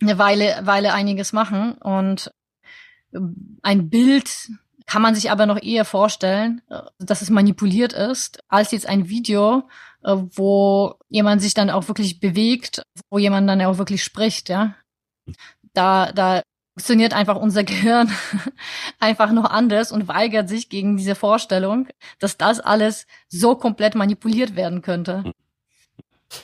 eine 0.01 0.17
Weile, 0.17 0.59
Weile 0.63 0.93
einiges 0.93 1.33
machen. 1.33 1.73
Und 1.73 2.31
ein 3.61 3.89
Bild 3.89 4.49
kann 4.85 5.01
man 5.01 5.15
sich 5.15 5.31
aber 5.31 5.45
noch 5.45 5.61
eher 5.61 5.85
vorstellen, 5.85 6.61
äh, 6.69 6.81
dass 6.99 7.21
es 7.21 7.29
manipuliert 7.29 7.93
ist, 7.93 8.39
als 8.47 8.71
jetzt 8.71 8.87
ein 8.87 9.09
Video, 9.09 9.67
äh, 10.03 10.15
wo 10.35 10.95
jemand 11.09 11.41
sich 11.41 11.53
dann 11.53 11.69
auch 11.69 11.87
wirklich 11.87 12.19
bewegt, 12.19 12.83
wo 13.09 13.17
jemand 13.17 13.49
dann 13.49 13.61
auch 13.61 13.77
wirklich 13.77 14.03
spricht, 14.03 14.49
ja. 14.49 14.75
Da, 15.73 16.11
da 16.11 16.41
funktioniert 16.77 17.13
einfach 17.13 17.37
unser 17.37 17.63
Gehirn 17.63 18.11
einfach 18.99 19.31
noch 19.31 19.45
anders 19.45 19.91
und 19.91 20.07
weigert 20.07 20.47
sich 20.47 20.69
gegen 20.69 20.95
diese 20.95 21.15
Vorstellung, 21.15 21.87
dass 22.19 22.37
das 22.37 22.59
alles 22.59 23.07
so 23.29 23.55
komplett 23.55 23.95
manipuliert 23.95 24.55
werden 24.55 24.83
könnte. 24.83 25.23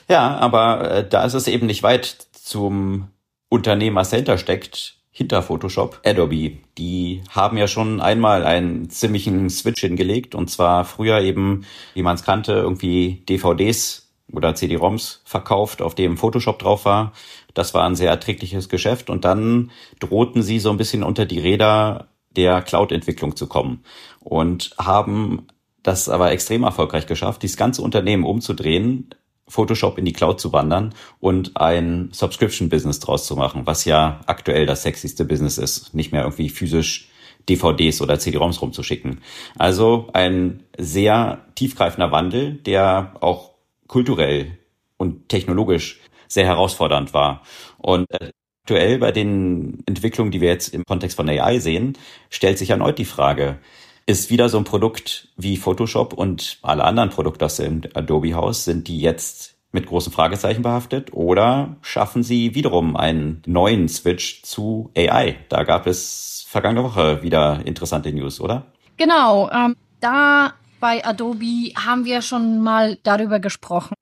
Ja, 0.08 0.36
aber 0.38 0.90
äh, 0.90 1.08
da 1.08 1.24
ist 1.24 1.34
es 1.34 1.46
eben 1.46 1.66
nicht 1.66 1.84
weit 1.84 2.16
zum 2.32 3.10
Unternehmer 3.48 4.02
dahinter 4.02 4.36
steckt, 4.36 4.96
hinter 5.12 5.40
Photoshop, 5.40 6.00
Adobe. 6.04 6.58
Die 6.78 7.22
haben 7.30 7.56
ja 7.56 7.68
schon 7.68 8.00
einmal 8.00 8.44
einen 8.44 8.90
ziemlichen 8.90 9.48
Switch 9.50 9.82
hingelegt 9.82 10.34
und 10.34 10.50
zwar 10.50 10.84
früher 10.84 11.20
eben, 11.20 11.64
wie 11.92 12.02
man 12.02 12.16
es 12.16 12.24
kannte, 12.24 12.54
irgendwie 12.54 13.22
DVDs 13.28 14.03
oder 14.34 14.54
CD-ROMs 14.54 15.22
verkauft, 15.24 15.82
auf 15.82 15.94
dem 15.94 16.16
Photoshop 16.16 16.58
drauf 16.58 16.84
war. 16.84 17.12
Das 17.54 17.74
war 17.74 17.84
ein 17.84 17.96
sehr 17.96 18.10
erträgliches 18.10 18.68
Geschäft 18.68 19.10
und 19.10 19.24
dann 19.24 19.70
drohten 20.00 20.42
sie 20.42 20.58
so 20.58 20.70
ein 20.70 20.76
bisschen 20.76 21.02
unter 21.02 21.26
die 21.26 21.38
Räder 21.38 22.08
der 22.36 22.62
Cloud-Entwicklung 22.62 23.36
zu 23.36 23.46
kommen 23.46 23.84
und 24.20 24.74
haben 24.78 25.46
das 25.82 26.08
aber 26.08 26.32
extrem 26.32 26.64
erfolgreich 26.64 27.06
geschafft, 27.06 27.42
dieses 27.42 27.56
ganze 27.56 27.82
Unternehmen 27.82 28.24
umzudrehen, 28.24 29.10
Photoshop 29.46 29.98
in 29.98 30.06
die 30.06 30.14
Cloud 30.14 30.40
zu 30.40 30.52
wandern 30.52 30.94
und 31.20 31.56
ein 31.56 32.08
Subscription-Business 32.12 33.00
draus 33.00 33.26
zu 33.26 33.36
machen, 33.36 33.66
was 33.66 33.84
ja 33.84 34.20
aktuell 34.26 34.66
das 34.66 34.82
sexyste 34.82 35.24
Business 35.24 35.58
ist, 35.58 35.94
nicht 35.94 36.12
mehr 36.12 36.22
irgendwie 36.22 36.48
physisch 36.48 37.10
DVDs 37.48 38.00
oder 38.00 38.18
CD-ROMs 38.18 38.62
rumzuschicken. 38.62 39.20
Also 39.58 40.08
ein 40.14 40.62
sehr 40.78 41.44
tiefgreifender 41.54 42.10
Wandel, 42.10 42.54
der 42.54 43.14
auch 43.20 43.53
kulturell 43.94 44.58
und 44.96 45.28
technologisch 45.28 46.00
sehr 46.26 46.46
herausfordernd 46.46 47.14
war. 47.14 47.42
Und 47.78 48.10
äh, 48.10 48.32
aktuell 48.64 48.98
bei 48.98 49.12
den 49.12 49.84
Entwicklungen, 49.86 50.32
die 50.32 50.40
wir 50.40 50.48
jetzt 50.48 50.74
im 50.74 50.84
Kontext 50.84 51.16
von 51.16 51.28
AI 51.28 51.60
sehen, 51.60 51.96
stellt 52.28 52.58
sich 52.58 52.70
erneut 52.70 52.98
die 52.98 53.04
Frage, 53.04 53.60
ist 54.06 54.30
wieder 54.30 54.48
so 54.48 54.58
ein 54.58 54.64
Produkt 54.64 55.28
wie 55.36 55.56
Photoshop 55.56 56.12
und 56.12 56.58
alle 56.62 56.82
anderen 56.82 57.10
Produkte 57.10 57.44
aus 57.44 57.58
dem 57.58 57.82
Adobe-Haus, 57.94 58.64
sind 58.64 58.88
die 58.88 58.98
jetzt 58.98 59.54
mit 59.70 59.86
großen 59.86 60.12
Fragezeichen 60.12 60.62
behaftet 60.62 61.12
oder 61.12 61.76
schaffen 61.80 62.24
sie 62.24 62.56
wiederum 62.56 62.96
einen 62.96 63.42
neuen 63.46 63.88
Switch 63.88 64.42
zu 64.42 64.90
AI? 64.96 65.36
Da 65.48 65.62
gab 65.62 65.86
es 65.86 66.44
vergangene 66.48 66.82
Woche 66.82 67.22
wieder 67.22 67.64
interessante 67.64 68.12
News, 68.12 68.40
oder? 68.40 68.66
Genau, 68.96 69.48
ähm, 69.52 69.76
da 70.00 70.54
bei 70.84 71.02
Adobe 71.02 71.72
haben 71.76 72.04
wir 72.04 72.20
schon 72.20 72.60
mal 72.60 72.98
darüber 73.04 73.40
gesprochen. 73.40 73.94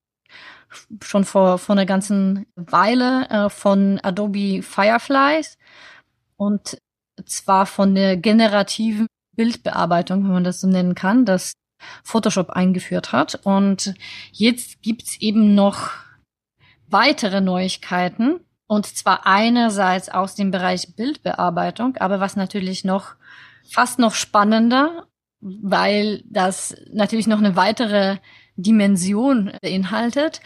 Schon 1.01 1.25
vor, 1.25 1.59
vor 1.59 1.77
einer 1.77 1.87
ganzen 1.87 2.45
Weile 2.57 3.29
äh, 3.31 3.51
von 3.51 4.01
Adobe 4.03 4.63
Fireflies 4.63 5.59
und 6.37 6.79
zwar 7.25 7.67
von 7.67 7.95
der 7.95 8.17
generativen 8.17 9.07
Bildbearbeitung, 9.37 10.25
wenn 10.25 10.33
man 10.33 10.43
das 10.43 10.61
so 10.61 10.67
nennen 10.67 10.97
kann, 10.97 11.25
das 11.25 11.53
Photoshop 12.03 12.51
eingeführt 12.51 13.13
hat. 13.13 13.39
Und 13.45 13.95
jetzt 14.33 14.83
gibt's 14.83 15.21
eben 15.21 15.55
noch 15.55 15.91
weitere 16.89 17.41
Neuigkeiten. 17.41 18.41
Und 18.67 18.87
zwar 18.87 19.25
einerseits 19.25 20.09
aus 20.09 20.35
dem 20.35 20.51
Bereich 20.51 20.97
Bildbearbeitung, 20.97 21.97
aber 21.99 22.19
was 22.19 22.35
natürlich 22.35 22.83
noch 22.83 23.15
fast 23.71 24.01
noch 24.01 24.15
spannender, 24.15 25.07
weil 25.43 26.23
das 26.25 26.77
natürlich 26.93 27.27
noch 27.27 27.39
eine 27.39 27.57
weitere 27.57 28.19
Dimension 28.57 29.53
beinhaltet 29.61 30.41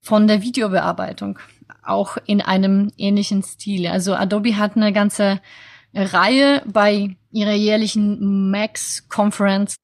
von 0.00 0.26
der 0.26 0.42
Videobearbeitung, 0.42 1.38
auch 1.84 2.16
in 2.26 2.40
einem 2.40 2.90
ähnlichen 2.96 3.42
Stil. 3.42 3.86
Also 3.86 4.14
Adobe 4.14 4.56
hat 4.56 4.76
eine 4.76 4.92
ganze 4.92 5.40
Reihe 5.94 6.62
bei 6.66 7.16
ihrer 7.30 7.52
jährlichen 7.52 8.50
Max 8.50 9.08
Conference 9.08 9.76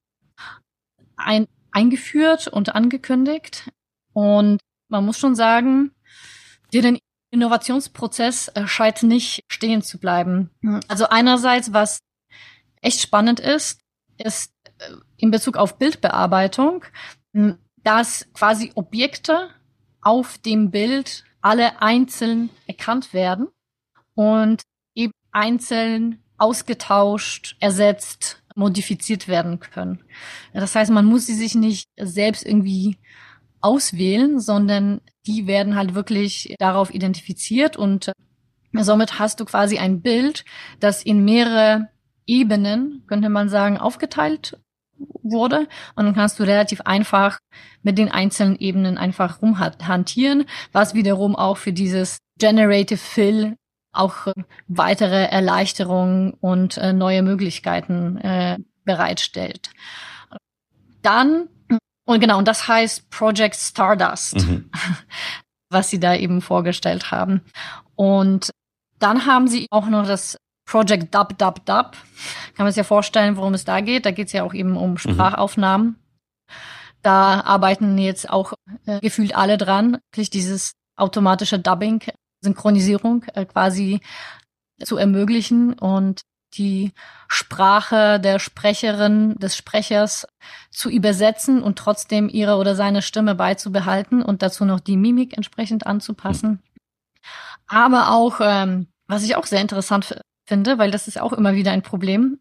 ein, 1.17 1.47
eingeführt 1.71 2.49
und 2.49 2.75
angekündigt. 2.75 3.71
Und 4.15 4.61
man 4.89 5.05
muss 5.05 5.19
schon 5.19 5.35
sagen, 5.35 5.93
deren 6.73 6.99
Innovationsprozess 7.31 8.51
scheint 8.65 9.03
nicht 9.03 9.45
stehen 9.51 9.83
zu 9.83 9.99
bleiben. 9.99 10.51
Also 10.89 11.09
einerseits, 11.09 11.75
was 11.75 11.99
echt 12.81 13.01
spannend 13.01 13.41
ist, 13.41 13.81
ist 14.19 14.53
äh, 14.79 14.93
in 15.17 15.31
Bezug 15.31 15.57
auf 15.57 15.79
Bildbearbeitung, 15.79 16.85
dass 17.83 18.27
quasi 18.33 18.73
Objekte 18.75 19.51
auf 20.01 20.39
dem 20.39 20.71
Bild 20.71 21.25
alle 21.41 21.81
einzeln 21.81 22.51
erkannt 22.67 23.13
werden 23.13 23.49
und 24.15 24.63
einzeln 25.33 26.23
ausgetauscht, 26.37 27.57
ersetzt, 27.61 28.43
modifiziert 28.55 29.29
werden 29.29 29.61
können. 29.61 30.01
Das 30.53 30.75
heißt, 30.75 30.91
man 30.91 31.05
muss 31.05 31.27
sie 31.27 31.35
sich 31.35 31.55
nicht 31.55 31.89
selbst 31.97 32.45
irgendwie 32.45 32.97
auswählen, 33.61 34.41
sondern 34.41 35.01
die 35.27 35.47
werden 35.47 35.77
halt 35.77 35.95
wirklich 35.95 36.55
darauf 36.59 36.93
identifiziert 36.93 37.77
und 37.77 38.13
somit 38.73 39.19
hast 39.19 39.41
du 39.41 39.45
quasi 39.45 39.79
ein 39.79 40.01
Bild, 40.01 40.45
das 40.81 41.03
in 41.03 41.25
mehrere 41.25 41.89
Ebenen, 42.29 43.03
könnte 43.09 43.29
man 43.29 43.49
sagen, 43.49 43.79
aufgeteilt 43.79 44.57
wurde 45.23 45.69
und 45.95 46.05
dann 46.05 46.15
kannst 46.15 46.39
du 46.39 46.45
relativ 46.45 46.83
einfach 46.83 47.39
mit 47.83 47.99
den 47.99 48.11
einzelnen 48.11 48.57
Ebenen 48.57 48.99
einfach 48.99 49.43
rumhantieren, 49.43 50.45
was 50.73 50.95
wiederum 50.95 51.37
auch 51.37 51.57
für 51.57 51.73
dieses 51.73 52.19
Generative 52.39 52.99
Fill 52.99 53.57
auch 53.93 54.27
äh, 54.27 54.33
weitere 54.69 55.25
Erleichterungen 55.25 56.35
und 56.35 56.77
äh, 56.77 56.93
neue 56.93 57.23
Möglichkeiten 57.23 58.19
äh, 58.19 58.59
bereitstellt. 58.85 59.71
Dann, 61.03 61.49
und 62.05 62.21
genau, 62.21 62.39
und 62.39 62.49
das 62.49 62.69
heißt 62.69 63.11
Project 63.11 63.57
Stardust, 63.57 64.37
mhm. 64.37 64.71
was 65.71 65.91
sie 65.91 66.01
da 66.01 66.15
eben 66.15 66.41
vorgestellt 66.41 67.11
haben. 67.11 67.43
Und 67.97 68.51
dann 68.99 69.27
haben 69.27 69.49
sie 69.49 69.67
auch 69.71 69.89
noch 69.89 70.07
das 70.07 70.37
Project 70.69 71.15
Dub 71.15 71.39
Dub 71.39 71.65
Dub. 71.65 71.93
Kann 72.55 72.65
man 72.65 72.69
sich 72.69 72.77
ja 72.77 72.85
vorstellen, 72.85 73.37
worum 73.37 73.55
es 73.55 73.65
da 73.65 73.81
geht. 73.81 74.05
Da 74.05 74.11
geht 74.11 74.27
es 74.27 74.33
ja 74.33 74.45
auch 74.45 74.55
eben 74.55 74.77
um 74.77 74.93
mhm. 74.93 74.99
Sprachaufnahmen. 74.99 75.87
Mhm. 75.87 75.97
Da 77.03 77.41
arbeiten 77.41 77.97
jetzt 77.97 78.29
auch 78.29 78.53
äh, 78.87 79.01
gefühlt 79.01 79.35
alle 79.35 79.57
dran, 79.57 79.99
wirklich 80.11 80.31
dieses 80.31 80.73
automatische 80.97 81.59
Dubbing 81.59 82.03
Synchronisierung 82.43 83.25
äh, 83.35 83.45
quasi 83.47 84.01
zu 84.83 84.97
ermöglichen 84.97 85.73
und 85.75 86.23
die 86.55 86.93
Sprache 87.29 88.21
der 88.21 88.39
Sprecherin, 88.39 89.37
des 89.39 89.57
Sprechers 89.57 90.27
zu 90.71 90.91
übersetzen 90.91 91.63
und 91.63 91.79
trotzdem 91.79 92.29
ihre 92.29 92.57
oder 92.57 92.75
seine 92.75 93.03
Stimme 93.03 93.35
beizubehalten 93.35 94.23
und 94.23 94.43
dazu 94.43 94.65
noch 94.65 94.81
die 94.81 94.97
Mimik 94.97 95.37
entsprechend 95.37 95.87
anzupassen. 95.87 96.63
Aber 97.67 98.13
auch, 98.13 98.41
ähm, 98.41 98.87
was 99.09 99.25
ich 99.25 99.37
auch 99.37 99.47
sehr 99.47 99.61
interessant 99.61 100.21
finde, 100.49 100.79
weil 100.79 100.91
das 100.91 101.07
ist 101.07 101.21
auch 101.21 101.33
immer 101.33 101.55
wieder 101.55 101.73
ein 101.73 101.83
Problem, 101.83 102.41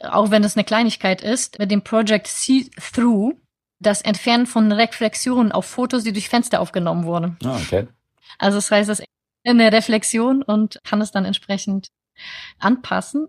auch 0.00 0.30
wenn 0.30 0.44
es 0.44 0.56
eine 0.56 0.64
Kleinigkeit 0.64 1.22
ist, 1.22 1.58
mit 1.58 1.70
dem 1.70 1.82
Project 1.82 2.26
See-Through, 2.26 3.34
das 3.80 4.02
Entfernen 4.02 4.46
von 4.46 4.72
Reflexionen 4.72 5.52
auf 5.52 5.66
Fotos, 5.66 6.02
die 6.02 6.12
durch 6.12 6.28
Fenster 6.28 6.60
aufgenommen 6.60 7.04
wurden. 7.04 7.36
Ah, 7.44 7.56
okay. 7.56 7.86
Also 8.38 8.58
das 8.58 8.70
heißt, 8.70 8.90
es 8.90 9.00
ist 9.00 9.06
eine 9.44 9.72
Reflexion 9.72 10.42
und 10.42 10.80
kann 10.84 11.00
es 11.00 11.12
dann 11.12 11.24
entsprechend 11.24 11.88
anpassen. 12.58 13.28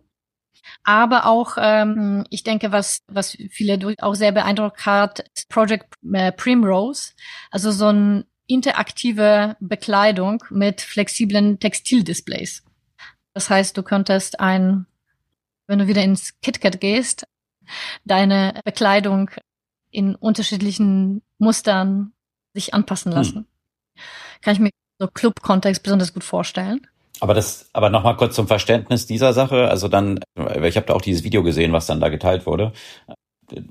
Aber 0.83 1.25
auch, 1.25 1.57
ähm, 1.59 2.25
ich 2.29 2.43
denke, 2.43 2.71
was, 2.71 2.99
was 3.07 3.37
viele 3.49 3.95
auch 3.99 4.15
sehr 4.15 4.31
beeindruckt 4.31 4.85
hat, 4.85 5.19
ist 5.35 5.49
Project 5.49 5.95
äh, 6.11 6.31
Primrose. 6.31 7.13
Also 7.51 7.71
so 7.71 7.87
eine 7.87 8.25
interaktive 8.47 9.55
Bekleidung 9.59 10.43
mit 10.49 10.81
flexiblen 10.81 11.59
Textildisplays. 11.59 12.63
Das 13.39 13.49
heißt, 13.49 13.77
du 13.77 13.83
könntest 13.83 14.41
ein, 14.41 14.85
wenn 15.65 15.79
du 15.79 15.87
wieder 15.87 16.03
ins 16.03 16.33
KitKat 16.41 16.81
gehst, 16.81 17.25
deine 18.03 18.59
Bekleidung 18.65 19.31
in 19.91 20.15
unterschiedlichen 20.15 21.21
Mustern 21.37 22.11
sich 22.53 22.73
anpassen 22.73 23.13
hm. 23.13 23.17
lassen. 23.17 23.35
Hm. 23.37 23.45
Kann 24.41 24.53
ich 24.55 24.59
mir 24.59 24.71
so 24.99 25.07
Club-Kontext 25.07 25.83
besonders 25.83 26.13
gut 26.13 26.25
vorstellen. 26.25 26.85
Aber 27.21 27.33
das, 27.33 27.69
aber 27.71 27.89
nochmal 27.89 28.17
kurz 28.17 28.35
zum 28.35 28.49
Verständnis 28.49 29.07
dieser 29.07 29.31
Sache. 29.31 29.69
Also 29.69 29.87
dann, 29.87 30.19
ich 30.35 30.75
habe 30.75 30.87
da 30.87 30.93
auch 30.93 31.01
dieses 31.01 31.23
Video 31.23 31.41
gesehen, 31.41 31.71
was 31.71 31.85
dann 31.85 32.01
da 32.01 32.09
geteilt 32.09 32.45
wurde. 32.45 32.73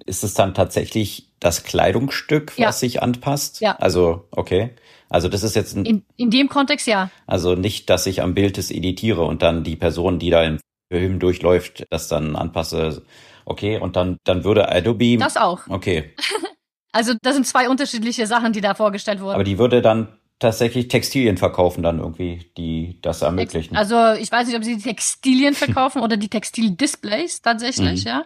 Ist 0.06 0.24
es 0.24 0.32
dann 0.32 0.54
tatsächlich 0.54 1.30
das 1.40 1.62
Kleidungsstück, 1.62 2.52
was 2.52 2.58
ja. 2.58 2.72
sich 2.72 3.02
anpasst? 3.02 3.60
Ja. 3.60 3.76
Also, 3.76 4.28
okay. 4.30 4.74
Also 5.08 5.28
das 5.28 5.42
ist 5.42 5.56
jetzt 5.56 5.76
ein, 5.76 5.84
in, 5.84 6.04
in 6.16 6.30
dem 6.30 6.48
Kontext 6.48 6.86
ja. 6.86 7.10
Also 7.26 7.54
nicht, 7.54 7.88
dass 7.90 8.06
ich 8.06 8.22
am 8.22 8.34
Bild 8.34 8.58
das 8.58 8.70
editiere 8.70 9.22
und 9.24 9.42
dann 9.42 9.64
die 9.64 9.76
Person, 9.76 10.18
die 10.18 10.30
da 10.30 10.42
im 10.42 10.58
Film 10.92 11.18
durchläuft, 11.18 11.86
das 11.90 12.08
dann 12.08 12.36
anpasse. 12.36 13.02
Okay, 13.44 13.78
und 13.78 13.96
dann, 13.96 14.18
dann 14.24 14.44
würde 14.44 14.70
Adobe. 14.70 15.16
Das 15.18 15.36
auch. 15.36 15.66
Okay. 15.68 16.14
also 16.92 17.14
das 17.22 17.34
sind 17.34 17.46
zwei 17.46 17.68
unterschiedliche 17.68 18.26
Sachen, 18.26 18.52
die 18.52 18.60
da 18.60 18.74
vorgestellt 18.74 19.20
wurden. 19.20 19.34
Aber 19.34 19.44
die 19.44 19.58
würde 19.58 19.80
dann 19.80 20.08
tatsächlich 20.38 20.88
Textilien 20.88 21.36
verkaufen 21.36 21.82
dann 21.82 21.98
irgendwie, 21.98 22.50
die 22.56 22.98
das 23.02 23.22
ermöglichen. 23.22 23.76
Also 23.76 24.12
ich 24.12 24.30
weiß 24.30 24.46
nicht, 24.46 24.56
ob 24.56 24.64
sie 24.64 24.76
die 24.76 24.82
Textilien 24.82 25.54
verkaufen 25.54 26.02
oder 26.02 26.16
die 26.16 26.28
Textildisplays 26.28 27.42
tatsächlich, 27.42 28.04
mhm. 28.04 28.08
ja. 28.08 28.24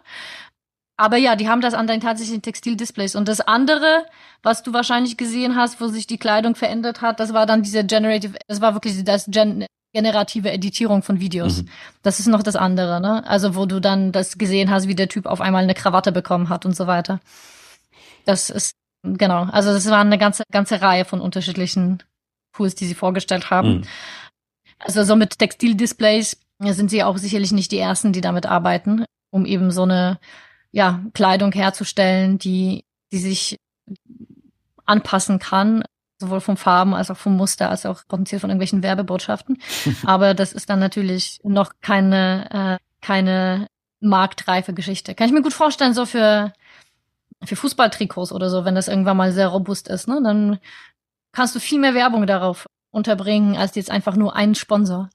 Aber 1.02 1.16
ja, 1.16 1.34
die 1.34 1.48
haben 1.48 1.60
das 1.60 1.74
an 1.74 1.88
den 1.88 2.00
tatsächlichen 2.00 2.42
Textildisplays. 2.42 3.16
Und 3.16 3.26
das 3.26 3.40
andere, 3.40 4.06
was 4.44 4.62
du 4.62 4.72
wahrscheinlich 4.72 5.16
gesehen 5.16 5.56
hast, 5.56 5.80
wo 5.80 5.88
sich 5.88 6.06
die 6.06 6.16
Kleidung 6.16 6.54
verändert 6.54 7.02
hat, 7.02 7.18
das 7.18 7.32
war 7.32 7.44
dann 7.44 7.64
diese 7.64 7.84
Generative, 7.84 8.38
das 8.46 8.60
war 8.60 8.74
wirklich 8.74 9.02
das 9.02 9.26
Gen 9.26 9.66
generative 9.92 10.52
Editierung 10.52 11.02
von 11.02 11.18
Videos. 11.18 11.62
Mhm. 11.62 11.68
Das 12.02 12.20
ist 12.20 12.28
noch 12.28 12.44
das 12.44 12.54
andere, 12.54 13.00
ne? 13.00 13.26
Also 13.26 13.56
wo 13.56 13.66
du 13.66 13.80
dann 13.80 14.12
das 14.12 14.38
gesehen 14.38 14.70
hast, 14.70 14.86
wie 14.86 14.94
der 14.94 15.08
Typ 15.08 15.26
auf 15.26 15.40
einmal 15.40 15.64
eine 15.64 15.74
Krawatte 15.74 16.12
bekommen 16.12 16.48
hat 16.48 16.64
und 16.64 16.76
so 16.76 16.86
weiter. 16.86 17.18
Das 18.24 18.48
ist 18.48 18.76
Genau, 19.04 19.46
also 19.46 19.72
das 19.72 19.90
waren 19.90 20.06
eine 20.06 20.18
ganze, 20.18 20.44
ganze 20.52 20.80
Reihe 20.80 21.04
von 21.04 21.20
unterschiedlichen 21.20 22.04
Tools, 22.52 22.76
die 22.76 22.86
sie 22.86 22.94
vorgestellt 22.94 23.50
haben. 23.50 23.78
Mhm. 23.78 23.82
Also 24.78 25.02
so 25.02 25.16
mit 25.16 25.36
Textildisplays 25.36 26.36
sind 26.60 26.90
sie 26.90 27.02
auch 27.02 27.18
sicherlich 27.18 27.50
nicht 27.50 27.72
die 27.72 27.78
ersten, 27.78 28.12
die 28.12 28.20
damit 28.20 28.46
arbeiten, 28.46 29.04
um 29.32 29.44
eben 29.44 29.72
so 29.72 29.82
eine 29.82 30.20
ja, 30.72 31.04
Kleidung 31.14 31.52
herzustellen, 31.52 32.38
die, 32.38 32.84
die 33.12 33.18
sich 33.18 33.58
anpassen 34.84 35.38
kann, 35.38 35.84
sowohl 36.18 36.40
vom 36.40 36.56
Farben 36.56 36.94
als 36.94 37.10
auch 37.10 37.16
vom 37.16 37.36
Muster, 37.36 37.70
als 37.70 37.86
auch 37.86 38.02
potenziell 38.08 38.40
von 38.40 38.50
irgendwelchen 38.50 38.82
Werbebotschaften. 38.82 39.58
Aber 40.06 40.34
das 40.34 40.52
ist 40.52 40.70
dann 40.70 40.80
natürlich 40.80 41.38
noch 41.44 41.72
keine, 41.80 42.78
äh, 42.80 43.04
keine 43.04 43.68
marktreife 44.00 44.74
Geschichte. 44.74 45.14
Kann 45.14 45.28
ich 45.28 45.32
mir 45.32 45.42
gut 45.42 45.52
vorstellen, 45.52 45.94
so 45.94 46.06
für 46.06 46.52
für 47.44 47.56
Fußballtrikots 47.56 48.32
oder 48.32 48.48
so, 48.50 48.64
wenn 48.64 48.74
das 48.74 48.88
irgendwann 48.88 49.16
mal 49.16 49.32
sehr 49.32 49.48
robust 49.48 49.88
ist, 49.88 50.08
ne, 50.08 50.20
dann 50.22 50.58
kannst 51.32 51.54
du 51.54 51.60
viel 51.60 51.78
mehr 51.78 51.94
Werbung 51.94 52.26
darauf 52.26 52.66
unterbringen, 52.90 53.56
als 53.56 53.74
jetzt 53.74 53.90
einfach 53.90 54.16
nur 54.16 54.36
einen 54.36 54.54
Sponsor. 54.54 55.08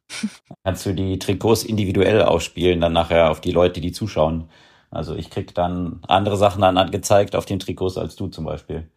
Kannst 0.64 0.86
du 0.86 0.94
die 0.94 1.20
Trikots 1.20 1.64
individuell 1.64 2.24
ausspielen, 2.24 2.82
dann 2.82 2.94
nachher 2.94 3.30
auf 3.30 3.40
die 3.40 3.52
Leute, 3.52 3.82
die 3.82 3.92
zuschauen. 3.92 4.50
Also 4.90 5.16
ich 5.16 5.30
krieg 5.30 5.54
dann 5.54 6.02
andere 6.08 6.38
Sachen 6.38 6.62
dann 6.62 6.78
angezeigt 6.78 7.36
auf 7.36 7.46
den 7.46 7.60
Trikots 7.60 7.98
als 7.98 8.16
du 8.16 8.28
zum 8.28 8.46
Beispiel. 8.46 8.90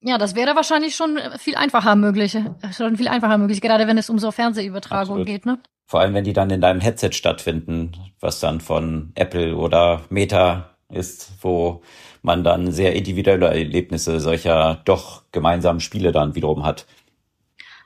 Ja, 0.00 0.18
das 0.18 0.34
wäre 0.34 0.56
wahrscheinlich 0.56 0.96
schon 0.96 1.18
viel 1.38 1.54
einfacher 1.54 1.94
möglich. 1.94 2.36
Schon 2.76 2.96
viel 2.96 3.08
einfacher 3.08 3.38
möglich, 3.38 3.60
gerade 3.60 3.86
wenn 3.86 3.98
es 3.98 4.10
um 4.10 4.18
so 4.18 4.32
Fernsehübertragung 4.32 5.20
Absolut. 5.20 5.26
geht, 5.26 5.46
ne? 5.46 5.58
Vor 5.86 6.00
allem, 6.00 6.14
wenn 6.14 6.24
die 6.24 6.32
dann 6.32 6.50
in 6.50 6.60
deinem 6.60 6.80
Headset 6.80 7.12
stattfinden, 7.12 7.92
was 8.18 8.40
dann 8.40 8.60
von 8.60 9.12
Apple 9.14 9.56
oder 9.56 10.02
Meta 10.10 10.70
ist, 10.88 11.32
wo 11.42 11.82
man 12.22 12.44
dann 12.44 12.72
sehr 12.72 12.94
individuelle 12.94 13.46
Erlebnisse 13.46 14.18
solcher 14.20 14.80
doch 14.84 15.22
gemeinsamen 15.32 15.80
Spiele 15.80 16.12
dann 16.12 16.34
wiederum 16.34 16.64
hat. 16.64 16.86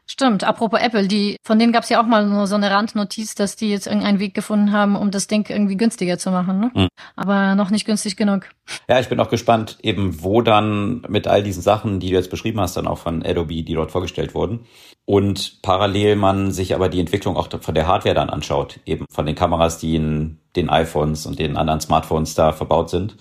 Stimmt, 0.08 0.44
apropos 0.44 0.80
Apple, 0.80 1.08
die, 1.08 1.36
von 1.42 1.58
denen 1.58 1.72
gab 1.72 1.82
es 1.82 1.88
ja 1.88 2.00
auch 2.00 2.06
mal 2.06 2.24
nur 2.26 2.46
so 2.46 2.54
eine 2.54 2.70
Randnotiz, 2.70 3.34
dass 3.34 3.56
die 3.56 3.70
jetzt 3.70 3.88
irgendeinen 3.88 4.20
Weg 4.20 4.34
gefunden 4.34 4.70
haben, 4.70 4.94
um 4.94 5.10
das 5.10 5.26
Ding 5.26 5.50
irgendwie 5.50 5.76
günstiger 5.76 6.16
zu 6.16 6.30
machen. 6.30 6.60
Ne? 6.60 6.70
Mhm. 6.74 6.88
Aber 7.16 7.56
noch 7.56 7.70
nicht 7.70 7.86
günstig 7.86 8.16
genug. 8.16 8.48
Ja, 8.88 9.00
ich 9.00 9.08
bin 9.08 9.18
auch 9.18 9.28
gespannt, 9.28 9.78
eben 9.82 10.22
wo 10.22 10.42
dann 10.42 11.02
mit 11.08 11.26
all 11.26 11.42
diesen 11.42 11.62
Sachen, 11.62 11.98
die 11.98 12.10
du 12.10 12.14
jetzt 12.14 12.30
beschrieben 12.30 12.60
hast, 12.60 12.76
dann 12.76 12.86
auch 12.86 12.98
von 12.98 13.24
Adobe, 13.24 13.64
die 13.64 13.74
dort 13.74 13.90
vorgestellt 13.90 14.34
wurden. 14.34 14.66
Und 15.04 15.60
parallel 15.62 16.14
man 16.14 16.52
sich 16.52 16.74
aber 16.74 16.88
die 16.88 17.00
Entwicklung 17.00 17.36
auch 17.36 17.48
von 17.60 17.74
der 17.74 17.88
Hardware 17.88 18.14
dann 18.14 18.30
anschaut, 18.30 18.78
eben 18.86 19.06
von 19.10 19.26
den 19.26 19.34
Kameras, 19.34 19.78
die 19.78 19.96
in 19.96 20.38
den 20.54 20.70
iPhones 20.70 21.26
und 21.26 21.40
den 21.40 21.56
anderen 21.56 21.80
Smartphones 21.80 22.34
da 22.34 22.52
verbaut 22.52 22.90
sind 22.90 23.16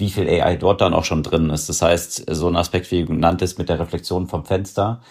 wie 0.00 0.08
viel 0.08 0.28
AI 0.28 0.56
dort 0.56 0.80
dann 0.80 0.94
auch 0.94 1.04
schon 1.04 1.22
drin 1.22 1.50
ist. 1.50 1.68
Das 1.68 1.82
heißt, 1.82 2.24
so 2.34 2.48
ein 2.48 2.56
Aspekt, 2.56 2.90
wie 2.90 3.04
genannt 3.04 3.42
ist 3.42 3.58
mit 3.58 3.68
der 3.68 3.78
Reflexion 3.78 4.26
vom 4.26 4.46
Fenster, 4.46 5.02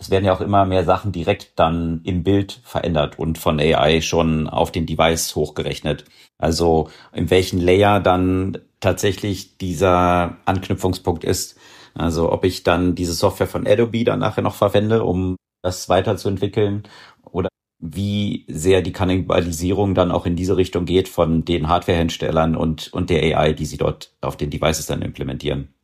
es 0.00 0.08
werden 0.08 0.24
ja 0.24 0.32
auch 0.32 0.40
immer 0.40 0.64
mehr 0.64 0.84
Sachen 0.84 1.12
direkt 1.12 1.52
dann 1.56 2.00
im 2.04 2.22
Bild 2.22 2.60
verändert 2.64 3.18
und 3.18 3.36
von 3.36 3.60
AI 3.60 4.00
schon 4.00 4.48
auf 4.48 4.72
den 4.72 4.86
Device 4.86 5.36
hochgerechnet. 5.36 6.06
Also 6.38 6.88
in 7.12 7.28
welchen 7.28 7.60
Layer 7.60 8.00
dann 8.00 8.56
tatsächlich 8.80 9.58
dieser 9.58 10.38
Anknüpfungspunkt 10.46 11.22
ist. 11.22 11.58
Also 11.92 12.32
ob 12.32 12.46
ich 12.46 12.62
dann 12.62 12.94
diese 12.94 13.12
Software 13.12 13.46
von 13.46 13.66
Adobe 13.66 14.04
dann 14.04 14.20
nachher 14.20 14.40
noch 14.40 14.54
verwende, 14.54 15.04
um 15.04 15.36
das 15.62 15.90
weiterzuentwickeln 15.90 16.84
oder 17.30 17.50
wie 17.78 18.46
sehr 18.48 18.80
die 18.80 18.92
Kannibalisierung 18.92 19.94
dann 19.94 20.12
auch 20.12 20.24
in 20.24 20.34
diese 20.34 20.56
Richtung 20.56 20.86
geht 20.86 21.08
von 21.08 21.44
den 21.44 21.68
Hardwareherstellern 21.68 22.56
und, 22.56 22.90
und 22.94 23.10
der 23.10 23.38
AI, 23.38 23.52
die 23.52 23.66
sie 23.66 23.76
dort 23.76 24.14
auf 24.22 24.38
den 24.38 24.48
Devices 24.48 24.86
dann 24.86 25.02
implementieren. 25.02 25.74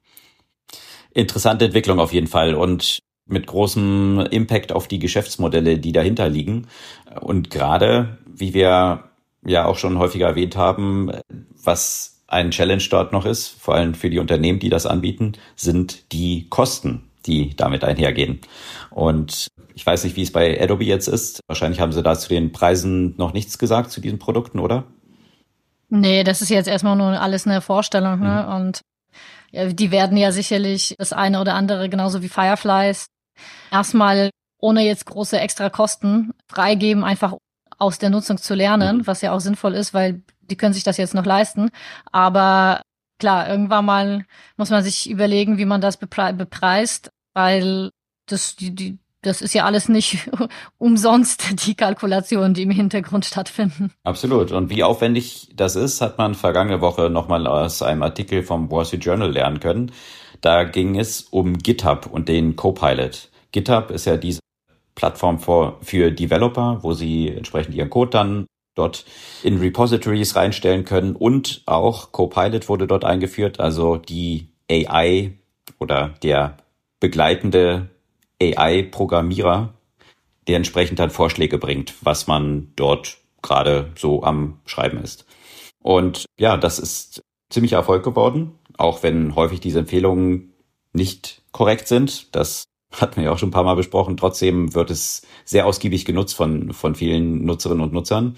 Interessante 1.11 1.67
Entwicklung 1.67 1.99
auf 1.99 2.15
jeden 2.15 2.29
Fall. 2.29 2.55
Und 2.55 3.01
mit 3.27 3.47
großem 3.47 4.27
Impact 4.31 4.73
auf 4.73 4.89
die 4.89 4.99
Geschäftsmodelle, 4.99 5.79
die 5.79 5.93
dahinter 5.93 6.29
liegen. 6.29 6.69
Und 7.21 7.51
gerade, 7.51 8.19
wie 8.27 8.55
wir 8.55 9.05
ja 9.45 9.65
auch 9.67 9.77
schon 9.77 9.99
häufiger 9.99 10.29
erwähnt 10.29 10.57
haben, 10.57 11.11
was 11.63 12.23
ein 12.29 12.51
Challenge 12.51 12.83
dort 12.91 13.13
noch 13.13 13.25
ist, 13.25 13.49
vor 13.49 13.75
allem 13.75 13.95
für 13.95 14.11
die 14.11 14.19
Unternehmen, 14.19 14.59
die 14.59 14.69
das 14.69 14.87
anbieten, 14.87 15.33
sind 15.55 16.13
die 16.13 16.49
Kosten, 16.49 17.05
die 17.27 17.55
damit 17.57 17.85
einhergehen. 17.85 18.41
Und 18.91 19.49
ich 19.75 19.85
weiß 19.85 20.05
nicht, 20.05 20.17
wie 20.17 20.23
es 20.23 20.33
bei 20.33 20.61
Adobe 20.61 20.85
jetzt 20.85 21.07
ist. 21.07 21.41
Wahrscheinlich 21.47 21.81
haben 21.81 21.93
sie 21.93 22.03
da 22.03 22.19
zu 22.19 22.29
den 22.29 22.53
Preisen 22.53 23.15
noch 23.17 23.33
nichts 23.33 23.59
gesagt 23.59 23.91
zu 23.91 24.01
diesen 24.01 24.19
Produkten, 24.19 24.59
oder? 24.59 24.85
Nee, 25.89 26.25
das 26.25 26.43
ist 26.43 26.49
jetzt 26.49 26.69
erstmal 26.69 26.97
nur 26.97 27.21
alles 27.21 27.47
eine 27.47 27.61
Vorstellung. 27.61 28.21
Ne? 28.21 28.47
Mhm. 28.49 28.55
Und 28.55 28.81
die 29.53 29.91
werden 29.91 30.17
ja 30.17 30.33
sicherlich 30.33 30.95
das 30.99 31.13
eine 31.13 31.41
oder 31.41 31.55
andere, 31.55 31.89
genauso 31.89 32.23
wie 32.23 32.29
Fireflies, 32.29 33.07
erstmal 33.71 34.31
ohne 34.59 34.85
jetzt 34.85 35.07
große 35.07 35.39
extra 35.39 35.71
Kosten 35.71 36.33
freigeben, 36.49 37.05
einfach 37.05 37.35
aus 37.79 37.99
der 37.99 38.11
Nutzung 38.11 38.39
zu 38.39 38.55
lernen, 38.55 38.99
mhm. 38.99 39.07
was 39.07 39.21
ja 39.21 39.33
auch 39.33 39.41
sinnvoll 39.41 39.75
ist, 39.75 39.93
weil 39.95 40.23
die 40.41 40.57
können 40.57 40.75
sich 40.75 40.85
das 40.85 40.97
jetzt 40.97 41.15
noch 41.15 41.27
leisten. 41.27 41.71
Aber 42.13 42.81
klar, 43.19 43.49
irgendwann 43.49 43.85
mal 43.85 44.25
muss 44.57 44.71
man 44.71 44.83
sich 44.83 45.11
überlegen, 45.11 45.59
wie 45.59 45.65
man 45.65 45.81
das 45.81 45.97
bepreist, 45.97 47.11
weil 47.35 47.91
das, 48.27 48.57
die, 48.57 48.75
die, 48.75 48.99
das 49.23 49.43
ist 49.43 49.55
ja 49.55 49.65
alles 49.65 49.89
nicht 49.89 50.31
umsonst, 50.79 51.67
die 51.67 51.75
Kalkulationen, 51.75 52.55
die 52.55 52.63
im 52.63 52.71
Hintergrund 52.71 53.25
stattfinden. 53.25 53.93
Absolut. 54.05 54.53
Und 54.53 54.71
wie 54.71 54.85
aufwendig 54.85 55.51
das 55.55 55.77
ist, 55.77 56.01
hat 56.01 56.19
man 56.19 56.35
vergangene 56.35 56.81
Woche 56.81 57.11
nochmal 57.11 57.47
aus 57.47 57.83
einem 57.83 58.03
Artikel 58.03 58.43
vom 58.43 58.71
Wall 58.71 58.85
Street 58.85 59.05
Journal 59.05 59.31
lernen 59.31 59.61
können. 59.61 59.93
Da 60.47 60.63
ging 60.63 60.97
es 60.97 61.23
um 61.23 61.59
GitHub 61.59 62.07
und 62.07 62.29
den 62.29 62.55
Copilot. 62.55 63.31
GitHub 63.51 63.91
ist 63.91 64.05
ja 64.05 64.17
diese 64.17 64.39
Plattform 64.95 65.41
für, 65.41 65.77
für 65.83 66.13
Developer, 66.13 66.79
wo 66.83 66.93
sie 66.93 67.31
entsprechend 67.31 67.75
ihren 67.75 67.91
Code 67.91 68.11
dann 68.11 68.47
dort 68.77 69.05
in 69.43 69.59
Repositories 69.59 70.37
reinstellen 70.37 70.85
können 70.85 71.17
und 71.17 71.65
auch 71.67 72.13
Copilot 72.13 72.69
wurde 72.69 72.87
dort 72.87 73.05
eingeführt, 73.05 73.59
also 73.59 73.97
die 73.97 74.47
AI 74.71 75.33
oder 75.81 76.15
der 76.23 76.59
begleitende 77.01 77.89
AI-Programmierer, 78.41 79.75
der 80.47 80.57
entsprechend 80.57 81.01
dann 81.01 81.11
Vorschläge 81.11 81.59
bringt, 81.59 81.93
was 82.03 82.29
man 82.29 82.73
dort 82.77 83.19
gerade 83.43 83.91
so 83.99 84.23
am 84.23 84.61
Schreiben 84.65 85.03
ist. 85.03 85.27
Und 85.83 86.27
ja, 86.39 86.57
das 86.57 86.79
ist 86.79 87.25
ziemlich 87.51 87.73
Erfolg 87.73 88.05
geworden, 88.05 88.53
auch 88.77 89.03
wenn 89.03 89.35
häufig 89.35 89.61
diese 89.61 89.81
Empfehlungen 89.81 90.53
nicht 90.93 91.43
korrekt 91.53 91.89
sind. 91.89 92.35
Das 92.35 92.65
hatten 92.93 93.17
wir 93.17 93.25
ja 93.25 93.33
auch 93.33 93.39
schon 93.39 93.49
ein 93.49 93.53
paar 93.53 93.65
Mal 93.65 93.77
besprochen. 93.77 94.17
Trotzdem 94.17 94.75
wird 94.75 94.91
es 94.91 95.23
sehr 95.45 95.67
ausgiebig 95.67 96.05
genutzt 96.05 96.35
von, 96.35 96.73
von 96.73 96.95
vielen 96.95 97.45
Nutzerinnen 97.45 97.83
und 97.83 97.93
Nutzern. 97.93 98.37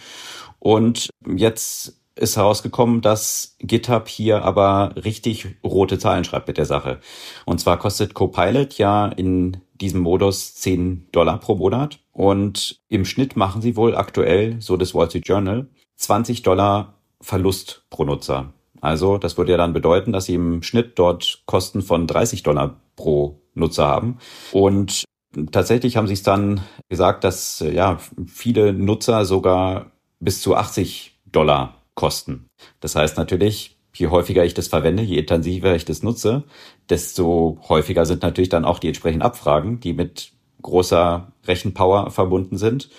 Und 0.59 1.11
jetzt 1.27 2.01
ist 2.17 2.37
herausgekommen, 2.37 3.01
dass 3.01 3.57
GitHub 3.61 4.09
hier 4.09 4.43
aber 4.43 4.95
richtig 4.97 5.57
rote 5.63 5.99
Zahlen 5.99 6.25
schreibt 6.25 6.49
mit 6.49 6.59
der 6.59 6.67
Sache. 6.67 7.01
Und 7.45 7.61
zwar 7.61 7.79
kostet 7.79 8.15
Copilot 8.15 8.75
ja 8.75 9.07
in 9.07 9.59
diesem 9.81 10.01
Modus 10.01 10.57
10 10.57 11.09
Dollar 11.13 11.39
pro 11.39 11.55
Monat. 11.55 12.01
Und 12.13 12.81
im 12.89 13.05
Schnitt 13.05 13.37
machen 13.37 13.63
sie 13.63 13.77
wohl 13.77 13.95
aktuell, 13.95 14.61
so 14.61 14.77
das 14.77 14.95
Wall 14.95 15.09
Street 15.09 15.29
Journal, 15.29 15.69
20 15.97 16.43
Dollar 16.43 16.95
Verlust 17.21 17.85
pro 17.91 18.05
Nutzer. 18.05 18.53
Also 18.81 19.19
das 19.19 19.37
würde 19.37 19.53
ja 19.53 19.59
dann 19.59 19.73
bedeuten, 19.73 20.13
dass 20.13 20.27
sie 20.27 20.35
im 20.35 20.63
Schnitt 20.63 20.99
dort 20.99 21.43
Kosten 21.47 21.83
von 21.83 22.07
30 22.07 22.43
Dollar 22.43 22.81
pro 22.97 23.41
Nutzer 23.55 23.87
haben. 23.87 24.19
Und 24.53 25.05
tatsächlich 25.51 25.97
haben 25.97 26.07
sie 26.07 26.15
es 26.15 26.23
dann 26.23 26.61
gesagt, 26.89 27.25
dass 27.25 27.61
ja 27.61 27.99
viele 28.27 28.73
Nutzer 28.73 29.25
sogar 29.25 29.93
bis 30.21 30.41
zu 30.41 30.57
80 30.57 31.19
Dollar 31.27 31.83
kosten. 31.95 32.47
Das 32.81 32.95
heißt 32.97 33.17
natürlich, 33.17 33.77
je 33.95 34.09
häufiger 34.09 34.45
ich 34.45 34.55
das 34.55 34.69
verwende, 34.69 35.03
je 35.03 35.19
intensiver 35.19 35.75
ich 35.75 35.85
das 35.85 36.03
nutze, 36.03 36.45
desto 36.89 37.59
häufiger 37.69 38.07
sind 38.07 38.23
natürlich 38.23 38.49
dann 38.49 38.65
auch 38.65 38.79
die 38.79 38.89
entsprechenden 38.89 39.23
Abfragen, 39.23 39.81
die 39.81 39.93
mit 39.93 40.33
großer 40.63 41.33
Rechenpower 41.47 42.11
verbunden 42.11 42.57
sind. 42.57 42.91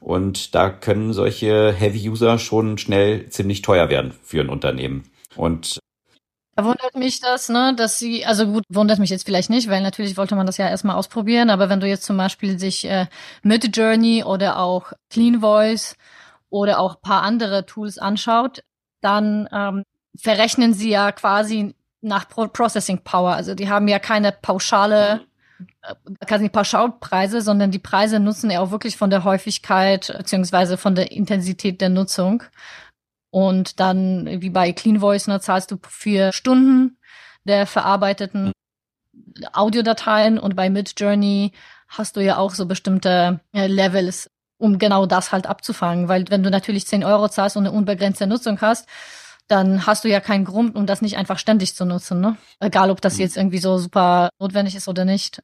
Und 0.00 0.54
da 0.54 0.70
können 0.70 1.12
solche 1.12 1.72
Heavy-User 1.72 2.38
schon 2.38 2.76
schnell 2.78 3.28
ziemlich 3.30 3.62
teuer 3.62 3.88
werden 3.88 4.12
für 4.22 4.40
ein 4.40 4.50
Unternehmen. 4.50 5.04
Und 5.36 5.80
wundert 6.56 6.94
mich 6.94 7.20
das, 7.20 7.48
ne, 7.48 7.74
dass 7.76 7.98
sie, 7.98 8.24
also 8.24 8.46
gut, 8.46 8.64
wundert 8.68 8.98
mich 8.98 9.10
jetzt 9.10 9.24
vielleicht 9.24 9.50
nicht, 9.50 9.68
weil 9.68 9.82
natürlich 9.82 10.16
wollte 10.16 10.36
man 10.36 10.46
das 10.46 10.56
ja 10.56 10.68
erstmal 10.68 10.96
ausprobieren, 10.96 11.50
aber 11.50 11.68
wenn 11.68 11.80
du 11.80 11.88
jetzt 11.88 12.04
zum 12.04 12.16
Beispiel 12.16 12.58
sich 12.58 12.84
äh, 12.88 13.06
Midjourney 13.42 14.24
oder 14.24 14.58
auch 14.58 14.92
Clean 15.10 15.40
Voice 15.40 15.96
oder 16.50 16.78
auch 16.78 17.00
paar 17.00 17.22
andere 17.22 17.66
Tools 17.66 17.98
anschaut, 17.98 18.62
dann 19.00 19.48
ähm, 19.52 19.84
verrechnen 20.16 20.74
sie 20.74 20.90
ja 20.90 21.10
quasi 21.12 21.74
nach 22.00 22.28
Processing 22.28 22.98
Power. 23.02 23.34
Also 23.34 23.54
die 23.54 23.68
haben 23.68 23.88
ja 23.88 23.98
keine 23.98 24.30
pauschale, 24.30 25.22
äh, 25.82 25.94
keine 26.26 26.50
Pauschalpreise, 26.50 27.40
sondern 27.40 27.70
die 27.70 27.78
Preise 27.78 28.20
nutzen 28.20 28.50
ja 28.50 28.60
auch 28.60 28.70
wirklich 28.70 28.96
von 28.96 29.10
der 29.10 29.24
Häufigkeit 29.24 30.14
beziehungsweise 30.16 30.76
von 30.76 30.94
der 30.94 31.10
Intensität 31.10 31.80
der 31.80 31.88
Nutzung. 31.88 32.44
Und 33.34 33.80
dann, 33.80 34.40
wie 34.42 34.50
bei 34.50 34.70
Clean 34.70 35.00
Voice, 35.00 35.26
ne, 35.26 35.40
zahlst 35.40 35.72
du 35.72 35.78
für 35.82 36.32
Stunden 36.32 36.98
der 37.42 37.66
verarbeiteten 37.66 38.52
Audiodateien 39.52 40.38
und 40.38 40.54
bei 40.54 40.70
Midjourney 40.70 41.50
hast 41.88 42.14
du 42.14 42.20
ja 42.20 42.36
auch 42.36 42.54
so 42.54 42.66
bestimmte 42.66 43.40
äh, 43.52 43.66
Levels, 43.66 44.30
um 44.56 44.78
genau 44.78 45.06
das 45.06 45.32
halt 45.32 45.48
abzufangen. 45.48 46.06
Weil 46.06 46.26
wenn 46.30 46.44
du 46.44 46.50
natürlich 46.50 46.86
10 46.86 47.02
Euro 47.02 47.28
zahlst 47.28 47.56
und 47.56 47.66
eine 47.66 47.76
unbegrenzte 47.76 48.28
Nutzung 48.28 48.60
hast, 48.60 48.88
dann 49.48 49.84
hast 49.84 50.04
du 50.04 50.08
ja 50.08 50.20
keinen 50.20 50.44
Grund, 50.44 50.76
um 50.76 50.86
das 50.86 51.02
nicht 51.02 51.16
einfach 51.16 51.40
ständig 51.40 51.74
zu 51.74 51.84
nutzen, 51.84 52.20
ne? 52.20 52.36
Egal, 52.60 52.88
ob 52.92 53.00
das 53.00 53.14
mhm. 53.14 53.20
jetzt 53.22 53.36
irgendwie 53.36 53.58
so 53.58 53.78
super 53.78 54.28
notwendig 54.38 54.76
ist 54.76 54.86
oder 54.86 55.04
nicht. 55.04 55.42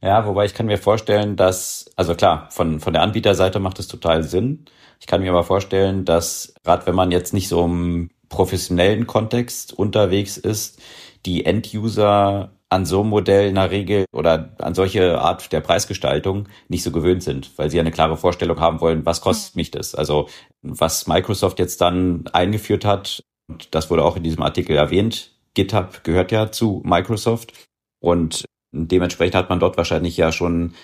Ja, 0.00 0.26
wobei 0.26 0.44
ich 0.44 0.54
kann 0.54 0.66
mir 0.66 0.78
vorstellen, 0.78 1.34
dass, 1.34 1.90
also 1.96 2.14
klar, 2.14 2.48
von, 2.52 2.78
von 2.78 2.92
der 2.92 3.02
Anbieterseite 3.02 3.58
macht 3.58 3.80
es 3.80 3.88
total 3.88 4.22
Sinn. 4.22 4.66
Ich 5.06 5.08
kann 5.08 5.20
mir 5.20 5.30
aber 5.30 5.44
vorstellen, 5.44 6.04
dass 6.04 6.52
gerade 6.64 6.84
wenn 6.88 6.96
man 6.96 7.12
jetzt 7.12 7.32
nicht 7.32 7.46
so 7.46 7.64
im 7.64 8.10
professionellen 8.28 9.06
Kontext 9.06 9.72
unterwegs 9.72 10.36
ist, 10.36 10.82
die 11.24 11.46
End-User 11.46 12.50
an 12.70 12.84
so 12.86 13.02
einem 13.02 13.10
Modell 13.10 13.48
in 13.48 13.54
der 13.54 13.70
Regel 13.70 14.06
oder 14.12 14.56
an 14.58 14.74
solche 14.74 15.20
Art 15.20 15.52
der 15.52 15.60
Preisgestaltung 15.60 16.48
nicht 16.66 16.82
so 16.82 16.90
gewöhnt 16.90 17.22
sind, 17.22 17.56
weil 17.56 17.70
sie 17.70 17.78
eine 17.78 17.92
klare 17.92 18.16
Vorstellung 18.16 18.58
haben 18.58 18.80
wollen, 18.80 19.06
was 19.06 19.20
kostet 19.20 19.54
mhm. 19.54 19.60
mich 19.60 19.70
das? 19.70 19.94
Also 19.94 20.28
was 20.62 21.06
Microsoft 21.06 21.60
jetzt 21.60 21.80
dann 21.80 22.26
eingeführt 22.32 22.84
hat, 22.84 23.22
und 23.46 23.76
das 23.76 23.88
wurde 23.90 24.04
auch 24.04 24.16
in 24.16 24.24
diesem 24.24 24.42
Artikel 24.42 24.74
erwähnt, 24.74 25.36
GitHub 25.54 26.02
gehört 26.02 26.32
ja 26.32 26.50
zu 26.50 26.82
Microsoft 26.84 27.52
und 28.00 28.44
dementsprechend 28.72 29.36
hat 29.36 29.50
man 29.50 29.60
dort 29.60 29.76
wahrscheinlich 29.76 30.16
ja 30.16 30.32
schon 30.32 30.74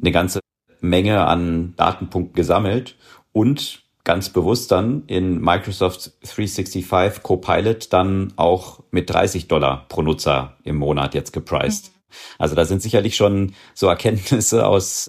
eine 0.00 0.12
ganze 0.12 0.40
Menge 0.80 1.26
an 1.26 1.74
Datenpunkten 1.76 2.34
gesammelt 2.34 2.96
und 3.36 3.82
ganz 4.02 4.30
bewusst 4.30 4.72
dann 4.72 5.02
in 5.08 5.42
Microsoft 5.42 6.12
365 6.22 7.22
Copilot 7.22 7.92
dann 7.92 8.32
auch 8.36 8.80
mit 8.90 9.10
30 9.10 9.46
Dollar 9.46 9.84
pro 9.90 10.00
Nutzer 10.00 10.56
im 10.64 10.76
Monat 10.76 11.12
jetzt 11.12 11.34
gepriced. 11.34 11.88
Mhm. 11.88 12.14
Also 12.38 12.54
da 12.54 12.64
sind 12.64 12.80
sicherlich 12.80 13.14
schon 13.14 13.52
so 13.74 13.88
Erkenntnisse 13.88 14.66
aus 14.66 15.08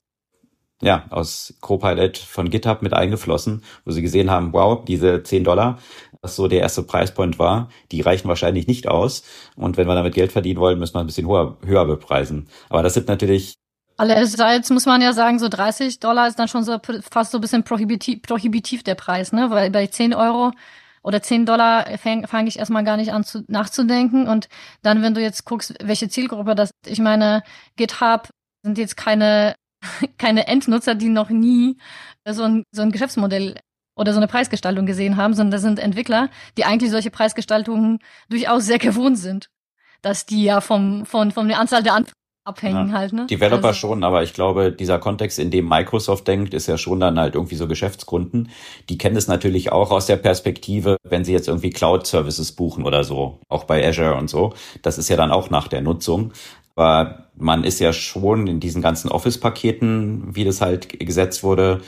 ja, 0.82 1.06
aus 1.10 1.56
Copilot 1.62 2.18
von 2.18 2.50
GitHub 2.50 2.82
mit 2.82 2.94
eingeflossen, 2.94 3.64
wo 3.86 3.92
sie 3.92 4.02
gesehen 4.02 4.30
haben, 4.30 4.52
wow, 4.52 4.84
diese 4.84 5.24
10 5.24 5.46
Dollar, 5.46 5.80
was 6.22 6.36
so 6.36 6.50
der 6.50 6.60
erste 6.60 6.84
Preispoint 6.84 7.40
war, 7.40 7.70
die 7.92 8.02
reichen 8.02 8.28
wahrscheinlich 8.28 8.68
nicht 8.68 8.88
aus. 8.88 9.24
Und 9.56 9.78
wenn 9.78 9.88
wir 9.88 9.96
damit 9.96 10.14
Geld 10.14 10.34
verdienen 10.34 10.60
wollen, 10.60 10.78
müssen 10.78 10.94
wir 10.94 11.00
ein 11.00 11.08
bisschen 11.08 11.28
höher, 11.28 11.58
höher 11.66 11.86
bepreisen. 11.86 12.50
Aber 12.70 12.84
das 12.84 12.94
sind 12.94 13.08
natürlich 13.08 13.56
Allerseits 13.98 14.70
muss 14.70 14.86
man 14.86 15.02
ja 15.02 15.12
sagen, 15.12 15.40
so 15.40 15.50
30 15.50 16.00
Dollar 16.00 16.28
ist 16.28 16.38
dann 16.38 16.48
schon 16.48 16.64
so 16.64 16.78
fast 17.12 17.32
so 17.32 17.40
ein 17.40 17.42
bisschen 17.42 17.64
prohibitiv, 17.64 18.22
prohibitiv 18.22 18.84
der 18.84 18.94
Preis, 18.94 19.32
ne? 19.32 19.50
Weil 19.50 19.72
bei 19.72 19.88
10 19.88 20.14
Euro 20.14 20.52
oder 21.02 21.22
10 21.22 21.48
Dollar 21.48 21.98
fange 21.98 22.28
fang 22.28 22.46
ich 22.46 22.60
erstmal 22.60 22.84
gar 22.84 22.98
nicht 22.98 23.12
an 23.12 23.24
zu, 23.24 23.44
nachzudenken. 23.48 24.28
Und 24.28 24.50
dann, 24.84 25.02
wenn 25.02 25.16
du 25.16 25.22
jetzt 25.22 25.46
guckst, 25.46 25.74
welche 25.82 26.10
Zielgruppe 26.10 26.54
das, 26.54 26.70
ich 26.86 27.00
meine, 27.00 27.42
GitHub 27.76 28.30
sind 28.64 28.78
jetzt 28.78 28.98
keine, 28.98 29.56
keine 30.20 30.48
Endnutzer, 30.48 30.94
die 30.94 31.10
noch 31.10 31.30
nie 31.30 31.78
so 32.28 32.44
ein, 32.44 32.64
so 32.72 32.84
ein 32.84 32.92
Geschäftsmodell 32.92 33.60
oder 33.96 34.14
so 34.14 34.20
eine 34.20 34.28
Preisgestaltung 34.28 34.86
gesehen 34.86 35.18
haben, 35.18 35.34
sondern 35.34 35.52
das 35.52 35.62
sind 35.64 35.80
Entwickler, 35.80 36.30
die 36.56 36.66
eigentlich 36.66 36.92
solche 36.92 37.10
Preisgestaltungen 37.10 37.98
durchaus 38.30 38.66
sehr 38.66 38.78
gewohnt 38.80 39.18
sind. 39.18 39.50
Dass 40.04 40.28
die 40.28 40.44
ja 40.44 40.62
vom, 40.62 41.08
von, 41.08 41.32
von 41.32 41.48
der 41.48 41.60
Anzahl 41.60 41.82
der 41.82 41.94
Anfragen 41.96 42.14
abhängen 42.48 42.90
ja. 42.90 42.98
halt, 42.98 43.14
ne? 43.14 43.28
Developer 43.28 43.68
also. 43.68 43.80
schon, 43.80 44.04
aber 44.04 44.24
ich 44.24 44.34
glaube, 44.34 44.72
dieser 44.72 45.00
Kontext, 45.00 45.38
in 45.38 45.52
dem 45.52 45.68
Microsoft 45.68 46.28
denkt, 46.28 46.54
ist 46.54 46.68
ja 46.68 46.78
schon 46.78 47.00
dann 47.00 47.20
halt 47.20 47.36
irgendwie 47.36 47.56
so 47.56 47.68
Geschäftskunden. 47.68 48.50
Die 48.90 48.98
kennen 48.98 49.18
es 49.18 49.28
natürlich 49.28 49.72
auch 49.72 49.92
aus 49.92 50.06
der 50.06 50.16
Perspektive, 50.16 50.98
wenn 51.04 51.26
sie 51.26 51.34
jetzt 51.34 51.48
irgendwie 51.48 51.70
Cloud-Services 51.70 52.54
buchen 52.54 52.86
oder 52.86 53.04
so, 53.04 53.40
auch 53.50 53.66
bei 53.66 53.86
Azure 53.86 54.16
und 54.16 54.30
so. 54.30 54.54
Das 54.82 54.98
ist 54.98 55.10
ja 55.10 55.18
dann 55.18 55.32
auch 55.32 55.50
nach 55.50 55.68
der 55.68 55.82
Nutzung. 55.82 56.32
Aber 56.76 57.26
man 57.36 57.64
ist 57.64 57.80
ja 57.80 57.92
schon 57.92 58.48
in 58.48 58.60
diesen 58.60 58.82
ganzen 58.82 59.10
Office-Paketen, 59.10 60.36
wie 60.36 60.46
das 60.46 60.62
halt 60.62 61.00
gesetzt 61.00 61.44
wurde, 61.44 61.82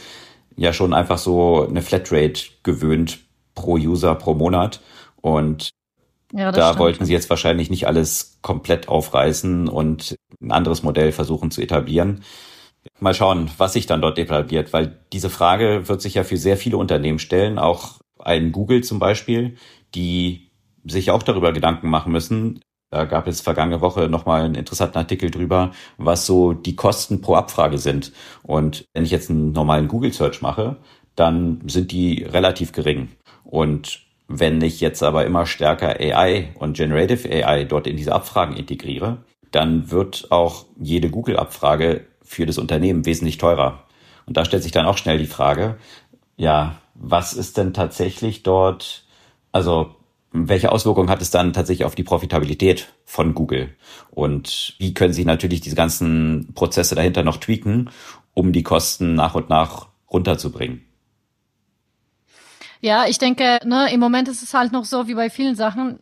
ja 0.56 0.74
schon 0.74 0.94
einfach 0.94 1.18
so 1.18 1.66
eine 1.68 1.82
Flatrate 1.82 2.42
gewöhnt 2.64 3.20
pro 3.56 3.76
User 3.76 4.16
pro 4.16 4.34
Monat. 4.34 4.82
Und 5.22 5.70
ja, 6.34 6.52
da 6.52 6.68
stimmt. 6.68 6.80
wollten 6.80 7.06
sie 7.06 7.14
jetzt 7.14 7.30
wahrscheinlich 7.30 7.70
nicht 7.70 7.88
alles 7.88 8.38
komplett 8.42 8.88
aufreißen 8.88 9.68
und 9.68 10.16
ein 10.42 10.52
anderes 10.52 10.84
Modell 10.84 11.12
versuchen 11.12 11.52
zu 11.52 11.62
etablieren. 11.62 12.24
Mal 13.00 13.14
schauen, 13.14 13.50
was 13.58 13.74
sich 13.74 13.88
dann 13.88 14.02
dort 14.02 14.18
etabliert, 14.18 14.74
weil 14.74 15.00
diese 15.12 15.30
Frage 15.30 15.88
wird 15.88 16.02
sich 16.02 16.14
ja 16.14 16.24
für 16.24 16.38
sehr 16.38 16.58
viele 16.58 16.78
Unternehmen 16.78 17.20
stellen, 17.20 17.60
auch 17.60 18.00
ein 18.20 18.52
Google 18.52 18.84
zum 18.84 19.00
Beispiel, 19.00 19.56
die 19.96 20.52
sich 20.86 21.12
auch 21.12 21.24
darüber 21.24 21.52
Gedanken 21.52 21.90
machen 21.90 22.12
müssen. 22.12 22.62
Da 22.92 23.06
gab 23.06 23.28
es 23.28 23.42
vergangene 23.42 23.82
Woche 23.82 24.10
nochmal 24.10 24.44
einen 24.44 24.56
interessanten 24.56 24.98
Artikel 24.98 25.30
drüber, 25.30 25.72
was 25.98 26.26
so 26.26 26.54
die 26.54 26.76
Kosten 26.76 27.22
pro 27.22 27.36
Abfrage 27.36 27.78
sind. 27.78 28.12
Und 28.44 28.86
wenn 28.94 29.04
ich 29.04 29.12
jetzt 29.12 29.30
einen 29.30 29.52
normalen 29.52 29.88
Google 29.88 30.14
Search 30.14 30.42
mache, 30.42 30.78
dann 31.16 31.62
sind 31.68 31.92
die 31.92 32.24
relativ 32.24 32.72
gering. 32.72 33.10
Und 33.44 34.09
wenn 34.30 34.62
ich 34.62 34.80
jetzt 34.80 35.02
aber 35.02 35.26
immer 35.26 35.48
stärker 35.48 36.00
AI 36.00 36.50
und 36.60 36.78
Generative 36.78 37.28
AI 37.30 37.64
dort 37.64 37.88
in 37.88 37.98
diese 37.98 38.14
Abfragen 38.14 38.56
integriere, 38.56 39.18
dann 39.52 39.90
wird 39.90 40.28
auch 40.32 40.68
jede 40.80 41.10
Google-Abfrage 41.10 42.06
für 42.22 42.46
das 42.46 42.60
Unternehmen 42.60 43.08
wesentlich 43.08 43.40
teurer. 43.40 43.84
Und 44.28 44.38
da 44.38 44.46
stellt 44.46 44.62
sich 44.62 44.72
dann 44.72 44.86
auch 44.86 45.00
schnell 45.00 45.18
die 45.18 45.26
Frage, 45.26 45.78
ja, 46.38 46.76
was 46.94 47.34
ist 47.34 47.58
denn 47.58 47.74
tatsächlich 47.74 48.44
dort, 48.44 49.04
also 49.52 49.96
welche 50.32 50.72
Auswirkungen 50.72 51.10
hat 51.10 51.24
es 51.24 51.32
dann 51.32 51.54
tatsächlich 51.54 51.86
auf 51.86 51.96
die 51.96 52.04
Profitabilität 52.04 52.90
von 53.06 53.34
Google? 53.34 53.76
Und 54.12 54.76
wie 54.78 54.94
können 54.94 55.14
Sie 55.14 55.26
natürlich 55.26 55.62
diese 55.62 55.76
ganzen 55.76 56.54
Prozesse 56.54 56.94
dahinter 56.94 57.24
noch 57.24 57.38
tweaken, 57.38 57.90
um 58.36 58.54
die 58.54 58.64
Kosten 58.64 59.16
nach 59.16 59.34
und 59.34 59.50
nach 59.50 59.88
runterzubringen? 60.12 60.86
Ja, 62.82 63.06
ich 63.08 63.18
denke, 63.18 63.60
ne, 63.66 63.92
im 63.92 64.00
Moment 64.00 64.28
ist 64.28 64.42
es 64.42 64.54
halt 64.54 64.72
noch 64.72 64.86
so 64.86 65.08
wie 65.08 65.16
bei 65.16 65.30
vielen 65.30 65.56
Sachen. 65.56 66.00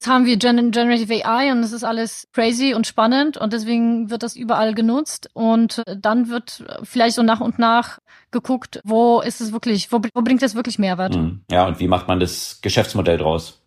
Jetzt 0.00 0.08
haben 0.08 0.24
wir 0.24 0.38
Gen 0.38 0.70
Generative 0.70 1.26
AI 1.26 1.52
und 1.52 1.62
es 1.62 1.72
ist 1.72 1.84
alles 1.84 2.26
crazy 2.32 2.72
und 2.72 2.86
spannend 2.86 3.36
und 3.36 3.52
deswegen 3.52 4.08
wird 4.08 4.22
das 4.22 4.34
überall 4.34 4.72
genutzt 4.72 5.28
und 5.34 5.82
dann 5.86 6.30
wird 6.30 6.64
vielleicht 6.82 7.16
so 7.16 7.22
nach 7.22 7.40
und 7.40 7.58
nach 7.58 7.98
geguckt, 8.30 8.80
wo 8.82 9.20
ist 9.20 9.42
es 9.42 9.52
wirklich, 9.52 9.92
wo, 9.92 10.00
wo 10.14 10.22
bringt 10.22 10.42
es 10.42 10.54
wirklich 10.54 10.78
Mehrwert? 10.78 11.16
Mhm. 11.16 11.42
Ja, 11.50 11.66
und 11.66 11.80
wie 11.80 11.88
macht 11.88 12.08
man 12.08 12.18
das 12.18 12.60
Geschäftsmodell 12.62 13.18
draus? 13.18 13.60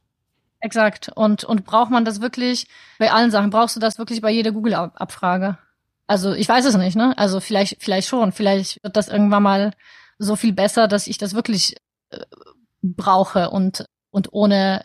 Exakt. 0.59 1.11
Und, 1.13 1.43
und 1.43 1.65
braucht 1.65 1.91
man 1.91 2.05
das 2.05 2.21
wirklich 2.21 2.65
bei 2.97 3.11
allen 3.11 3.29
Sachen? 3.29 3.49
Brauchst 3.49 3.75
du 3.75 3.79
das 3.79 3.99
wirklich 3.99 4.21
bei 4.21 4.31
jeder 4.31 4.53
Google-Abfrage? 4.53 5.57
Also 6.07 6.33
ich 6.33 6.49
weiß 6.49 6.65
es 6.65 6.77
nicht, 6.77 6.95
ne? 6.95 7.17
Also 7.17 7.41
vielleicht, 7.41 7.77
vielleicht 7.83 8.07
schon. 8.07 8.31
Vielleicht 8.31 8.81
wird 8.81 8.95
das 8.95 9.09
irgendwann 9.09 9.43
mal 9.43 9.71
so 10.17 10.35
viel 10.35 10.53
besser, 10.53 10.87
dass 10.87 11.07
ich 11.07 11.17
das 11.17 11.35
wirklich 11.35 11.75
äh, 11.75 11.79
brauche 12.82 13.49
und, 13.49 13.86
und 14.11 14.32
ohne 14.32 14.84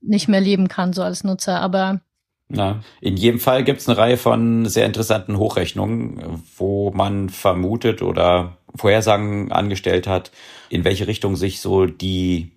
nicht 0.00 0.28
mehr 0.28 0.40
leben 0.40 0.68
kann, 0.68 0.92
so 0.92 1.02
als 1.02 1.24
Nutzer. 1.24 1.60
Aber 1.60 2.00
ja, 2.48 2.80
in 3.00 3.16
jedem 3.16 3.40
Fall 3.40 3.64
gibt 3.64 3.80
es 3.80 3.88
eine 3.88 3.96
Reihe 3.96 4.18
von 4.18 4.66
sehr 4.66 4.84
interessanten 4.84 5.38
Hochrechnungen, 5.38 6.42
wo 6.56 6.90
man 6.90 7.30
vermutet 7.30 8.02
oder 8.02 8.58
Vorhersagen 8.74 9.52
angestellt 9.52 10.06
hat, 10.06 10.32
in 10.68 10.84
welche 10.84 11.06
Richtung 11.06 11.36
sich 11.36 11.60
so 11.60 11.86
die 11.86 12.52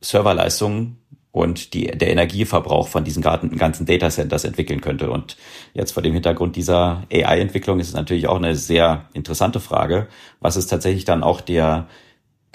Serverleistung 0.00 0.98
und 1.32 1.74
die, 1.74 1.86
der 1.86 2.10
Energieverbrauch 2.10 2.88
von 2.88 3.04
diesen 3.04 3.22
ganzen 3.22 3.84
Datacenters 3.84 4.44
entwickeln 4.44 4.80
könnte. 4.80 5.10
Und 5.10 5.36
jetzt 5.74 5.92
vor 5.92 6.02
dem 6.02 6.14
Hintergrund 6.14 6.56
dieser 6.56 7.02
AI-Entwicklung 7.12 7.80
ist 7.80 7.88
es 7.88 7.94
natürlich 7.94 8.28
auch 8.28 8.36
eine 8.36 8.54
sehr 8.54 9.06
interessante 9.12 9.60
Frage. 9.60 10.08
Was 10.40 10.56
ist 10.56 10.68
tatsächlich 10.68 11.04
dann 11.04 11.22
auch 11.22 11.40
der 11.40 11.88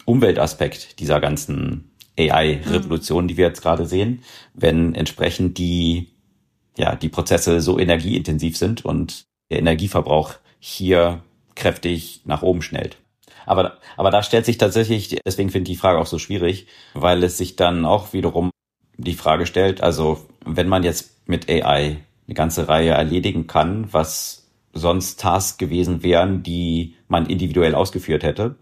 Umweltaspekt 0.06 1.00
dieser 1.00 1.20
ganzen 1.20 1.92
AI-Revolution, 2.18 3.28
die 3.28 3.38
wir 3.38 3.48
jetzt 3.48 3.62
gerade 3.62 3.86
sehen, 3.86 4.24
wenn 4.54 4.96
entsprechend 4.96 5.58
die, 5.58 6.10
ja, 6.78 6.96
die 6.96 7.10
Prozesse 7.10 7.62
so 7.62 7.80
energieintensiv 7.80 8.58
sind 8.58 8.86
und 8.86 9.24
der 9.50 9.60
Energieverbrauch 9.60 10.36
hier 10.60 11.24
kräftig 11.56 12.22
nach 12.26 12.42
oben 12.42 12.62
schnellt. 12.62 12.98
Aber, 13.46 13.78
aber 13.98 14.12
da 14.12 14.24
stellt 14.24 14.46
sich 14.46 14.58
tatsächlich, 14.58 15.20
deswegen 15.26 15.50
finde 15.50 15.72
ich 15.72 15.78
die 15.78 15.82
Frage 15.82 16.00
auch 16.00 16.06
so 16.06 16.20
schwierig, 16.20 16.68
weil 16.94 17.24
es 17.24 17.38
sich 17.38 17.56
dann 17.56 17.86
auch 17.86 18.14
wiederum 18.14 18.52
die 18.98 19.14
Frage 19.14 19.46
stellt, 19.46 19.82
also 19.82 20.26
wenn 20.46 20.68
man 20.68 20.84
jetzt 20.84 21.28
mit 21.28 21.50
AI 21.50 21.98
eine 22.28 22.36
ganze 22.36 22.68
Reihe 22.68 22.92
erledigen 22.92 23.48
kann, 23.48 23.92
was 23.92 24.50
sonst 24.74 25.20
Tasks 25.20 25.58
gewesen 25.58 26.04
wären, 26.04 26.44
die 26.44 26.96
man 27.08 27.26
individuell 27.26 27.76
ausgeführt 27.76 28.24
hätte, 28.24 28.56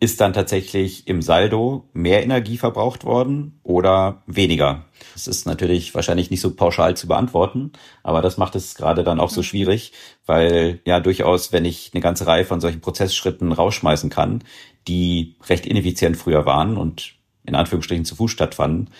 ist 0.00 0.20
dann 0.20 0.32
tatsächlich 0.32 1.08
im 1.08 1.22
Saldo 1.22 1.88
mehr 1.92 2.22
Energie 2.22 2.56
verbraucht 2.56 3.04
worden 3.04 3.58
oder 3.64 4.22
weniger? 4.26 4.84
Das 5.14 5.26
ist 5.26 5.46
natürlich 5.46 5.94
wahrscheinlich 5.94 6.30
nicht 6.30 6.40
so 6.40 6.54
pauschal 6.54 6.96
zu 6.96 7.08
beantworten, 7.08 7.72
aber 8.04 8.22
das 8.22 8.38
macht 8.38 8.54
es 8.54 8.76
gerade 8.76 9.02
dann 9.02 9.18
auch 9.18 9.30
so 9.30 9.40
mhm. 9.40 9.44
schwierig, 9.44 9.92
weil 10.24 10.80
ja 10.84 11.00
durchaus, 11.00 11.52
wenn 11.52 11.64
ich 11.64 11.90
eine 11.92 12.00
ganze 12.00 12.26
Reihe 12.26 12.44
von 12.44 12.60
solchen 12.60 12.80
Prozessschritten 12.80 13.50
rausschmeißen 13.50 14.08
kann, 14.08 14.44
die 14.86 15.36
recht 15.48 15.66
ineffizient 15.66 16.16
früher 16.16 16.46
waren 16.46 16.76
und 16.76 17.14
in 17.44 17.56
Anführungsstrichen 17.56 18.04
zu 18.04 18.14
Fuß 18.14 18.30
stattfanden, 18.30 18.90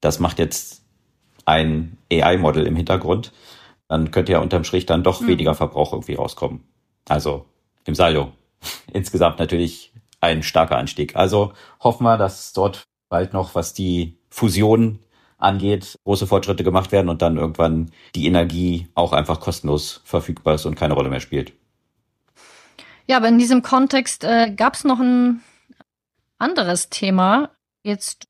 das 0.00 0.20
macht 0.20 0.38
jetzt 0.38 0.84
ein 1.44 1.98
AI-Model 2.12 2.66
im 2.66 2.76
Hintergrund, 2.76 3.32
dann 3.88 4.12
könnte 4.12 4.32
ja 4.32 4.38
unterm 4.38 4.64
Strich 4.64 4.86
dann 4.86 5.02
doch 5.02 5.20
mhm. 5.20 5.28
weniger 5.28 5.54
Verbrauch 5.54 5.92
irgendwie 5.92 6.14
rauskommen. 6.14 6.64
Also 7.08 7.46
im 7.84 7.94
Saldo. 7.94 8.32
Insgesamt 8.92 9.38
natürlich 9.38 9.92
ein 10.26 10.42
starker 10.42 10.76
Anstieg. 10.76 11.16
Also 11.16 11.52
hoffen 11.80 12.04
wir, 12.04 12.18
dass 12.18 12.52
dort 12.52 12.84
bald 13.08 13.32
noch, 13.32 13.54
was 13.54 13.74
die 13.74 14.18
Fusion 14.30 14.98
angeht, 15.38 15.98
große 16.04 16.26
Fortschritte 16.26 16.64
gemacht 16.64 16.92
werden 16.92 17.08
und 17.08 17.22
dann 17.22 17.36
irgendwann 17.36 17.90
die 18.14 18.26
Energie 18.26 18.88
auch 18.94 19.12
einfach 19.12 19.40
kostenlos 19.40 20.00
verfügbar 20.04 20.54
ist 20.54 20.66
und 20.66 20.76
keine 20.76 20.94
Rolle 20.94 21.10
mehr 21.10 21.20
spielt. 21.20 21.52
Ja, 23.06 23.18
aber 23.18 23.28
in 23.28 23.38
diesem 23.38 23.62
Kontext 23.62 24.24
äh, 24.24 24.50
gab 24.50 24.74
es 24.74 24.84
noch 24.84 24.98
ein 24.98 25.42
anderes 26.38 26.88
Thema, 26.88 27.50
jetzt 27.82 28.26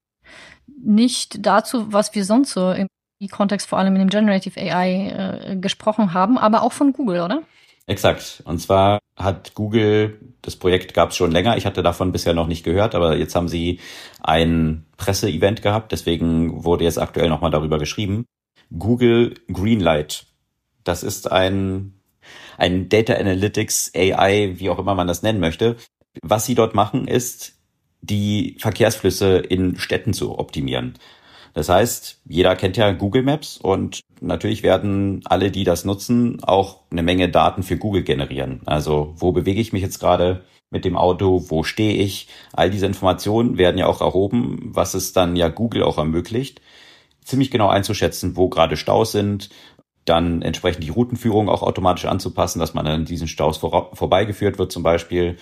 nicht 0.66 1.46
dazu, 1.46 1.92
was 1.92 2.14
wir 2.14 2.24
sonst 2.24 2.52
so 2.52 2.72
im 2.72 2.88
Kontext 3.30 3.66
vor 3.66 3.78
allem 3.78 3.94
in 3.94 4.00
dem 4.00 4.10
Generative 4.10 4.60
AI 4.60 5.48
äh, 5.52 5.56
gesprochen 5.56 6.12
haben, 6.12 6.36
aber 6.36 6.62
auch 6.62 6.72
von 6.72 6.92
Google, 6.92 7.22
oder? 7.22 7.42
Exakt. 7.86 8.42
Und 8.44 8.58
zwar 8.58 8.98
hat 9.16 9.54
Google, 9.54 10.18
das 10.42 10.56
Projekt 10.56 10.92
gab 10.92 11.10
es 11.10 11.16
schon 11.16 11.30
länger, 11.30 11.56
ich 11.56 11.66
hatte 11.66 11.82
davon 11.82 12.12
bisher 12.12 12.34
noch 12.34 12.48
nicht 12.48 12.64
gehört, 12.64 12.94
aber 12.94 13.16
jetzt 13.16 13.34
haben 13.36 13.48
sie 13.48 13.80
ein 14.20 14.86
Presseevent 14.96 15.62
gehabt, 15.62 15.92
deswegen 15.92 16.64
wurde 16.64 16.84
jetzt 16.84 16.98
aktuell 16.98 17.28
nochmal 17.28 17.52
darüber 17.52 17.78
geschrieben. 17.78 18.26
Google 18.76 19.34
Greenlight. 19.52 20.26
Das 20.82 21.04
ist 21.04 21.30
ein, 21.30 21.94
ein 22.58 22.88
Data 22.88 23.14
Analytics 23.14 23.92
AI, 23.94 24.54
wie 24.56 24.68
auch 24.68 24.80
immer 24.80 24.96
man 24.96 25.06
das 25.06 25.22
nennen 25.22 25.40
möchte. 25.40 25.76
Was 26.22 26.44
sie 26.46 26.56
dort 26.56 26.74
machen, 26.74 27.06
ist, 27.06 27.54
die 28.00 28.56
Verkehrsflüsse 28.58 29.38
in 29.38 29.76
Städten 29.78 30.12
zu 30.12 30.38
optimieren. 30.38 30.94
Das 31.56 31.70
heißt, 31.70 32.20
jeder 32.26 32.54
kennt 32.54 32.76
ja 32.76 32.92
Google 32.92 33.22
Maps 33.22 33.56
und 33.56 34.00
natürlich 34.20 34.62
werden 34.62 35.22
alle, 35.24 35.50
die 35.50 35.64
das 35.64 35.86
nutzen, 35.86 36.44
auch 36.44 36.80
eine 36.90 37.02
Menge 37.02 37.30
Daten 37.30 37.62
für 37.62 37.78
Google 37.78 38.02
generieren. 38.02 38.60
Also 38.66 39.14
wo 39.16 39.32
bewege 39.32 39.58
ich 39.58 39.72
mich 39.72 39.80
jetzt 39.80 39.98
gerade 39.98 40.44
mit 40.70 40.84
dem 40.84 40.98
Auto, 40.98 41.46
wo 41.48 41.62
stehe 41.62 41.94
ich? 41.94 42.28
All 42.52 42.68
diese 42.68 42.84
Informationen 42.84 43.56
werden 43.56 43.78
ja 43.78 43.86
auch 43.86 44.02
erhoben, 44.02 44.68
was 44.74 44.92
es 44.92 45.14
dann 45.14 45.34
ja 45.34 45.48
Google 45.48 45.82
auch 45.82 45.96
ermöglicht, 45.96 46.60
ziemlich 47.24 47.50
genau 47.50 47.68
einzuschätzen, 47.68 48.36
wo 48.36 48.50
gerade 48.50 48.76
Staus 48.76 49.12
sind, 49.12 49.48
dann 50.04 50.42
entsprechend 50.42 50.84
die 50.84 50.90
Routenführung 50.90 51.48
auch 51.48 51.62
automatisch 51.62 52.04
anzupassen, 52.04 52.58
dass 52.58 52.74
man 52.74 52.86
an 52.86 53.06
diesen 53.06 53.28
Staus 53.28 53.56
vor, 53.56 53.96
vorbeigeführt 53.96 54.58
wird 54.58 54.72
zum 54.72 54.82
Beispiel 54.82 55.38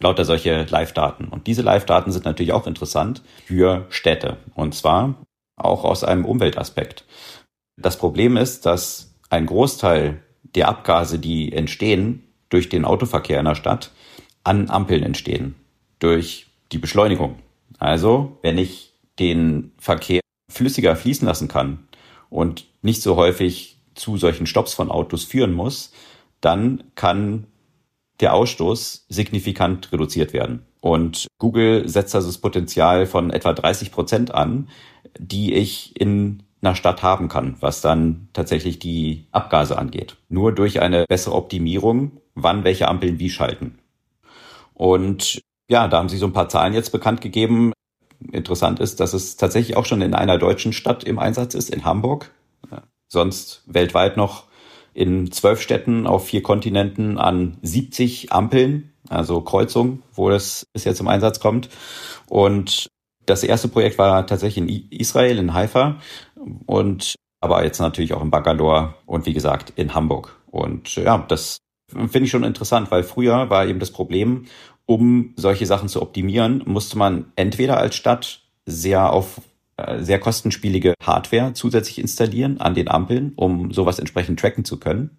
lauter 0.00 0.24
solche 0.24 0.64
Live-Daten. 0.64 1.28
Und 1.28 1.46
diese 1.46 1.62
Live-Daten 1.62 2.10
sind 2.10 2.24
natürlich 2.24 2.52
auch 2.52 2.66
interessant 2.66 3.22
für 3.46 3.86
Städte. 3.88 4.38
Und 4.56 4.74
zwar 4.74 5.14
auch 5.56 5.84
aus 5.84 6.04
einem 6.04 6.24
Umweltaspekt. 6.24 7.04
Das 7.76 7.98
Problem 7.98 8.36
ist, 8.36 8.66
dass 8.66 9.14
ein 9.30 9.46
Großteil 9.46 10.22
der 10.42 10.68
Abgase, 10.68 11.18
die 11.18 11.52
entstehen 11.52 12.22
durch 12.48 12.68
den 12.68 12.84
Autoverkehr 12.84 13.38
in 13.40 13.46
der 13.46 13.54
Stadt, 13.54 13.90
an 14.44 14.70
Ampeln 14.70 15.02
entstehen. 15.02 15.54
Durch 15.98 16.46
die 16.72 16.78
Beschleunigung. 16.78 17.38
Also, 17.78 18.38
wenn 18.42 18.58
ich 18.58 18.92
den 19.18 19.72
Verkehr 19.78 20.20
flüssiger 20.50 20.96
fließen 20.96 21.26
lassen 21.26 21.48
kann 21.48 21.88
und 22.30 22.66
nicht 22.82 23.02
so 23.02 23.16
häufig 23.16 23.78
zu 23.94 24.16
solchen 24.16 24.46
Stops 24.46 24.74
von 24.74 24.90
Autos 24.90 25.24
führen 25.24 25.52
muss, 25.52 25.92
dann 26.40 26.84
kann 26.94 27.46
der 28.20 28.34
Ausstoß 28.34 29.06
signifikant 29.08 29.92
reduziert 29.92 30.32
werden. 30.32 30.66
Und 30.84 31.28
Google 31.38 31.88
setzt 31.88 32.14
also 32.14 32.28
das 32.28 32.36
Potenzial 32.36 33.06
von 33.06 33.30
etwa 33.30 33.54
30 33.54 33.90
Prozent 33.90 34.34
an, 34.34 34.68
die 35.18 35.54
ich 35.54 35.98
in 35.98 36.42
einer 36.60 36.74
Stadt 36.74 37.02
haben 37.02 37.28
kann, 37.28 37.56
was 37.60 37.80
dann 37.80 38.28
tatsächlich 38.34 38.80
die 38.80 39.24
Abgase 39.32 39.78
angeht. 39.78 40.18
Nur 40.28 40.52
durch 40.52 40.82
eine 40.82 41.06
bessere 41.08 41.36
Optimierung, 41.36 42.20
wann 42.34 42.64
welche 42.64 42.86
Ampeln 42.86 43.18
wie 43.18 43.30
schalten. 43.30 43.78
Und 44.74 45.40
ja, 45.70 45.88
da 45.88 45.96
haben 45.96 46.10
sie 46.10 46.18
so 46.18 46.26
ein 46.26 46.34
paar 46.34 46.50
Zahlen 46.50 46.74
jetzt 46.74 46.92
bekannt 46.92 47.22
gegeben. 47.22 47.72
Interessant 48.30 48.78
ist, 48.78 49.00
dass 49.00 49.14
es 49.14 49.38
tatsächlich 49.38 49.78
auch 49.78 49.86
schon 49.86 50.02
in 50.02 50.12
einer 50.12 50.36
deutschen 50.36 50.74
Stadt 50.74 51.02
im 51.02 51.18
Einsatz 51.18 51.54
ist, 51.54 51.70
in 51.70 51.86
Hamburg. 51.86 52.30
Sonst 53.08 53.62
weltweit 53.64 54.18
noch 54.18 54.48
in 54.94 55.30
zwölf 55.32 55.60
Städten 55.60 56.06
auf 56.06 56.26
vier 56.26 56.42
Kontinenten 56.42 57.18
an 57.18 57.58
70 57.62 58.32
Ampeln, 58.32 58.92
also 59.08 59.40
Kreuzungen, 59.40 60.02
wo 60.14 60.30
es 60.30 60.66
bis 60.72 60.84
jetzt 60.84 60.98
zum 60.98 61.08
Einsatz 61.08 61.40
kommt. 61.40 61.68
Und 62.28 62.88
das 63.26 63.42
erste 63.42 63.68
Projekt 63.68 63.98
war 63.98 64.26
tatsächlich 64.26 64.58
in 64.58 64.88
Israel, 64.90 65.38
in 65.38 65.54
Haifa 65.54 65.98
und 66.66 67.14
aber 67.40 67.64
jetzt 67.64 67.78
natürlich 67.78 68.14
auch 68.14 68.22
in 68.22 68.30
Bangalore 68.30 68.94
und 69.04 69.26
wie 69.26 69.34
gesagt 69.34 69.72
in 69.76 69.94
Hamburg. 69.94 70.40
Und 70.50 70.94
ja, 70.96 71.18
das 71.28 71.58
finde 71.90 72.20
ich 72.20 72.30
schon 72.30 72.44
interessant, 72.44 72.90
weil 72.90 73.02
früher 73.02 73.50
war 73.50 73.66
eben 73.66 73.80
das 73.80 73.90
Problem, 73.90 74.46
um 74.86 75.34
solche 75.36 75.66
Sachen 75.66 75.88
zu 75.88 76.00
optimieren, 76.00 76.62
musste 76.66 76.96
man 76.96 77.32
entweder 77.36 77.78
als 77.78 77.96
Stadt 77.96 78.40
sehr 78.66 79.12
auf 79.12 79.38
äh, 79.38 79.42
sehr 79.98 80.18
kostenspielige 80.18 80.94
Hardware 81.02 81.52
zusätzlich 81.54 81.98
installieren 81.98 82.60
an 82.60 82.74
den 82.74 82.88
Ampeln, 82.88 83.32
um 83.36 83.72
sowas 83.72 83.98
entsprechend 83.98 84.38
tracken 84.38 84.64
zu 84.64 84.78
können. 84.78 85.18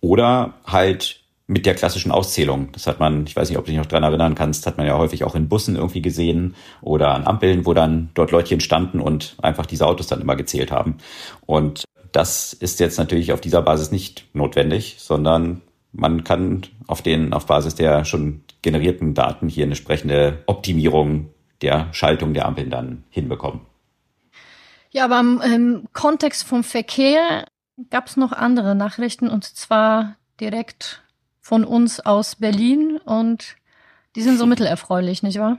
Oder 0.00 0.54
halt 0.64 1.22
mit 1.48 1.64
der 1.64 1.74
klassischen 1.74 2.10
Auszählung. 2.10 2.70
Das 2.72 2.86
hat 2.86 2.98
man, 2.98 3.24
ich 3.26 3.36
weiß 3.36 3.48
nicht, 3.48 3.58
ob 3.58 3.64
du 3.64 3.70
dich 3.70 3.78
noch 3.78 3.86
dran 3.86 4.02
erinnern 4.02 4.34
kannst, 4.34 4.66
hat 4.66 4.78
man 4.78 4.86
ja 4.86 4.98
häufig 4.98 5.22
auch 5.22 5.36
in 5.36 5.48
Bussen 5.48 5.76
irgendwie 5.76 6.02
gesehen 6.02 6.56
oder 6.82 7.14
an 7.14 7.24
Ampeln, 7.24 7.66
wo 7.66 7.74
dann 7.74 8.10
dort 8.14 8.32
Leutchen 8.32 8.60
standen 8.60 9.00
und 9.00 9.36
einfach 9.40 9.66
diese 9.66 9.86
Autos 9.86 10.08
dann 10.08 10.20
immer 10.20 10.34
gezählt 10.34 10.72
haben. 10.72 10.96
Und 11.44 11.84
das 12.10 12.52
ist 12.52 12.80
jetzt 12.80 12.98
natürlich 12.98 13.32
auf 13.32 13.40
dieser 13.40 13.62
Basis 13.62 13.92
nicht 13.92 14.26
notwendig, 14.34 14.96
sondern 14.98 15.62
man 15.92 16.24
kann 16.24 16.62
auf 16.86 17.00
den, 17.00 17.32
auf 17.32 17.46
Basis 17.46 17.74
der 17.74 18.04
schon 18.04 18.42
generierten 18.62 19.14
Daten 19.14 19.48
hier 19.48 19.64
eine 19.64 19.72
entsprechende 19.72 20.42
Optimierung 20.46 21.30
der 21.62 21.88
Schaltung 21.92 22.34
der 22.34 22.46
Ampeln 22.46 22.70
dann 22.70 23.04
hinbekommen. 23.10 23.60
Ja, 24.96 25.04
aber 25.04 25.20
im, 25.20 25.42
im 25.42 25.88
Kontext 25.92 26.44
vom 26.44 26.64
Verkehr 26.64 27.44
gab 27.90 28.06
es 28.06 28.16
noch 28.16 28.32
andere 28.32 28.74
Nachrichten 28.74 29.28
und 29.28 29.44
zwar 29.44 30.16
direkt 30.40 31.02
von 31.38 31.66
uns 31.66 32.00
aus 32.00 32.36
Berlin 32.36 32.98
und 33.04 33.56
die 34.14 34.22
sind 34.22 34.38
so 34.38 34.46
mittelerfreulich, 34.46 35.22
nicht 35.22 35.38
wahr? 35.38 35.58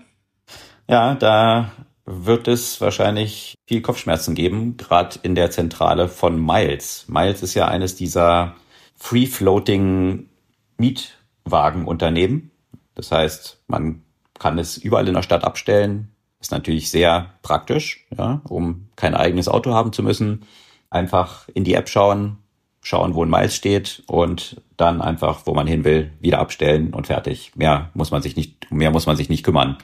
Ja, 0.90 1.14
da 1.14 1.72
wird 2.04 2.48
es 2.48 2.82
wahrscheinlich 2.82 3.54
viel 3.68 3.84
Kopfschmerzen 3.84 4.34
geben, 4.34 4.76
gerade 4.76 5.20
in 5.22 5.36
der 5.36 5.52
Zentrale 5.52 6.10
von 6.10 6.44
Miles. 6.44 7.06
Miles 7.08 7.44
ist 7.44 7.54
ja 7.54 7.68
eines 7.68 7.94
dieser 7.94 8.56
Free-Floating 8.96 10.30
Mietwagenunternehmen. 10.78 12.50
Das 12.96 13.12
heißt, 13.12 13.62
man 13.68 14.02
kann 14.40 14.58
es 14.58 14.78
überall 14.78 15.08
in 15.08 15.14
der 15.14 15.22
Stadt 15.22 15.44
abstellen, 15.44 16.12
Ist 16.40 16.52
natürlich 16.52 16.92
sehr 16.92 17.34
praktisch, 17.42 18.06
ja, 18.16 18.42
um 18.48 18.90
kein 18.96 19.16
eigenes 19.16 19.48
Auto 19.48 19.74
haben 19.74 19.92
zu 19.94 20.04
müssen. 20.04 20.46
Einfach 20.90 21.50
in 21.54 21.64
die 21.64 21.74
App 21.74 21.90
schauen, 21.90 22.38
schauen, 22.82 23.16
wo 23.16 23.24
ein 23.24 23.30
Miles 23.30 23.56
steht 23.56 24.04
und 24.08 24.62
dann 24.78 25.02
einfach, 25.02 25.42
wo 25.46 25.54
man 25.54 25.68
hin 25.68 25.84
will, 25.84 26.12
wieder 26.20 26.40
abstellen 26.40 26.94
und 26.94 27.08
fertig. 27.08 27.52
Mehr 27.56 27.90
muss 27.94 28.12
man 28.12 28.22
sich 28.22 28.36
nicht, 28.36 28.72
mehr 28.72 28.92
muss 28.92 29.08
man 29.08 29.18
sich 29.18 29.30
nicht 29.30 29.44
kümmern. 29.44 29.78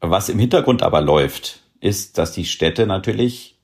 Was 0.00 0.28
im 0.28 0.38
Hintergrund 0.38 0.82
aber 0.82 1.00
läuft, 1.00 1.62
ist, 1.80 2.18
dass 2.18 2.32
die 2.32 2.44
Städte 2.44 2.86
natürlich 2.86 3.56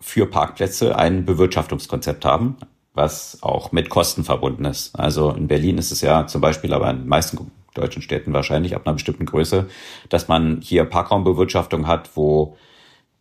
für 0.00 0.26
Parkplätze 0.26 0.96
ein 0.96 1.24
Bewirtschaftungskonzept 1.24 2.24
haben, 2.24 2.56
was 2.92 3.42
auch 3.42 3.72
mit 3.72 3.88
Kosten 3.88 4.24
verbunden 4.24 4.66
ist. 4.66 4.98
Also 4.98 5.30
in 5.30 5.48
Berlin 5.48 5.78
ist 5.78 5.92
es 5.92 6.00
ja 6.00 6.26
zum 6.26 6.40
Beispiel, 6.40 6.74
aber 6.74 6.90
in 6.90 6.98
den 6.98 7.08
meisten 7.08 7.50
deutschen 7.74 8.02
Städten 8.02 8.32
wahrscheinlich 8.32 8.74
ab 8.74 8.82
einer 8.84 8.94
bestimmten 8.94 9.26
Größe, 9.26 9.68
dass 10.08 10.28
man 10.28 10.60
hier 10.60 10.84
Parkraumbewirtschaftung 10.84 11.86
hat, 11.86 12.16
wo 12.16 12.56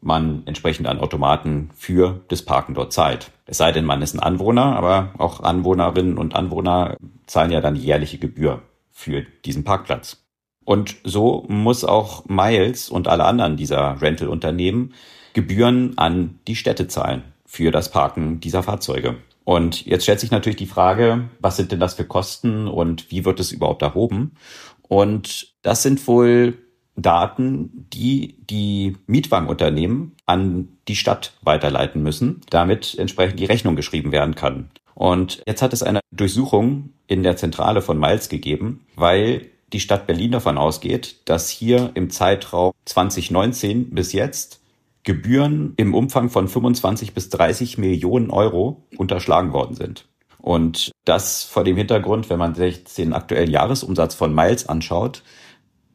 man 0.01 0.43
entsprechend 0.45 0.87
an 0.87 0.99
Automaten 0.99 1.69
für 1.75 2.21
das 2.27 2.43
Parken 2.43 2.73
dort 2.73 2.93
zahlt. 2.93 3.31
Es 3.45 3.57
sei 3.57 3.71
denn, 3.71 3.85
man 3.85 4.01
ist 4.01 4.13
ein 4.13 4.19
Anwohner, 4.19 4.75
aber 4.75 5.13
auch 5.17 5.41
Anwohnerinnen 5.41 6.17
und 6.17 6.35
Anwohner 6.35 6.97
zahlen 7.25 7.51
ja 7.51 7.61
dann 7.61 7.75
jährliche 7.75 8.17
Gebühr 8.17 8.61
für 8.91 9.25
diesen 9.45 9.63
Parkplatz. 9.63 10.23
Und 10.65 10.95
so 11.03 11.45
muss 11.47 11.83
auch 11.83 12.25
Miles 12.25 12.89
und 12.89 13.07
alle 13.07 13.25
anderen 13.25 13.57
dieser 13.57 14.01
Rental-Unternehmen 14.01 14.93
Gebühren 15.33 15.97
an 15.97 16.39
die 16.47 16.55
Städte 16.55 16.87
zahlen 16.87 17.23
für 17.45 17.71
das 17.71 17.91
Parken 17.91 18.39
dieser 18.39 18.63
Fahrzeuge. 18.63 19.17
Und 19.43 19.85
jetzt 19.85 20.03
stellt 20.03 20.19
sich 20.19 20.31
natürlich 20.31 20.57
die 20.57 20.65
Frage, 20.65 21.29
was 21.39 21.57
sind 21.57 21.71
denn 21.71 21.79
das 21.79 21.95
für 21.95 22.05
Kosten 22.05 22.67
und 22.67 23.11
wie 23.11 23.25
wird 23.25 23.39
es 23.39 23.51
überhaupt 23.51 23.81
erhoben? 23.81 24.35
Und 24.81 25.53
das 25.61 25.83
sind 25.83 26.05
wohl 26.07 26.57
Daten, 26.95 27.87
die 27.93 28.37
die 28.49 28.97
Mietwagenunternehmen 29.07 30.15
an 30.25 30.69
die 30.87 30.95
Stadt 30.95 31.33
weiterleiten 31.41 32.03
müssen, 32.03 32.41
damit 32.49 32.97
entsprechend 32.97 33.39
die 33.39 33.45
Rechnung 33.45 33.75
geschrieben 33.75 34.11
werden 34.11 34.35
kann. 34.35 34.69
Und 34.93 35.41
jetzt 35.47 35.61
hat 35.61 35.73
es 35.73 35.83
eine 35.83 36.01
Durchsuchung 36.11 36.89
in 37.07 37.23
der 37.23 37.35
Zentrale 37.35 37.81
von 37.81 37.97
Miles 37.97 38.29
gegeben, 38.29 38.85
weil 38.95 39.49
die 39.73 39.79
Stadt 39.79 40.05
Berlin 40.05 40.31
davon 40.31 40.57
ausgeht, 40.57 41.17
dass 41.25 41.49
hier 41.49 41.91
im 41.95 42.11
Zeitraum 42.11 42.73
2019 42.85 43.89
bis 43.89 44.13
jetzt 44.13 44.61
Gebühren 45.03 45.73
im 45.77 45.93
Umfang 45.93 46.29
von 46.29 46.47
25 46.47 47.13
bis 47.13 47.29
30 47.29 47.77
Millionen 47.77 48.29
Euro 48.29 48.87
unterschlagen 48.97 49.53
worden 49.53 49.75
sind. 49.75 50.07
Und 50.39 50.91
das 51.05 51.43
vor 51.43 51.63
dem 51.63 51.77
Hintergrund, 51.77 52.29
wenn 52.29 52.39
man 52.39 52.53
sich 52.55 52.83
den 52.83 53.13
aktuellen 53.13 53.51
Jahresumsatz 53.51 54.15
von 54.15 54.33
Miles 54.33 54.67
anschaut, 54.67 55.23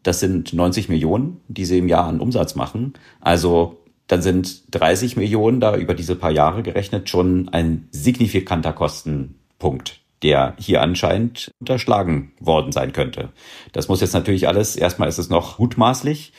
das 0.02 0.20
sind 0.20 0.52
90 0.54 0.88
Millionen, 0.88 1.40
die 1.48 1.64
sie 1.64 1.78
im 1.78 1.88
Jahr 1.88 2.06
an 2.06 2.20
Umsatz 2.20 2.54
machen. 2.54 2.94
Also 3.20 3.78
dann 4.06 4.22
sind 4.22 4.62
30 4.74 5.16
Millionen 5.16 5.60
da 5.60 5.76
über 5.76 5.94
diese 5.94 6.16
paar 6.16 6.30
Jahre 6.30 6.62
gerechnet 6.62 7.10
schon 7.10 7.50
ein 7.50 7.88
signifikanter 7.90 8.72
Kostenpunkt, 8.72 10.00
der 10.22 10.54
hier 10.58 10.80
anscheinend 10.80 11.50
unterschlagen 11.60 12.32
worden 12.40 12.72
sein 12.72 12.92
könnte. 12.92 13.30
Das 13.72 13.88
muss 13.88 14.00
jetzt 14.00 14.14
natürlich 14.14 14.48
alles, 14.48 14.76
erstmal 14.76 15.10
ist 15.10 15.18
es 15.18 15.28
noch 15.28 15.58
mutmaßlich. 15.58 16.32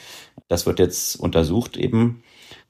Das 0.47 0.65
wird 0.65 0.79
jetzt 0.79 1.19
untersucht 1.19 1.77
eben. 1.77 2.23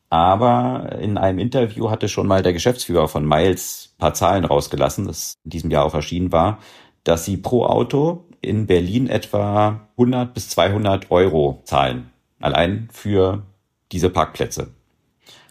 Aber 0.09 0.97
in 0.99 1.17
einem 1.17 1.39
Interview 1.39 1.89
hatte 1.89 2.09
schon 2.09 2.27
mal 2.27 2.41
der 2.41 2.53
Geschäftsführer 2.53 3.07
von 3.07 3.27
Miles 3.27 3.93
paar 3.99 4.13
Zahlen 4.13 4.45
rausgelassen, 4.45 5.05
das 5.05 5.35
in 5.43 5.51
diesem 5.51 5.71
Jahr 5.71 5.85
auch 5.85 5.93
erschienen 5.93 6.31
war, 6.31 6.59
dass 7.03 7.25
sie 7.25 7.37
pro 7.37 7.65
Auto 7.65 8.25
in 8.41 8.65
Berlin 8.65 9.07
etwa 9.07 9.87
100 9.97 10.33
bis 10.33 10.49
200 10.49 11.11
Euro 11.11 11.61
zahlen. 11.65 12.09
Allein 12.39 12.87
für 12.91 13.43
diese 13.91 14.09
Parkplätze. 14.09 14.71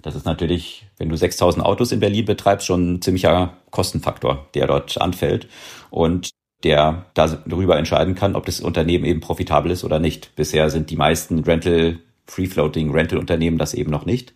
Das 0.03 0.15
ist 0.15 0.25
natürlich, 0.25 0.87
wenn 0.97 1.09
du 1.09 1.17
6000 1.17 1.65
Autos 1.65 1.93
in 1.93 2.01
Berlin 2.01 2.25
betreibst, 2.25 2.67
schon 2.67 2.95
ein 2.95 3.03
ziemlicher 3.03 3.55
Kostenfaktor, 3.71 4.49
der 4.55 4.67
dort 4.67 5.01
anfällt 5.01 5.49
und 5.91 6.31
der 6.65 7.07
darüber 7.15 7.77
entscheiden 7.77 8.15
kann, 8.15 8.35
ob 8.35 8.47
das 8.47 8.61
Unternehmen 8.61 9.05
eben 9.05 9.21
profitabel 9.21 9.71
ist 9.71 9.85
oder 9.85 9.99
nicht. 9.99 10.35
Bisher 10.35 10.71
sind 10.71 10.91
die 10.91 10.97
meisten 10.97 11.41
Rental, 11.41 11.99
Free-Floating 12.29 12.91
Rental-Unternehmen 12.93 13.59
das 13.59 13.75
eben 13.75 13.91
noch 13.91 14.07
nicht. 14.07 14.35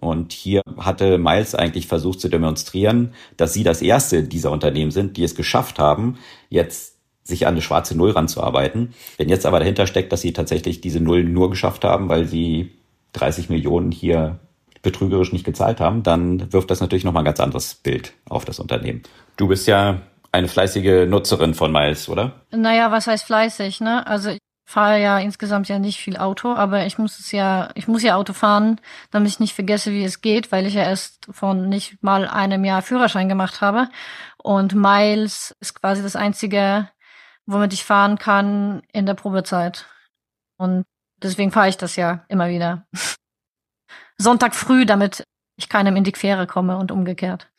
Und 0.00 0.32
hier 0.32 0.62
hatte 0.78 1.18
Miles 1.18 1.54
eigentlich 1.54 1.86
versucht 1.86 2.20
zu 2.20 2.28
demonstrieren, 2.28 3.12
dass 3.36 3.52
sie 3.52 3.62
das 3.62 3.82
erste 3.82 4.24
dieser 4.24 4.50
Unternehmen 4.50 4.90
sind, 4.90 5.16
die 5.16 5.24
es 5.24 5.34
geschafft 5.34 5.78
haben, 5.78 6.18
jetzt 6.48 6.96
sich 7.22 7.46
an 7.46 7.54
eine 7.54 7.62
schwarze 7.62 7.96
Null 7.96 8.10
ranzuarbeiten. 8.10 8.94
Wenn 9.18 9.28
jetzt 9.28 9.46
aber 9.46 9.58
dahinter 9.58 9.86
steckt, 9.86 10.12
dass 10.12 10.22
sie 10.22 10.32
tatsächlich 10.32 10.80
diese 10.80 11.00
Null 11.00 11.24
nur 11.24 11.50
geschafft 11.50 11.84
haben, 11.84 12.08
weil 12.08 12.24
sie 12.26 12.72
30 13.12 13.50
Millionen 13.50 13.92
hier 13.92 14.38
betrügerisch 14.82 15.32
nicht 15.32 15.44
gezahlt 15.44 15.80
haben, 15.80 16.02
dann 16.02 16.52
wirft 16.52 16.70
das 16.70 16.80
natürlich 16.80 17.04
nochmal 17.04 17.22
ein 17.22 17.26
ganz 17.26 17.40
anderes 17.40 17.74
Bild 17.74 18.14
auf 18.28 18.46
das 18.46 18.58
Unternehmen. 18.58 19.02
Du 19.36 19.48
bist 19.48 19.66
ja 19.66 20.00
eine 20.32 20.48
fleißige 20.48 21.06
Nutzerin 21.08 21.54
von 21.54 21.72
Miles, 21.72 22.08
oder? 22.08 22.40
Naja, 22.50 22.90
was 22.90 23.06
heißt 23.06 23.24
fleißig, 23.24 23.80
ne? 23.80 24.06
Also 24.06 24.30
fahre 24.70 25.00
ja 25.00 25.18
insgesamt 25.18 25.68
ja 25.68 25.80
nicht 25.80 25.98
viel 25.98 26.16
Auto, 26.16 26.54
aber 26.54 26.86
ich 26.86 26.96
muss 26.96 27.18
es 27.18 27.32
ja, 27.32 27.70
ich 27.74 27.88
muss 27.88 28.04
ja 28.04 28.14
Auto 28.14 28.32
fahren, 28.32 28.80
damit 29.10 29.28
ich 29.28 29.40
nicht 29.40 29.54
vergesse, 29.54 29.90
wie 29.90 30.04
es 30.04 30.20
geht, 30.20 30.52
weil 30.52 30.64
ich 30.64 30.74
ja 30.74 30.82
erst 30.84 31.26
von 31.30 31.68
nicht 31.68 32.02
mal 32.04 32.28
einem 32.28 32.64
Jahr 32.64 32.80
Führerschein 32.80 33.28
gemacht 33.28 33.60
habe. 33.60 33.88
Und 34.38 34.74
Miles 34.74 35.56
ist 35.58 35.74
quasi 35.74 36.02
das 36.02 36.14
einzige, 36.14 36.88
womit 37.46 37.72
ich 37.72 37.84
fahren 37.84 38.16
kann 38.16 38.82
in 38.92 39.06
der 39.06 39.14
Probezeit. 39.14 39.86
Und 40.56 40.84
deswegen 41.20 41.50
fahre 41.50 41.68
ich 41.68 41.76
das 41.76 41.96
ja 41.96 42.24
immer 42.28 42.48
wieder. 42.48 42.86
Sonntag 44.18 44.54
früh, 44.54 44.86
damit 44.86 45.24
ich 45.56 45.68
keinem 45.68 45.96
in 45.96 46.04
die 46.04 46.12
Quere 46.12 46.46
komme 46.46 46.76
und 46.76 46.92
umgekehrt. 46.92 47.50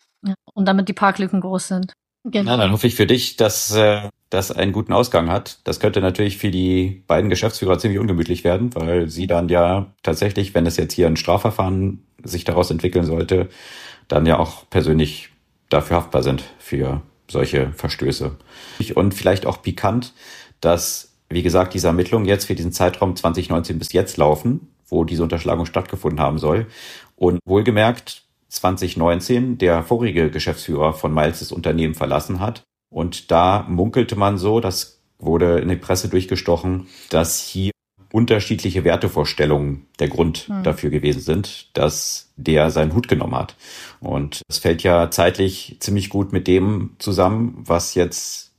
Und 0.54 0.66
damit 0.66 0.88
die 0.88 0.94
Parklücken 0.94 1.42
groß 1.42 1.68
sind. 1.68 1.94
Genau. 2.24 2.52
Ja, 2.52 2.58
dann 2.58 2.72
hoffe 2.72 2.88
ich 2.88 2.96
für 2.96 3.08
dich, 3.08 3.36
dass 3.36 3.72
äh, 3.72 4.10
das 4.30 4.52
einen 4.52 4.72
guten 4.72 4.94
Ausgang 4.94 5.30
hat. 5.30 5.60
Das 5.64 5.80
könnte 5.80 6.02
natürlich 6.02 6.38
für 6.38 6.52
die 6.52 7.04
beiden 7.08 7.30
Geschäftsführer 7.30 7.80
ziemlich 7.80 8.00
ungemütlich 8.00 8.44
werden, 8.44 8.74
weil 8.76 9.10
sie 9.10 9.28
dann 9.28 9.50
ja 9.50 9.94
tatsächlich, 10.04 10.54
wenn 10.54 10.66
es 10.66 10.78
jetzt 10.78 10.94
hier 10.94 11.08
ein 11.08 11.18
Strafverfahren 11.18 12.06
sich 12.24 12.44
daraus 12.44 12.70
entwickeln 12.70 13.06
sollte, 13.06 13.50
dann 14.08 14.26
ja 14.26 14.38
auch 14.38 14.70
persönlich 14.70 15.30
dafür 15.70 15.98
haftbar 15.98 16.22
sind 16.22 16.44
für 16.60 17.02
solche 17.28 17.72
Verstöße. 17.74 18.38
Und 18.96 19.14
vielleicht 19.14 19.46
auch 19.46 19.62
pikant, 19.62 20.14
dass, 20.60 21.16
wie 21.30 21.44
gesagt, 21.44 21.74
diese 21.74 21.88
Ermittlungen 21.88 22.26
jetzt 22.26 22.46
für 22.46 22.56
diesen 22.56 22.72
Zeitraum 22.72 23.16
2019 23.16 23.80
bis 23.80 23.94
jetzt 23.94 24.18
laufen, 24.18 24.68
wo 24.88 25.06
diese 25.06 25.24
Unterschlagung 25.24 25.66
stattgefunden 25.66 26.20
haben 26.20 26.38
soll. 26.38 26.68
Und 27.16 27.40
wohlgemerkt, 27.46 28.24
2019 28.52 29.58
der 29.58 29.82
vorige 29.82 30.30
Geschäftsführer 30.30 30.94
von 30.94 31.14
Miles 31.14 31.40
das 31.40 31.52
Unternehmen 31.52 31.96
verlassen 31.96 32.40
hat. 32.40 32.64
Und 32.90 33.32
da 33.32 33.66
munkelte 33.70 34.18
man 34.18 34.38
so, 34.38 34.60
das 34.60 35.02
wurde 35.18 35.60
in 35.60 35.70
die 35.70 35.78
Presse 35.78 36.10
durchgestochen, 36.10 36.88
dass 37.10 37.40
hier 37.40 37.72
unterschiedliche 38.12 38.84
Wertevorstellungen 38.84 39.88
der 40.00 40.10
Grund 40.10 40.48
hm. 40.48 40.64
dafür 40.64 40.90
gewesen 40.90 41.22
sind, 41.22 41.70
dass 41.78 42.34
der 42.36 42.70
seinen 42.70 42.94
Hut 42.94 43.08
genommen 43.08 43.36
hat. 43.36 43.56
Und 44.02 44.42
es 44.50 44.58
fällt 44.58 44.84
ja 44.84 45.10
zeitlich 45.10 45.78
ziemlich 45.80 46.10
gut 46.10 46.34
mit 46.34 46.48
dem 46.48 46.96
zusammen, 47.00 47.56
was 47.66 47.96
jetzt 47.96 48.52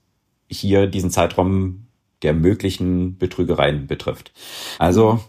hier 0.48 0.86
diesen 0.86 1.10
Zeitraum 1.10 1.86
der 2.22 2.32
möglichen 2.32 3.18
Betrügereien 3.18 3.86
betrifft. 3.86 4.32
Also, 4.78 5.20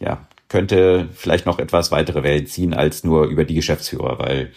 ja, 0.00 0.26
könnte 0.48 1.08
vielleicht 1.12 1.46
noch 1.46 1.58
etwas 1.58 1.90
weitere 1.90 2.22
Wellen 2.22 2.46
ziehen 2.46 2.74
als 2.74 3.04
nur 3.04 3.26
über 3.26 3.44
die 3.44 3.54
Geschäftsführer, 3.54 4.18
weil 4.18 4.52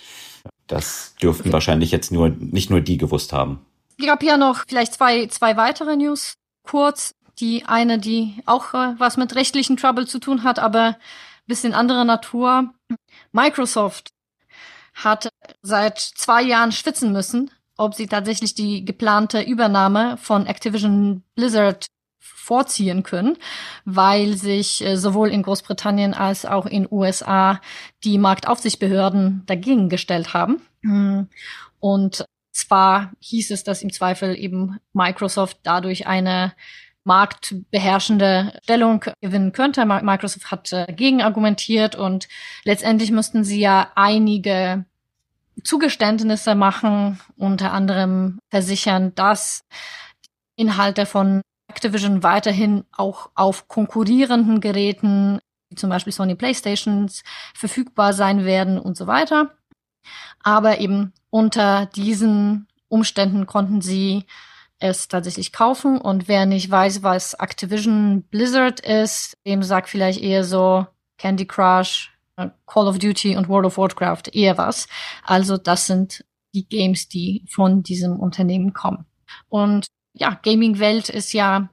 das 0.68 1.16
dürften 1.22 1.50
okay. 1.50 1.54
wahrscheinlich 1.54 1.92
jetzt 1.92 2.12
nur, 2.12 2.30
nicht 2.30 2.70
nur 2.70 2.82
die 2.82 2.98
gewusst 2.98 3.34
haben. 3.34 3.66
Ich 3.98 4.10
habe 4.10 4.26
ja 4.26 4.38
noch 4.38 4.66
vielleicht 4.68 4.94
zwei, 4.94 5.28
zwei 5.28 5.58
weitere 5.58 5.96
News 5.96 6.36
kurz. 6.64 7.14
Die 7.40 7.66
eine, 7.66 7.98
die 7.98 8.36
auch 8.46 8.74
äh, 8.74 8.94
was 8.98 9.18
mit 9.18 9.36
rechtlichen 9.36 9.78
Trouble 9.78 10.06
zu 10.06 10.20
tun 10.20 10.44
hat, 10.44 10.60
aber 10.60 10.98
bisschen 11.48 11.74
anderer 11.74 12.06
Natur. 12.06 12.74
Microsoft 13.32 14.10
hat 14.94 15.30
seit 15.62 16.00
zwei 16.00 16.42
Jahren 16.42 16.72
schwitzen 16.72 17.12
müssen, 17.12 17.52
ob 17.78 17.96
sie 17.96 18.08
tatsächlich 18.08 18.54
die 18.54 18.86
geplante 18.86 19.42
Übernahme 19.42 20.18
von 20.18 20.46
Activision 20.46 21.24
Blizzard 21.36 21.88
vorziehen 22.22 23.04
können, 23.04 23.38
weil 23.84 24.38
sich 24.38 24.86
äh, 24.86 24.96
sowohl 24.96 25.30
in 25.30 25.44
Großbritannien 25.44 26.14
als 26.14 26.46
auch 26.46 26.66
in 26.66 26.88
USA 26.90 27.60
die 28.04 28.18
Marktaufsichtsbehörden 28.18 29.44
dagegen 29.48 29.90
gestellt 29.90 30.34
haben. 30.34 30.62
Und 31.80 32.26
zwar 32.52 33.12
hieß 33.20 33.52
es, 33.52 33.64
dass 33.64 33.82
im 33.82 33.92
Zweifel 33.92 34.38
eben 34.38 34.78
Microsoft 34.94 35.60
dadurch 35.64 36.08
eine 36.08 36.54
marktbeherrschende 37.04 38.60
Stellung 38.64 39.04
gewinnen 39.22 39.54
könnte. 39.54 39.86
Microsoft 39.86 40.52
hat 40.52 40.72
dagegen 40.72 41.20
äh, 41.20 41.24
argumentiert 41.24 41.96
und 41.96 42.28
letztendlich 42.64 43.12
müssten 43.12 43.44
sie 43.44 43.60
ja 43.60 43.92
einige 43.96 44.86
Zugeständnisse 45.64 46.56
machen, 46.56 47.20
unter 47.38 47.72
anderem 47.74 48.40
versichern, 48.50 49.14
dass 49.16 49.64
Inhalte 50.56 51.06
von 51.06 51.42
Activision 51.72 52.24
weiterhin 52.24 52.84
auch 52.92 53.30
auf 53.36 53.68
konkurrierenden 53.68 54.60
Geräten 54.60 55.40
wie 55.72 55.76
zum 55.76 55.90
Beispiel 55.90 56.14
Sony 56.14 56.36
Playstations, 56.36 57.24
verfügbar 57.56 58.14
sein 58.14 58.46
werden 58.46 58.78
und 58.78 58.98
so 58.98 59.08
weiter. 59.08 59.52
Aber 60.44 60.80
eben 60.80 61.14
unter 61.30 61.86
diesen 61.86 62.68
Umständen 62.90 63.46
konnten 63.46 63.82
sie 63.82 64.26
es 64.80 65.08
tatsächlich 65.08 65.54
kaufen. 65.54 65.98
Und 65.98 66.28
wer 66.28 66.46
nicht 66.46 66.70
weiß, 66.70 67.04
was 67.04 67.36
Activision 67.36 68.24
Blizzard 68.24 68.82
ist, 68.82 69.38
dem 69.46 69.64
sagt 69.64 69.88
vielleicht 69.90 70.20
eher 70.20 70.44
so 70.44 70.86
Candy 71.18 71.46
Crush, 71.46 72.12
äh, 72.36 72.50
Call 72.66 72.88
of 72.88 73.00
Duty 73.00 73.38
und 73.38 73.48
World 73.48 73.68
of 73.68 73.78
Warcraft 73.78 74.34
eher 74.34 74.58
was. 74.58 74.88
Also 75.24 75.58
das 75.58 75.88
sind 75.88 76.26
die 76.54 76.68
Games, 76.68 77.08
die 77.08 77.46
von 77.50 77.82
diesem 77.82 78.20
Unternehmen 78.20 78.74
kommen. 78.74 79.06
Und 79.48 79.88
ja, 80.14 80.40
Gaming-Welt 80.44 81.10
ist 81.10 81.34
ja 81.34 81.70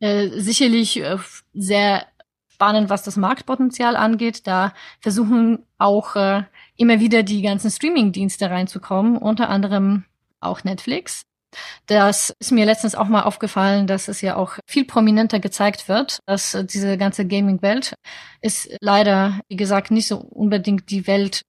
äh, 0.00 0.28
sicherlich 0.40 1.00
äh, 1.00 1.18
sehr 1.52 2.06
spannend, 2.48 2.90
was 2.90 3.02
das 3.02 3.16
Marktpotenzial 3.16 3.96
angeht. 3.96 4.46
Da 4.46 4.72
versuchen 5.00 5.66
auch 5.78 6.16
äh, 6.16 6.44
immer 6.76 7.00
wieder 7.00 7.22
die 7.22 7.42
ganzen 7.42 7.70
Streaming-Dienste 7.70 8.50
reinzukommen, 8.50 9.16
unter 9.16 9.48
anderem 9.48 10.04
auch 10.40 10.64
Netflix. 10.64 11.22
Das 11.86 12.34
ist 12.38 12.52
mir 12.52 12.64
letztens 12.64 12.94
auch 12.94 13.08
mal 13.08 13.22
aufgefallen, 13.22 13.86
dass 13.86 14.08
es 14.08 14.20
ja 14.20 14.36
auch 14.36 14.58
viel 14.66 14.84
prominenter 14.84 15.38
gezeigt 15.38 15.88
wird, 15.88 16.20
dass 16.26 16.54
äh, 16.54 16.64
diese 16.64 16.96
ganze 16.96 17.26
Gaming-Welt 17.26 17.94
ist 18.40 18.70
leider, 18.80 19.40
wie 19.48 19.56
gesagt, 19.56 19.90
nicht 19.90 20.08
so 20.08 20.18
unbedingt 20.18 20.90
die 20.90 21.06
Welt, 21.06 21.42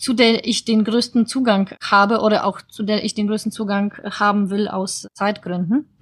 zu 0.00 0.12
der 0.12 0.46
ich 0.46 0.64
den 0.64 0.84
größten 0.84 1.26
Zugang 1.26 1.74
habe 1.82 2.20
oder 2.20 2.44
auch 2.44 2.60
zu 2.62 2.82
der 2.82 3.04
ich 3.04 3.14
den 3.14 3.28
größten 3.28 3.52
Zugang 3.52 3.94
haben 4.18 4.50
will 4.50 4.68
aus 4.68 5.06
Zeitgründen. 5.14 5.96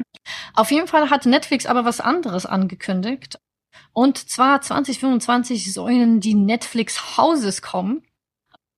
Auf 0.55 0.71
jeden 0.71 0.87
Fall 0.87 1.11
hat 1.11 1.27
Netflix 1.27 1.67
aber 1.67 1.85
was 1.85 2.01
anderes 2.01 2.47
angekündigt. 2.47 3.39
Und 3.93 4.19
zwar 4.19 4.61
2025 4.61 5.73
sollen 5.73 6.21
die 6.21 6.35
Netflix 6.35 7.17
Houses 7.17 7.63
kommen, 7.63 8.03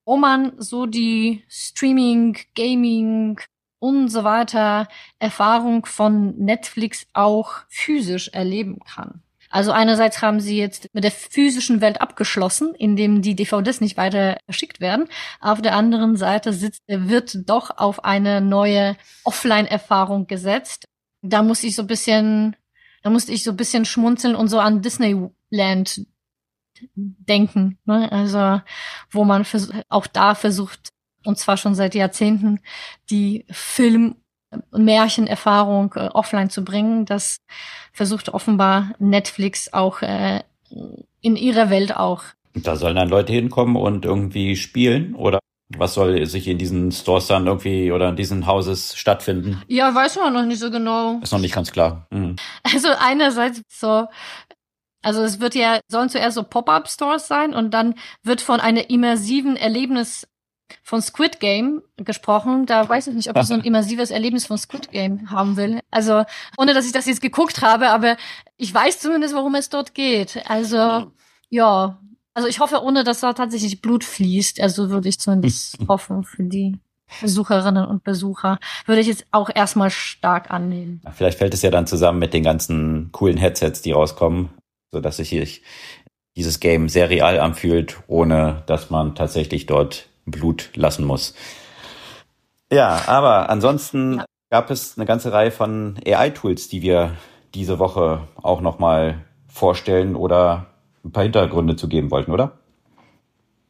wo 0.05 0.17
man 0.17 0.53
so 0.59 0.87
die 0.87 1.45
Streaming, 1.49 2.39
Gaming, 2.55 3.41
und 3.81 4.09
so 4.09 4.23
weiter 4.23 4.87
Erfahrung 5.19 5.87
von 5.87 6.37
Netflix 6.37 7.07
auch 7.15 7.55
physisch 7.69 8.29
erleben 8.29 8.79
kann. 8.81 9.23
Also 9.51 9.73
einerseits 9.73 10.23
haben 10.23 10.41
sie 10.41 10.57
jetzt 10.57 10.89
mit 10.93 11.03
der 11.03 11.11
physischen 11.11 11.81
Welt 11.81 12.01
abgeschlossen, 12.01 12.73
indem 12.77 13.21
die 13.21 13.35
DVDs 13.35 13.81
nicht 13.81 13.97
weiter 13.97 14.39
verschickt 14.45 14.81
werden. 14.81 15.09
Auf 15.41 15.61
der 15.61 15.75
anderen 15.75 16.17
Seite 16.17 16.53
sitzt, 16.53 16.83
wird 16.87 17.49
doch 17.49 17.77
auf 17.77 18.05
eine 18.05 18.41
neue 18.41 18.97
Offline-Erfahrung 19.25 20.29
gesetzt. 20.29 20.87
Da 21.21 21.43
muss 21.43 21.65
ich 21.65 21.75
so 21.75 21.83
ein 21.83 21.89
bisschen, 21.89 22.57
da 23.03 23.11
musste 23.11 23.33
ich 23.33 23.43
so 23.43 23.51
ein 23.51 23.57
bisschen 23.57 23.85
schmunzeln 23.85 24.37
und 24.37 24.47
so 24.49 24.61
an 24.61 24.83
Disneyland 24.83 26.07
denken. 26.95 27.79
Ne? 27.85 28.11
Also 28.13 28.63
wo 29.11 29.25
man 29.25 29.45
auch 29.89 30.07
da 30.07 30.37
versucht, 30.37 30.91
und 31.25 31.39
zwar 31.39 31.57
schon 31.57 31.75
seit 31.75 31.97
Jahrzehnten, 31.97 32.61
die 33.11 33.45
Film- 33.51 34.15
Märchenerfahrung 34.73 35.95
äh, 35.97 36.09
offline 36.09 36.51
zu 36.51 36.65
bringen. 36.65 37.05
Das 37.05 37.39
versucht 37.93 38.29
offenbar 38.31 38.93
Netflix 38.99 39.73
auch 39.73 40.03
äh, 40.03 40.43
in 41.21 41.37
ihrer 41.37 41.71
Welt 41.71 41.97
auch. 41.97 42.23
Da 42.55 42.77
sollen 42.77 42.97
dann 42.97 43.09
Leute 43.09 43.33
hinkommen 43.33 43.77
und 43.77 44.05
irgendwie 44.05 44.57
spielen 44.57 45.15
oder 45.15 45.39
was 45.77 45.95
soll 45.95 46.27
sich 46.27 46.49
in 46.49 46.59
diesen 46.59 46.91
Stores 46.91 47.29
dann 47.29 47.47
irgendwie 47.47 47.93
oder 47.93 48.09
in 48.09 48.17
diesen 48.17 48.47
Houses 48.47 48.97
stattfinden? 48.97 49.63
Ja, 49.69 49.95
weiß 49.95 50.17
man 50.17 50.33
noch 50.33 50.45
nicht 50.45 50.59
so 50.59 50.71
genau. 50.71 51.21
Ist 51.23 51.33
noch 51.33 51.39
nicht 51.39 51.55
ganz 51.55 51.71
klar. 51.71 52.07
Mhm. 52.11 52.37
Also 52.65 52.89
einerseits 52.99 53.63
so, 53.69 54.09
also 55.03 55.23
es 55.23 55.41
wird 55.41 55.55
ja, 55.55 55.81
sollen 55.89 56.09
zuerst 56.09 56.35
so 56.35 56.43
Pop-up-Stores 56.43 57.29
sein 57.29 57.55
und 57.55 57.73
dann 57.73 57.95
wird 58.25 58.41
von 58.41 58.59
einer 58.59 58.91
immersiven 58.91 59.57
Erlebnis 59.57 60.27
von 60.83 61.03
Squid 61.03 61.41
Game 61.41 61.83
gesprochen. 61.97 62.67
Da 62.67 62.89
weiß 62.89 63.09
ich 63.09 63.15
nicht, 63.15 63.31
ob 63.31 63.37
ich 63.37 63.45
so 63.45 63.55
ein 63.55 63.61
immersives 63.65 64.11
Erlebnis 64.11 64.47
von 64.47 64.59
Squid 64.59 64.91
Game 64.91 65.31
haben 65.31 65.57
will. 65.57 65.81
Also, 65.91 66.25
ohne 66.57 66.75
dass 66.75 66.87
ich 66.87 66.93
das 66.93 67.07
jetzt 67.07 67.23
geguckt 67.23 67.63
habe, 67.63 67.89
aber 67.91 68.17
ich 68.57 68.73
weiß 68.73 69.01
zumindest, 69.01 69.35
worum 69.35 69.55
es 69.55 69.69
dort 69.69 69.95
geht. 69.95 70.43
Also, 70.49 71.13
ja. 71.49 71.99
Also 72.33 72.49
ich 72.49 72.61
hoffe, 72.61 72.83
ohne 72.83 73.05
dass 73.05 73.21
da 73.21 73.33
tatsächlich 73.33 73.81
Blut 73.81 74.05
fließt. 74.05 74.61
Also 74.61 74.91
würde 74.91 75.09
ich 75.09 75.19
zumindest 75.19 75.79
hoffen 75.89 76.23
für 76.25 76.45
die 76.45 76.79
Besucherinnen 77.21 77.85
und 77.85 78.05
Besucher. 78.05 78.59
Würde 78.87 79.01
ich 79.01 79.09
jetzt 79.09 79.27
auch 79.33 79.51
erstmal 79.53 79.91
stark 79.91 80.51
annehmen. 80.51 81.03
Vielleicht 81.13 81.39
fällt 81.39 81.55
es 81.55 81.63
ja 81.63 81.71
dann 81.71 81.87
zusammen 81.87 82.19
mit 82.19 82.33
den 82.33 82.45
ganzen 82.45 83.11
coolen 83.13 83.37
Headsets, 83.37 83.83
die 83.83 83.93
rauskommen, 83.93 84.51
so 84.93 85.01
dass 85.01 85.17
sich 85.17 85.63
dieses 86.37 86.61
Game 86.61 86.89
sehr 86.89 87.11
real 87.11 87.41
anfühlt, 87.41 87.99
ohne 88.07 88.63
dass 88.67 88.91
man 88.91 89.15
tatsächlich 89.15 89.67
dort 89.67 90.10
Blut 90.31 90.71
lassen 90.75 91.05
muss. 91.05 91.35
Ja, 92.73 93.03
aber 93.07 93.51
ansonsten 93.51 94.23
gab 94.51 94.71
es 94.71 94.97
eine 94.97 95.07
ganze 95.07 95.33
Reihe 95.33 95.51
von 95.51 95.99
AI-Tools, 96.07 96.69
die 96.69 96.83
wir 96.83 97.17
diese 97.55 97.79
Woche 97.79 98.29
auch 98.43 98.61
nochmal 98.61 99.25
vorstellen 99.49 100.15
oder 100.15 100.67
ein 101.05 101.13
paar 101.13 101.23
Hintergründe 101.25 101.77
zu 101.77 101.89
geben 101.89 102.11
wollten, 102.11 102.31
oder? 102.33 102.59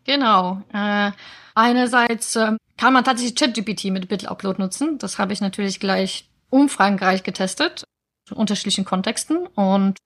Genau. 0.04 0.62
Äh, 0.72 1.12
einerseits 1.54 2.36
äh, 2.36 2.56
kann 2.76 2.92
man 2.92 3.04
tatsächlich 3.04 3.36
ChatGPT 3.36 3.84
mit 3.86 4.08
BitLupload 4.08 4.60
nutzen. 4.60 4.98
Das 4.98 5.18
habe 5.18 5.32
ich 5.32 5.40
natürlich 5.40 5.80
gleich 5.80 6.28
umfragenreich 6.50 7.22
getestet, 7.22 7.84
in 8.30 8.36
unterschiedlichen 8.36 8.84
Kontexten. 8.84 9.46
Und 9.46 9.98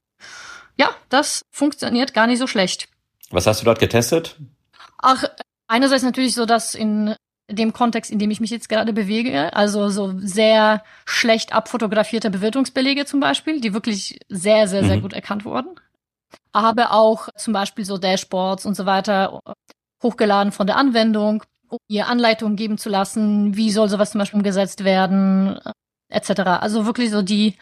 ja, 0.77 0.91
das 1.09 1.43
funktioniert 1.51 2.15
gar 2.15 2.27
nicht 2.27 2.39
so 2.39 2.47
schlecht. 2.47 2.89
Was 3.31 3.47
hast 3.47 3.61
du 3.61 3.65
dort 3.65 3.79
getestet? 3.79 4.37
Ach, 4.99 5.25
Einerseits 5.67 6.03
natürlich 6.03 6.35
so, 6.35 6.47
dass 6.47 6.75
in 6.75 7.15
dem 7.51 7.73
Kontext, 7.73 8.11
in 8.11 8.19
dem 8.19 8.31
ich 8.31 8.41
mich 8.41 8.51
jetzt 8.51 8.69
gerade 8.69 8.93
bewege, 8.93 9.55
also 9.55 9.91
so 9.91 10.15
sehr 10.19 10.83
schlecht 11.05 11.53
abfotografierte 11.53 12.31
Bewirtungsbelege 12.31 13.05
zum 13.05 13.21
Beispiel, 13.21 13.61
die 13.61 13.75
wirklich 13.75 14.19
sehr, 14.29 14.67
sehr, 14.67 14.85
sehr 14.85 14.97
mhm. 14.97 15.03
gut 15.03 15.13
erkannt 15.13 15.45
wurden. 15.45 15.69
Aber 16.53 16.93
auch 16.93 17.29
zum 17.37 17.53
Beispiel 17.53 17.85
so 17.85 17.99
Dashboards 17.99 18.65
und 18.67 18.75
so 18.75 18.87
weiter 18.87 19.41
hochgeladen 20.03 20.53
von 20.53 20.67
der 20.67 20.77
Anwendung, 20.77 21.43
um 21.69 21.79
ihr 21.89 22.09
Anleitungen 22.09 22.57
geben 22.57 22.79
zu 22.79 22.89
lassen, 22.89 23.57
wie 23.57 23.71
soll 23.71 23.89
sowas 23.89 24.13
zum 24.13 24.21
Beispiel 24.21 24.39
umgesetzt 24.39 24.85
werden, 24.85 25.59
etc. 26.09 26.41
Also 26.61 26.87
wirklich 26.87 27.11
so 27.11 27.23
die 27.23 27.57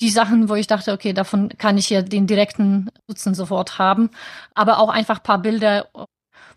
die 0.00 0.10
Sachen, 0.10 0.48
wo 0.48 0.54
ich 0.54 0.68
dachte, 0.68 0.92
okay, 0.92 1.12
davon 1.12 1.48
kann 1.58 1.76
ich 1.76 1.88
hier 1.88 2.02
den 2.02 2.26
direkten 2.28 2.88
Nutzen 3.08 3.34
sofort 3.34 3.78
haben, 3.78 4.10
aber 4.54 4.78
auch 4.78 4.90
einfach 4.90 5.22
paar 5.22 5.42
Bilder 5.42 5.88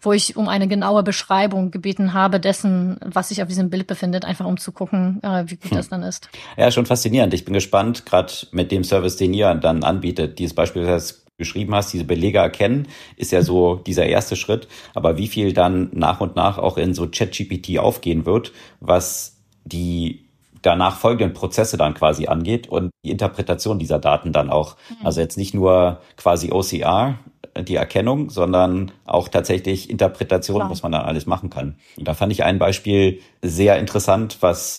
wo 0.01 0.11
ich 0.13 0.35
um 0.35 0.47
eine 0.47 0.67
genaue 0.67 1.03
Beschreibung 1.03 1.71
gebeten 1.71 2.13
habe 2.13 2.39
dessen, 2.39 2.97
was 3.05 3.29
sich 3.29 3.41
auf 3.41 3.47
diesem 3.47 3.69
Bild 3.69 3.87
befindet, 3.87 4.25
einfach 4.25 4.45
um 4.45 4.57
zu 4.57 4.71
gucken, 4.71 5.21
äh, 5.23 5.43
wie 5.47 5.55
gut 5.55 5.71
hm. 5.71 5.77
das 5.77 5.89
dann 5.89 6.03
ist. 6.03 6.29
Ja, 6.57 6.71
schon 6.71 6.85
faszinierend. 6.85 7.33
Ich 7.33 7.45
bin 7.45 7.53
gespannt, 7.53 8.05
gerade 8.05 8.33
mit 8.51 8.71
dem 8.71 8.83
Service, 8.83 9.15
den 9.15 9.33
ihr 9.33 9.53
dann 9.55 9.83
anbietet, 9.83 10.39
dieses 10.39 10.55
beispielsweise 10.55 11.15
beschrieben 11.37 11.73
hast, 11.73 11.91
diese 11.91 12.03
Belege 12.03 12.37
erkennen, 12.37 12.87
ist 13.15 13.31
ja 13.31 13.41
so 13.41 13.75
dieser 13.75 14.05
erste 14.05 14.35
Schritt. 14.35 14.67
Aber 14.93 15.17
wie 15.17 15.27
viel 15.27 15.53
dann 15.53 15.89
nach 15.93 16.21
und 16.21 16.35
nach 16.35 16.57
auch 16.57 16.77
in 16.77 16.93
so 16.93 17.07
ChatGPT 17.07 17.79
aufgehen 17.79 18.25
wird, 18.25 18.51
was 18.79 19.37
die 19.63 20.25
danach 20.61 20.97
folgenden 20.97 21.33
Prozesse 21.33 21.77
dann 21.77 21.93
quasi 21.93 22.27
angeht 22.27 22.67
und 22.67 22.91
die 23.03 23.11
Interpretation 23.11 23.79
dieser 23.79 23.99
Daten 23.99 24.31
dann 24.31 24.49
auch. 24.49 24.75
Mhm. 24.89 25.05
Also 25.05 25.21
jetzt 25.21 25.37
nicht 25.37 25.53
nur 25.53 26.01
quasi 26.17 26.51
OCR, 26.51 27.17
die 27.57 27.75
Erkennung, 27.75 28.29
sondern 28.29 28.91
auch 29.05 29.27
tatsächlich 29.27 29.89
Interpretation, 29.89 30.57
Klar. 30.57 30.69
was 30.69 30.83
man 30.83 30.91
da 30.91 31.01
alles 31.01 31.25
machen 31.25 31.49
kann. 31.49 31.75
Und 31.97 32.07
da 32.07 32.13
fand 32.13 32.31
ich 32.31 32.43
ein 32.43 32.59
Beispiel 32.59 33.19
sehr 33.41 33.77
interessant, 33.77 34.37
was 34.41 34.77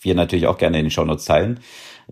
wir 0.00 0.14
natürlich 0.14 0.46
auch 0.46 0.58
gerne 0.58 0.78
in 0.78 0.86
den 0.86 0.90
Shownotes 0.90 1.24
teilen. 1.24 1.60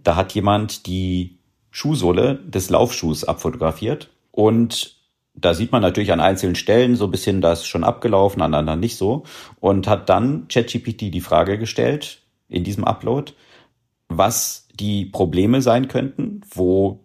Da 0.02 0.16
hat 0.16 0.32
jemand 0.32 0.86
die 0.86 1.38
Schuhsohle 1.70 2.36
des 2.46 2.70
Laufschuhs 2.70 3.24
abfotografiert 3.24 4.10
und 4.30 4.96
da 5.34 5.54
sieht 5.54 5.72
man 5.72 5.82
natürlich 5.82 6.12
an 6.12 6.20
einzelnen 6.20 6.56
Stellen 6.56 6.96
so 6.96 7.04
ein 7.04 7.10
bisschen 7.10 7.40
das 7.40 7.66
schon 7.66 7.84
abgelaufen, 7.84 8.42
an 8.42 8.54
anderen 8.54 8.80
nicht 8.80 8.96
so 8.96 9.24
und 9.60 9.88
hat 9.88 10.08
dann 10.08 10.48
ChatGPT 10.48 11.12
die 11.12 11.20
Frage 11.20 11.58
gestellt 11.58 12.22
in 12.48 12.64
diesem 12.64 12.84
Upload, 12.84 13.32
was 14.08 14.68
die 14.74 15.04
Probleme 15.06 15.62
sein 15.62 15.88
könnten, 15.88 16.40
wo 16.52 17.00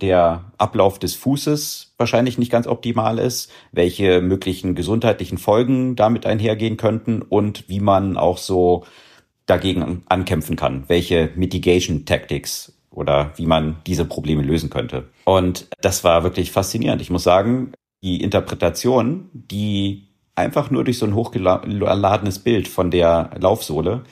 der 0.00 0.52
Ablauf 0.58 0.98
des 0.98 1.14
Fußes 1.14 1.94
wahrscheinlich 1.96 2.38
nicht 2.38 2.50
ganz 2.50 2.66
optimal 2.66 3.18
ist, 3.18 3.50
welche 3.72 4.20
möglichen 4.20 4.74
gesundheitlichen 4.74 5.38
Folgen 5.38 5.96
damit 5.96 6.26
einhergehen 6.26 6.76
könnten 6.76 7.22
und 7.22 7.68
wie 7.68 7.80
man 7.80 8.16
auch 8.16 8.38
so 8.38 8.84
dagegen 9.46 10.02
ankämpfen 10.08 10.56
kann, 10.56 10.84
welche 10.88 11.30
Mitigation 11.34 12.04
Tactics 12.04 12.72
oder 12.90 13.32
wie 13.36 13.46
man 13.46 13.76
diese 13.86 14.04
Probleme 14.04 14.42
lösen 14.42 14.70
könnte. 14.70 15.08
Und 15.24 15.68
das 15.80 16.04
war 16.04 16.22
wirklich 16.22 16.50
faszinierend. 16.52 17.02
Ich 17.02 17.10
muss 17.10 17.22
sagen, 17.22 17.72
die 18.02 18.22
Interpretation, 18.22 19.28
die 19.32 20.08
einfach 20.34 20.70
nur 20.70 20.84
durch 20.84 20.98
so 20.98 21.06
ein 21.06 21.14
hochgeladenes 21.14 22.38
Bild 22.38 22.68
von 22.68 22.90
der 22.90 23.30
Laufsohle 23.38 24.04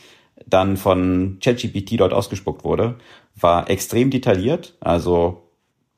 dann 0.47 0.77
von 0.77 1.39
ChatGPT 1.43 1.99
dort 1.99 2.13
ausgespuckt 2.13 2.65
wurde, 2.65 2.97
war 3.35 3.69
extrem 3.71 4.11
detailliert. 4.11 4.77
Also 4.81 5.48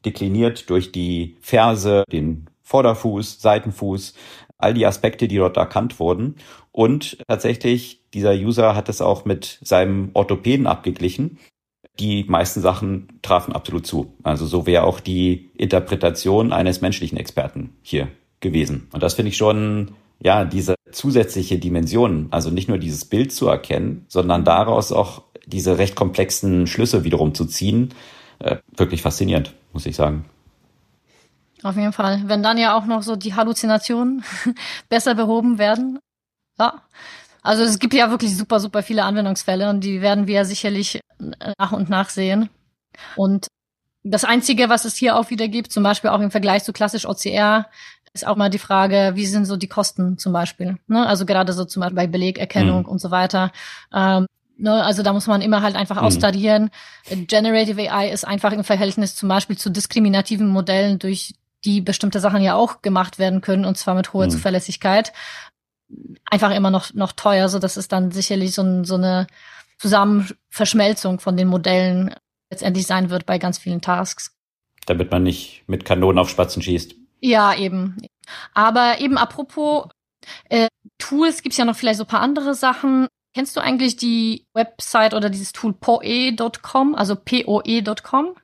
dekliniert 0.05 0.71
durch 0.71 0.93
die 0.93 1.37
Ferse, 1.41 2.05
den 2.11 2.47
Vorderfuß, 2.63 3.41
Seitenfuß, 3.41 4.15
all 4.59 4.75
die 4.75 4.87
Aspekte, 4.87 5.29
die 5.29 5.37
dort 5.37 5.57
erkannt 5.57 5.99
wurden. 5.99 6.37
Und 6.73 7.19
tatsächlich, 7.27 8.03
dieser 8.15 8.35
User 8.35 8.77
hat 8.77 8.89
es 8.89 9.01
auch 9.01 9.25
mit 9.25 9.59
seinem 9.63 10.11
Orthopäden 10.15 10.67
abgeglichen. 10.67 11.39
Die 11.99 12.25
meisten 12.25 12.61
Sachen 12.61 13.09
trafen 13.23 13.55
absolut 13.55 13.87
zu. 13.87 14.15
Also 14.23 14.47
so 14.47 14.67
wäre 14.67 14.85
auch 14.85 15.01
die 15.01 15.51
Interpretation 15.57 16.53
eines 16.53 16.81
menschlichen 16.81 17.19
Experten 17.19 17.77
hier 17.83 18.09
gewesen. 18.41 18.89
Und 18.93 19.03
das 19.03 19.15
finde 19.15 19.31
ich 19.31 19.37
schon, 19.37 19.93
ja, 20.23 20.45
diese 20.45 20.75
zusätzliche 20.93 21.59
Dimension, 21.59 22.29
also 22.31 22.51
nicht 22.51 22.69
nur 22.69 22.79
dieses 22.79 23.05
Bild 23.05 23.33
zu 23.33 23.49
erkennen, 23.49 24.05
sondern 24.09 24.45
daraus 24.45 24.93
auch 24.93 25.23
diese 25.47 25.79
recht 25.79 25.95
komplexen 25.95 26.67
Schlüsse 26.67 27.05
wiederum 27.05 27.35
zu 27.35 27.45
ziehen, 27.45 27.95
äh, 28.39 28.57
wirklich 28.77 29.03
faszinierend, 29.03 29.55
muss 29.73 29.87
ich 29.87 29.97
sagen. 29.97 30.25
Auf 31.63 31.77
jeden 31.77 31.93
Fall. 31.93 32.23
Wenn 32.27 32.43
dann 32.43 32.59
ja 32.59 32.77
auch 32.77 32.87
noch 32.87 33.03
so 33.03 33.17
die 33.17 33.35
Halluzinationen 33.35 34.25
besser 34.89 35.15
behoben 35.15 35.59
werden. 35.59 35.99
Ja. 36.59 36.83
Also 37.43 37.63
es 37.63 37.79
gibt 37.79 37.95
ja 37.95 38.11
wirklich 38.11 38.37
super, 38.37 38.61
super 38.61 38.83
viele 38.83 39.05
Anwendungsfälle 39.05 39.71
und 39.71 39.83
die 39.83 40.01
werden 40.03 40.27
wir 40.27 40.45
sicherlich 40.45 41.01
nach 41.59 41.73
und 41.73 41.89
nach 41.89 42.11
sehen. 42.11 42.51
Und 43.17 43.49
das 44.03 44.25
Einzige, 44.25 44.69
was 44.69 44.85
es 44.85 44.97
hier 44.97 45.17
auch 45.17 45.31
wieder 45.31 45.49
gibt, 45.49 45.73
zum 45.73 45.83
Beispiel 45.83 46.11
auch 46.11 46.21
im 46.21 46.31
Vergleich 46.31 46.65
zu 46.65 46.73
klassisch 46.73 47.07
OCR, 47.07 47.67
ist 48.13 48.27
auch 48.27 48.37
mal 48.37 48.51
die 48.51 48.59
Frage, 48.59 49.13
wie 49.15 49.27
sind 49.27 49.45
so 49.45 49.57
die 49.57 49.69
Kosten 49.69 50.19
zum 50.19 50.33
Beispiel? 50.33 50.79
Ne? 50.87 51.07
Also 51.07 51.27
gerade 51.27 51.53
so 51.53 51.65
zum 51.65 51.81
Beispiel 51.81 51.97
bei 51.97 52.07
Belegerkennung 52.07 52.81
mhm. 52.81 52.89
und 52.89 53.01
so 53.01 53.11
weiter. 53.11 53.53
Ähm, 53.95 54.27
ne? 54.61 54.85
Also 54.85 55.03
da 55.03 55.13
muss 55.13 55.27
man 55.27 55.43
immer 55.43 55.63
halt 55.63 55.77
einfach 55.77 55.97
mhm. 55.97 56.07
austarieren. 56.07 56.71
Generative 57.09 57.91
AI 57.91 58.11
ist 58.11 58.27
einfach 58.27 58.53
im 58.53 58.65
Verhältnis 58.65 59.15
zum 59.17 59.29
Beispiel 59.29 59.57
zu 59.57 59.71
diskriminativen 59.71 60.49
Modellen 60.49 60.99
durch 60.99 61.35
die 61.65 61.81
bestimmte 61.81 62.21
Sachen 62.21 62.43
ja 62.43 62.55
auch 62.55 62.83
gemacht 62.83 63.19
werden 63.19 63.41
können 63.41 63.65
und 63.65 63.77
zwar 63.77 63.95
mit 63.95 64.13
hoher 64.13 64.27
mhm. 64.27 64.31
Zuverlässigkeit, 64.31 65.13
einfach 66.25 66.51
immer 66.53 66.71
noch, 66.71 66.95
noch 66.95 67.13
teuer, 67.13 67.49
so 67.49 67.59
dass 67.59 67.77
es 67.77 67.89
dann 67.89 68.11
sicherlich 68.11 68.55
so, 68.55 68.85
so 68.85 68.95
eine 68.95 69.27
Zusammenverschmelzung 69.79 71.21
von 71.21 71.37
den 71.37 71.49
Modellen 71.49 72.15
letztendlich 72.51 72.87
sein 72.87 73.11
wird 73.11 73.27
bei 73.27 73.39
ganz 73.39 73.59
vielen 73.59 73.81
Tasks. 73.81 74.37
Damit 74.87 75.11
man 75.11 75.23
nicht 75.23 75.65
mit 75.67 75.85
Kanonen 75.85 76.19
auf 76.19 76.31
Spatzen 76.31 76.63
schießt. 76.63 76.95
Ja, 77.21 77.55
eben. 77.55 77.97
Aber 78.55 79.01
eben 79.01 79.19
apropos 79.19 79.89
äh, 80.49 80.69
Tools, 80.99 81.43
gibt's 81.43 81.59
ja 81.59 81.65
noch 81.65 81.77
vielleicht 81.77 81.99
so 81.99 82.05
ein 82.05 82.09
paar 82.09 82.21
andere 82.21 82.55
Sachen. 82.55 83.09
Kennst 83.33 83.57
du 83.57 83.61
eigentlich 83.61 83.97
die 83.97 84.47
Website 84.55 85.15
oder 85.15 85.31
dieses 85.31 85.53
Tool 85.53 85.73
poe.com, 85.73 86.95
also 86.95 87.17
poe.com? 87.17 88.35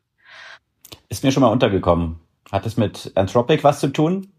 Ist 1.08 1.24
mir 1.24 1.32
schon 1.32 1.42
mal 1.42 1.48
untergekommen. 1.48 2.20
Hat 2.52 2.66
es 2.66 2.76
mit 2.76 3.10
Anthropic 3.16 3.64
was 3.64 3.80
zu 3.80 3.88
tun? 3.88 4.32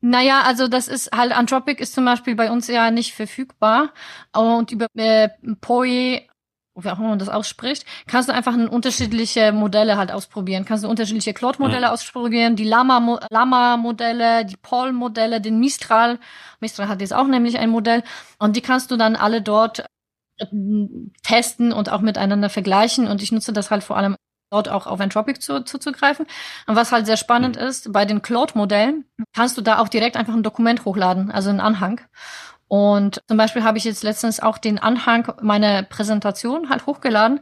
Naja, 0.00 0.42
also 0.42 0.66
das 0.66 0.88
ist 0.88 1.12
halt, 1.12 1.30
Anthropic 1.30 1.80
ist 1.80 1.94
zum 1.94 2.04
Beispiel 2.04 2.34
bei 2.34 2.50
uns 2.50 2.66
ja 2.66 2.90
nicht 2.90 3.14
verfügbar. 3.14 3.90
Und 4.34 4.72
über 4.72 4.86
äh, 4.96 5.28
Poe, 5.60 5.84
wie 5.84 6.88
auch 6.90 6.98
immer 6.98 7.10
man 7.10 7.20
das 7.20 7.28
ausspricht, 7.28 7.86
kannst 8.08 8.28
du 8.28 8.32
einfach 8.32 8.54
unterschiedliche 8.54 9.52
Modelle 9.52 9.96
halt 9.96 10.10
ausprobieren. 10.10 10.64
Kannst 10.64 10.82
du 10.82 10.88
unterschiedliche 10.88 11.34
Claude-Modelle 11.34 11.86
mhm. 11.86 11.92
ausprobieren, 11.92 12.56
die 12.56 12.64
Lama-Modelle, 12.64 14.44
die 14.44 14.56
Paul-Modelle, 14.56 15.40
den 15.40 15.60
Mistral. 15.60 16.18
Mistral 16.58 16.88
hat 16.88 17.00
jetzt 17.00 17.14
auch 17.14 17.28
nämlich 17.28 17.58
ein 17.58 17.70
Modell. 17.70 18.02
Und 18.40 18.56
die 18.56 18.62
kannst 18.62 18.90
du 18.90 18.96
dann 18.96 19.14
alle 19.14 19.40
dort 19.40 19.84
testen 21.22 21.72
und 21.72 21.90
auch 21.90 22.00
miteinander 22.00 22.50
vergleichen. 22.50 23.06
Und 23.06 23.22
ich 23.22 23.32
nutze 23.32 23.52
das 23.52 23.70
halt 23.70 23.84
vor 23.84 23.96
allem 23.96 24.16
dort 24.50 24.68
auch 24.68 24.86
auf 24.86 25.00
Entropic 25.00 25.40
zu, 25.40 25.64
zuzugreifen. 25.64 26.26
Und 26.66 26.76
was 26.76 26.92
halt 26.92 27.06
sehr 27.06 27.16
spannend 27.16 27.56
mhm. 27.56 27.62
ist, 27.62 27.92
bei 27.92 28.04
den 28.04 28.22
Claude-Modellen 28.22 29.04
kannst 29.34 29.56
du 29.56 29.62
da 29.62 29.78
auch 29.78 29.88
direkt 29.88 30.16
einfach 30.16 30.34
ein 30.34 30.42
Dokument 30.42 30.84
hochladen, 30.84 31.30
also 31.30 31.50
einen 31.50 31.60
Anhang. 31.60 32.00
Und 32.68 33.20
zum 33.28 33.36
Beispiel 33.36 33.64
habe 33.64 33.78
ich 33.78 33.84
jetzt 33.84 34.02
letztens 34.02 34.40
auch 34.40 34.58
den 34.58 34.78
Anhang 34.78 35.34
meiner 35.42 35.82
Präsentation 35.82 36.70
halt 36.70 36.86
hochgeladen 36.86 37.40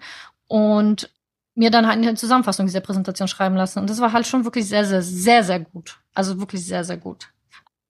und 0.49 1.11
mir 1.55 1.71
dann 1.71 1.87
halt 1.87 1.99
eine 1.99 2.15
Zusammenfassung 2.15 2.67
dieser 2.67 2.81
Präsentation 2.81 3.29
schreiben 3.29 3.57
lassen. 3.57 3.79
Und 3.81 3.91
das 3.91 4.01
war 4.01 4.13
halt 4.13 4.27
schon 4.27 4.45
wirklich 4.45 4.69
sehr, 4.69 4.85
sehr, 4.85 5.03
sehr, 5.03 5.45
sehr 5.45 5.61
gut. 5.61 6.01
Also 6.15 6.41
wirklich 6.41 6.67
sehr, 6.67 6.85
sehr 6.85 6.97
gut. 6.97 7.29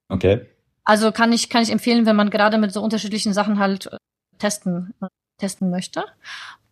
Okay. 0.08 0.46
Also 0.84 1.12
kann 1.12 1.32
ich, 1.32 1.48
kann 1.50 1.62
ich 1.62 1.70
empfehlen, 1.70 2.04
wenn 2.04 2.16
man 2.16 2.30
gerade 2.30 2.58
mit 2.58 2.72
so 2.72 2.82
unterschiedlichen 2.82 3.32
Sachen 3.32 3.58
halt 3.58 3.88
testen, 4.40 4.94
testen 5.38 5.70
möchte. 5.70 6.04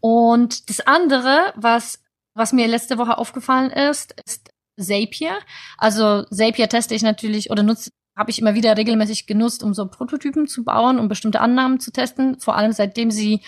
Und 0.01 0.69
das 0.69 0.81
andere, 0.81 1.53
was 1.57 2.03
was 2.39 2.53
mir 2.53 2.69
letzte 2.69 2.99
Woche 2.99 3.19
aufgefallen 3.19 3.71
ist, 3.71 4.15
ist 4.25 4.51
Zapier. 4.81 5.39
Also 5.77 6.23
Zapier 6.27 6.69
teste 6.69 6.95
ich 6.95 7.03
natürlich 7.03 7.51
oder 7.51 7.65
nutze 7.65 7.91
habe 8.17 8.31
ich 8.31 8.41
immer 8.41 8.55
wieder 8.55 8.77
regelmäßig 8.77 9.27
genutzt, 9.27 9.63
um 9.63 9.75
so 9.75 9.87
Prototypen 9.87 10.49
zu 10.49 10.65
bauen, 10.65 10.99
um 10.99 11.09
bestimmte 11.09 11.41
Annahmen 11.41 11.79
zu 11.79 11.93
testen, 11.93 12.41
vor 12.41 12.57
allem 12.57 12.73
seitdem 12.73 13.11
sie 13.13 13.43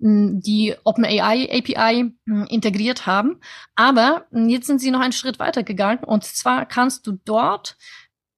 hm, 0.00 0.40
die 0.40 0.74
OpenAI 0.84 1.48
API 1.50 2.14
hm, 2.26 2.46
integriert 2.48 3.06
haben. 3.06 3.40
Aber 3.74 4.26
jetzt 4.32 4.66
sind 4.66 4.80
sie 4.80 4.90
noch 4.90 5.00
einen 5.00 5.12
Schritt 5.12 5.38
weiter 5.38 5.62
gegangen 5.62 6.04
und 6.04 6.24
zwar 6.24 6.66
kannst 6.66 7.06
du 7.06 7.18
dort 7.24 7.76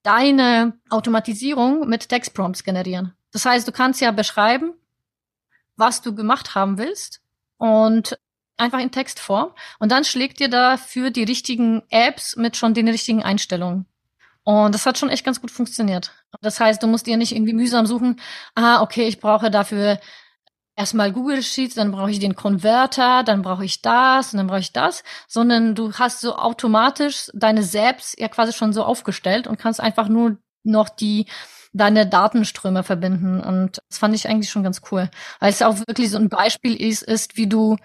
deine 0.03 0.79
Automatisierung 0.89 1.87
mit 1.87 2.07
Textprompts 2.07 2.63
generieren. 2.63 3.13
Das 3.31 3.45
heißt, 3.45 3.67
du 3.67 3.73
kannst 3.73 3.99
ja 3.99 4.11
beschreiben, 4.11 4.73
was 5.77 6.01
du 6.01 6.13
gemacht 6.13 6.55
haben 6.55 6.77
willst 6.77 7.21
und 7.57 8.17
einfach 8.57 8.79
in 8.79 8.91
Textform 8.91 9.51
und 9.79 9.91
dann 9.91 10.03
schlägt 10.03 10.39
dir 10.39 10.49
dafür 10.49 11.11
die 11.11 11.23
richtigen 11.23 11.83
Apps 11.89 12.35
mit 12.35 12.57
schon 12.57 12.73
den 12.73 12.87
richtigen 12.87 13.23
Einstellungen. 13.23 13.85
Und 14.43 14.73
das 14.73 14.85
hat 14.85 14.97
schon 14.97 15.09
echt 15.09 15.25
ganz 15.25 15.41
gut 15.41 15.51
funktioniert. 15.51 16.13
Das 16.41 16.59
heißt, 16.59 16.81
du 16.81 16.87
musst 16.87 17.05
dir 17.05 17.17
nicht 17.17 17.35
irgendwie 17.35 17.53
mühsam 17.53 17.85
suchen, 17.85 18.19
ah, 18.55 18.81
okay, 18.81 19.07
ich 19.07 19.19
brauche 19.19 19.51
dafür 19.51 19.99
erstmal 20.77 21.11
Google 21.11 21.43
Sheets, 21.43 21.75
dann 21.75 21.91
brauche 21.91 22.11
ich 22.11 22.19
den 22.19 22.35
Converter, 22.35 23.23
dann 23.23 23.41
brauche 23.41 23.65
ich 23.65 23.81
das 23.81 24.31
und 24.31 24.37
dann 24.37 24.47
brauche 24.47 24.59
ich 24.59 24.71
das, 24.71 25.03
sondern 25.27 25.75
du 25.75 25.93
hast 25.93 26.21
so 26.21 26.37
automatisch 26.37 27.29
deine 27.33 27.67
Apps 27.73 28.15
ja 28.17 28.29
quasi 28.29 28.53
schon 28.53 28.71
so 28.71 28.83
aufgestellt 28.83 29.47
und 29.47 29.59
kannst 29.59 29.81
einfach 29.81 30.07
nur 30.07 30.37
noch 30.63 30.87
die 30.87 31.25
deine 31.77 32.07
Datenströme 32.07 32.83
verbinden. 32.83 33.39
Und 33.41 33.79
das 33.89 33.99
fand 33.99 34.15
ich 34.15 34.27
eigentlich 34.27 34.49
schon 34.49 34.63
ganz 34.63 34.81
cool. 34.91 35.09
Weil 35.39 35.49
es 35.49 35.61
auch 35.61 35.77
wirklich 35.87 36.11
so 36.11 36.17
ein 36.17 36.29
Beispiel 36.29 36.75
ist, 36.75 37.03
ist, 37.03 37.37
wie 37.37 37.47
du 37.47 37.77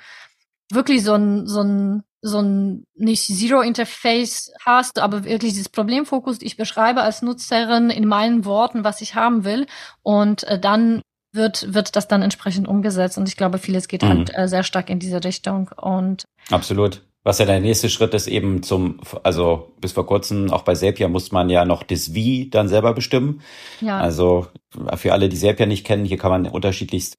wirklich 0.71 1.05
so 1.05 1.15
ein, 1.15 1.47
so 1.47 1.63
ein, 1.63 2.03
so 2.23 2.41
ein 2.41 2.85
nicht 2.95 3.27
Zero-Interface 3.27 4.53
hast, 4.65 4.99
aber 4.99 5.25
wirklich 5.25 5.53
dieses 5.53 5.69
Problemfokus, 5.69 6.41
ich 6.41 6.57
beschreibe 6.57 7.03
als 7.03 7.23
Nutzerin 7.23 7.91
in 7.91 8.07
meinen 8.07 8.45
Worten, 8.45 8.85
was 8.85 9.01
ich 9.01 9.15
haben 9.15 9.45
will 9.45 9.67
und 10.03 10.45
äh, 10.45 10.59
dann 10.59 11.03
wird, 11.33 11.75
wird 11.75 11.97
das 11.97 12.09
dann 12.09 12.23
entsprechend 12.23 12.69
umgesetzt 12.69 13.19
und 13.19 13.29
ich 13.29 13.37
glaube, 13.37 13.59
vieles 13.59 13.89
geht 13.89 14.03
halt, 14.03 14.13
mhm. 14.13 14.35
halt 14.35 14.39
äh, 14.39 14.49
sehr 14.49 14.63
stark 14.63 14.89
in 14.89 14.99
diese 14.99 15.25
Richtung 15.25 15.71
und 15.77 16.25
Absolut. 16.51 17.03
Was 17.25 17.39
ja 17.39 17.47
der 17.47 17.61
nächste 17.61 17.89
Schritt 17.89 18.15
ist 18.15 18.27
eben 18.27 18.63
zum, 18.65 18.99
also 19.23 19.73
bis 19.81 19.93
vor 19.93 20.07
kurzem 20.07 20.51
auch 20.51 20.63
bei 20.63 20.75
Zapier 20.75 21.09
muss 21.09 21.31
man 21.31 21.51
ja 21.51 21.65
noch 21.65 21.85
das 21.85 22.15
Wie 22.15 22.51
dann 22.51 22.69
selber 22.69 22.95
bestimmen. 22.95 23.43
Ja. 23.81 23.99
Also 23.99 24.49
für 24.97 25.13
alle, 25.13 25.29
die 25.29 25.37
Zapier 25.37 25.67
nicht 25.67 25.87
kennen, 25.87 26.05
hier 26.05 26.19
kann 26.19 26.33
man 26.33 26.47
unterschiedlichst 26.49 27.19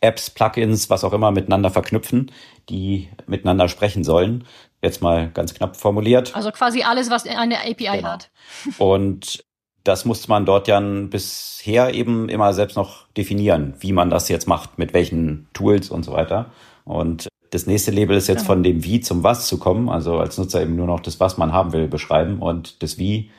Apps, 0.00 0.30
Plugins, 0.30 0.90
was 0.90 1.04
auch 1.04 1.12
immer 1.12 1.30
miteinander 1.30 1.70
verknüpfen, 1.70 2.30
die 2.68 3.08
miteinander 3.26 3.68
sprechen 3.68 4.04
sollen. 4.04 4.44
Jetzt 4.80 5.00
mal 5.00 5.30
ganz 5.30 5.54
knapp 5.54 5.76
formuliert. 5.76 6.34
Also 6.34 6.50
quasi 6.50 6.82
alles, 6.82 7.10
was 7.10 7.26
eine 7.26 7.60
API 7.60 7.96
genau. 7.96 8.08
hat. 8.08 8.30
Und 8.78 9.44
das 9.84 10.04
musste 10.04 10.28
man 10.28 10.44
dort 10.44 10.68
ja 10.68 10.78
bisher 10.80 11.94
eben 11.94 12.28
immer 12.28 12.52
selbst 12.52 12.76
noch 12.76 13.08
definieren, 13.16 13.74
wie 13.80 13.92
man 13.92 14.10
das 14.10 14.28
jetzt 14.28 14.46
macht, 14.46 14.78
mit 14.78 14.92
welchen 14.92 15.48
Tools 15.52 15.90
und 15.90 16.04
so 16.04 16.12
weiter. 16.12 16.52
Und 16.84 17.28
das 17.52 17.66
nächste 17.66 17.90
Label 17.90 18.16
ist 18.16 18.28
jetzt 18.28 18.40
ja. 18.40 18.46
von 18.46 18.62
dem 18.62 18.82
Wie 18.82 19.00
zum 19.00 19.22
Was 19.22 19.46
zu 19.46 19.58
kommen, 19.58 19.88
also 19.88 20.18
als 20.18 20.38
Nutzer 20.38 20.62
eben 20.62 20.74
nur 20.74 20.86
noch 20.86 21.00
das, 21.00 21.20
was 21.20 21.36
man 21.36 21.52
haben 21.52 21.72
will, 21.72 21.86
beschreiben 21.86 22.40
und 22.40 22.82
das 22.82 22.98
Wie 22.98 23.30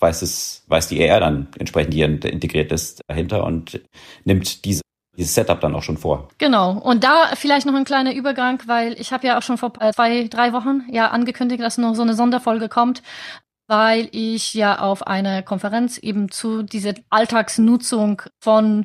weiß 0.00 0.22
es, 0.22 0.64
weiß 0.66 0.88
die 0.88 1.00
ER 1.00 1.20
dann 1.20 1.48
entsprechend, 1.58 1.94
die 1.94 2.02
integriert 2.02 2.72
ist, 2.72 3.00
dahinter 3.06 3.44
und 3.44 3.80
nimmt 4.24 4.64
diese 4.64 4.82
dieses 5.16 5.34
Setup 5.34 5.60
dann 5.60 5.74
auch 5.74 5.82
schon 5.82 5.98
vor. 5.98 6.28
Genau. 6.38 6.72
Und 6.78 7.04
da 7.04 7.32
vielleicht 7.34 7.66
noch 7.66 7.74
ein 7.74 7.84
kleiner 7.84 8.14
Übergang, 8.14 8.62
weil 8.66 8.98
ich 8.98 9.12
habe 9.12 9.26
ja 9.26 9.38
auch 9.38 9.42
schon 9.42 9.58
vor 9.58 9.72
äh, 9.80 9.92
zwei, 9.92 10.28
drei 10.28 10.52
Wochen 10.52 10.82
ja 10.90 11.08
angekündigt, 11.08 11.60
dass 11.60 11.78
noch 11.78 11.94
so 11.94 12.02
eine 12.02 12.14
Sonderfolge 12.14 12.68
kommt, 12.68 13.02
weil 13.66 14.08
ich 14.12 14.54
ja 14.54 14.78
auf 14.78 15.06
einer 15.06 15.42
Konferenz 15.42 15.98
eben 15.98 16.30
zu 16.30 16.62
dieser 16.62 16.94
Alltagsnutzung 17.10 18.22
von 18.40 18.84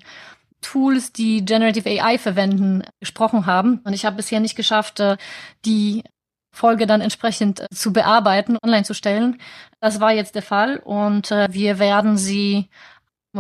Tools, 0.65 1.13
die 1.13 1.45
Generative 1.45 1.87
AI 1.89 2.17
verwenden, 2.17 2.83
gesprochen 2.99 3.45
haben. 3.45 3.81
Und 3.83 3.93
ich 3.93 4.05
habe 4.05 4.15
bisher 4.15 4.39
nicht 4.39 4.55
geschafft, 4.55 4.99
äh, 4.99 5.17
die 5.63 6.03
Folge 6.51 6.87
dann 6.87 7.01
entsprechend 7.01 7.59
äh, 7.59 7.67
zu 7.71 7.93
bearbeiten, 7.93 8.57
online 8.63 8.83
zu 8.83 8.95
stellen. 8.95 9.39
Das 9.79 9.99
war 9.99 10.11
jetzt 10.11 10.33
der 10.33 10.41
Fall 10.41 10.77
und 10.77 11.29
wir 11.29 11.77
werden 11.77 12.17
sie 12.17 12.69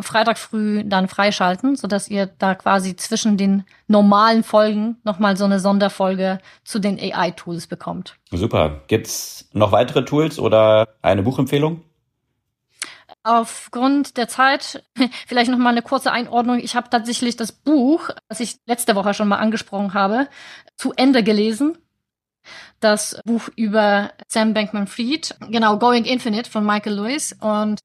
Freitag 0.03 0.37
früh 0.37 0.83
dann 0.85 1.07
freischalten, 1.07 1.75
sodass 1.75 2.09
ihr 2.09 2.27
da 2.27 2.53
quasi 2.53 2.95
zwischen 2.95 3.37
den 3.37 3.63
normalen 3.87 4.43
Folgen 4.43 4.97
nochmal 5.03 5.37
so 5.37 5.45
eine 5.45 5.59
Sonderfolge 5.59 6.39
zu 6.63 6.79
den 6.79 6.99
AI-Tools 6.99 7.67
bekommt. 7.67 8.17
Super. 8.29 8.81
Gibt's 8.87 9.49
noch 9.53 9.71
weitere 9.71 10.03
Tools 10.05 10.37
oder 10.37 10.89
eine 11.01 11.23
Buchempfehlung? 11.23 11.81
Aufgrund 13.27 14.17
der 14.17 14.27
Zeit 14.27 14.83
vielleicht 15.27 15.49
noch 15.49 15.57
mal 15.57 15.71
eine 15.71 15.81
kurze 15.81 16.11
Einordnung. 16.11 16.59
Ich 16.59 16.75
habe 16.75 16.91
tatsächlich 16.91 17.35
das 17.35 17.51
Buch, 17.51 18.11
das 18.29 18.39
ich 18.39 18.57
letzte 18.67 18.95
Woche 18.95 19.15
schon 19.15 19.27
mal 19.27 19.37
angesprochen 19.39 19.95
habe, 19.95 20.29
zu 20.77 20.93
Ende 20.93 21.23
gelesen. 21.23 21.75
Das 22.79 23.19
Buch 23.25 23.49
über 23.55 24.11
Sam 24.27 24.53
Bankman-Fried, 24.53 25.37
genau 25.49 25.79
Going 25.79 26.05
Infinite 26.05 26.51
von 26.51 26.63
Michael 26.63 26.93
Lewis 26.93 27.35
und 27.41 27.79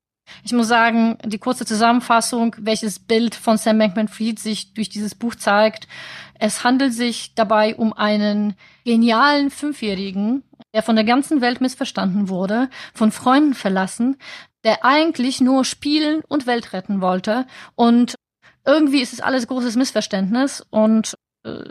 ich 0.45 0.53
muss 0.53 0.68
sagen, 0.68 1.16
die 1.24 1.38
kurze 1.38 1.64
Zusammenfassung, 1.64 2.55
welches 2.59 2.99
Bild 2.99 3.34
von 3.34 3.57
Sam 3.57 3.78
Bankman-Fried 3.78 4.38
sich 4.38 4.74
durch 4.74 4.91
dieses 4.91 5.14
Buch 5.14 5.34
zeigt. 5.34 5.88
Es 6.38 6.64
handelt 6.64 6.93
sich 6.93 7.34
dabei 7.34 7.74
um 7.76 7.95
einen 7.95 8.57
genialen 8.84 9.51
Fünfjährigen, 9.51 10.43
der 10.74 10.82
von 10.82 10.97
der 10.97 11.05
ganzen 11.05 11.41
Welt 11.41 11.62
missverstanden 11.62 12.28
wurde, 12.28 12.68
von 12.95 13.11
Freunden 13.11 13.55
verlassen, 13.55 14.18
der 14.65 14.85
eigentlich 14.85 15.41
nur 15.41 15.65
spielen 15.65 16.23
und 16.29 16.47
Welt 16.47 16.73
retten 16.73 17.01
wollte. 17.01 17.47
Und 17.75 18.15
irgendwie 18.67 19.01
ist 19.01 19.13
es 19.13 19.21
alles 19.21 19.47
großes 19.47 19.77
Missverständnis 19.77 20.65
und 20.71 21.15
äh, 21.45 21.65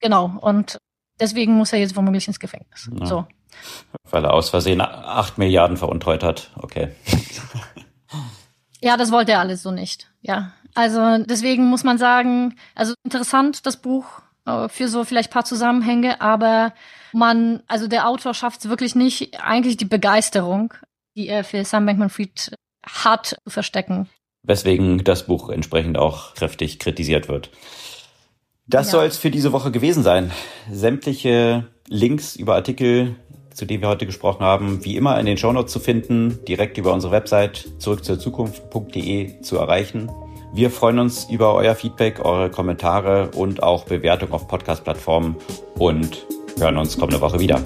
genau, 0.00 0.38
und 0.40 0.78
deswegen 1.20 1.54
muss 1.54 1.72
er 1.72 1.78
jetzt 1.78 1.96
womöglich 1.96 2.26
ins 2.26 2.40
Gefängnis. 2.40 2.90
Ja. 2.98 3.06
So. 3.06 3.26
Weil 4.10 4.24
er 4.24 4.32
aus 4.32 4.50
Versehen 4.50 4.80
acht 4.80 5.38
Milliarden 5.38 5.76
veruntreut 5.76 6.22
hat. 6.22 6.50
Okay. 6.56 6.90
Ja, 8.82 8.96
das 8.96 9.12
wollte 9.12 9.32
er 9.32 9.40
alles 9.40 9.62
so 9.62 9.70
nicht. 9.70 10.10
Ja. 10.22 10.52
Also 10.74 11.18
deswegen 11.18 11.66
muss 11.66 11.84
man 11.84 11.98
sagen, 11.98 12.56
also 12.74 12.94
interessant 13.04 13.66
das 13.66 13.76
Buch 13.76 14.22
äh, 14.46 14.68
für 14.68 14.88
so 14.88 15.04
vielleicht 15.04 15.30
paar 15.30 15.44
Zusammenhänge, 15.44 16.20
aber 16.20 16.72
man, 17.12 17.62
also 17.66 17.88
der 17.88 18.08
Autor 18.08 18.34
schafft 18.34 18.60
es 18.60 18.68
wirklich 18.68 18.94
nicht, 18.94 19.40
eigentlich 19.42 19.76
die 19.76 19.84
Begeisterung, 19.84 20.72
die 21.16 21.28
er 21.28 21.44
für 21.44 21.64
Sam 21.64 21.86
Bankman-Fried 21.86 22.56
hat, 22.86 23.36
zu 23.44 23.50
verstecken. 23.50 24.08
Weswegen 24.42 25.04
das 25.04 25.26
Buch 25.26 25.50
entsprechend 25.50 25.98
auch 25.98 26.34
kräftig 26.34 26.78
kritisiert 26.78 27.28
wird. 27.28 27.50
Das 28.66 28.86
ja. 28.86 28.92
soll 28.92 29.06
es 29.06 29.18
für 29.18 29.30
diese 29.30 29.52
Woche 29.52 29.70
gewesen 29.70 30.02
sein. 30.02 30.30
Sämtliche 30.70 31.66
Links 31.88 32.36
über 32.36 32.54
Artikel, 32.54 33.16
zu 33.52 33.66
dem 33.66 33.80
wir 33.80 33.88
heute 33.88 34.06
gesprochen 34.06 34.44
haben, 34.44 34.84
wie 34.84 34.96
immer 34.96 35.18
in 35.18 35.26
den 35.26 35.36
Shownotes 35.36 35.72
zu 35.72 35.80
finden, 35.80 36.38
direkt 36.46 36.78
über 36.78 36.92
unsere 36.92 37.12
Website 37.12 37.68
zurück 37.78 38.04
zur 38.04 38.18
Zukunft.de 38.18 39.42
zu 39.42 39.56
erreichen. 39.56 40.10
Wir 40.52 40.70
freuen 40.70 40.98
uns 40.98 41.26
über 41.30 41.54
euer 41.54 41.74
Feedback, 41.74 42.24
eure 42.24 42.50
Kommentare 42.50 43.30
und 43.32 43.62
auch 43.62 43.84
Bewertung 43.84 44.32
auf 44.32 44.48
Podcast-Plattformen 44.48 45.36
und 45.74 46.26
hören 46.58 46.76
uns 46.76 46.96
kommende 46.96 47.20
Woche 47.20 47.40
wieder. 47.40 47.60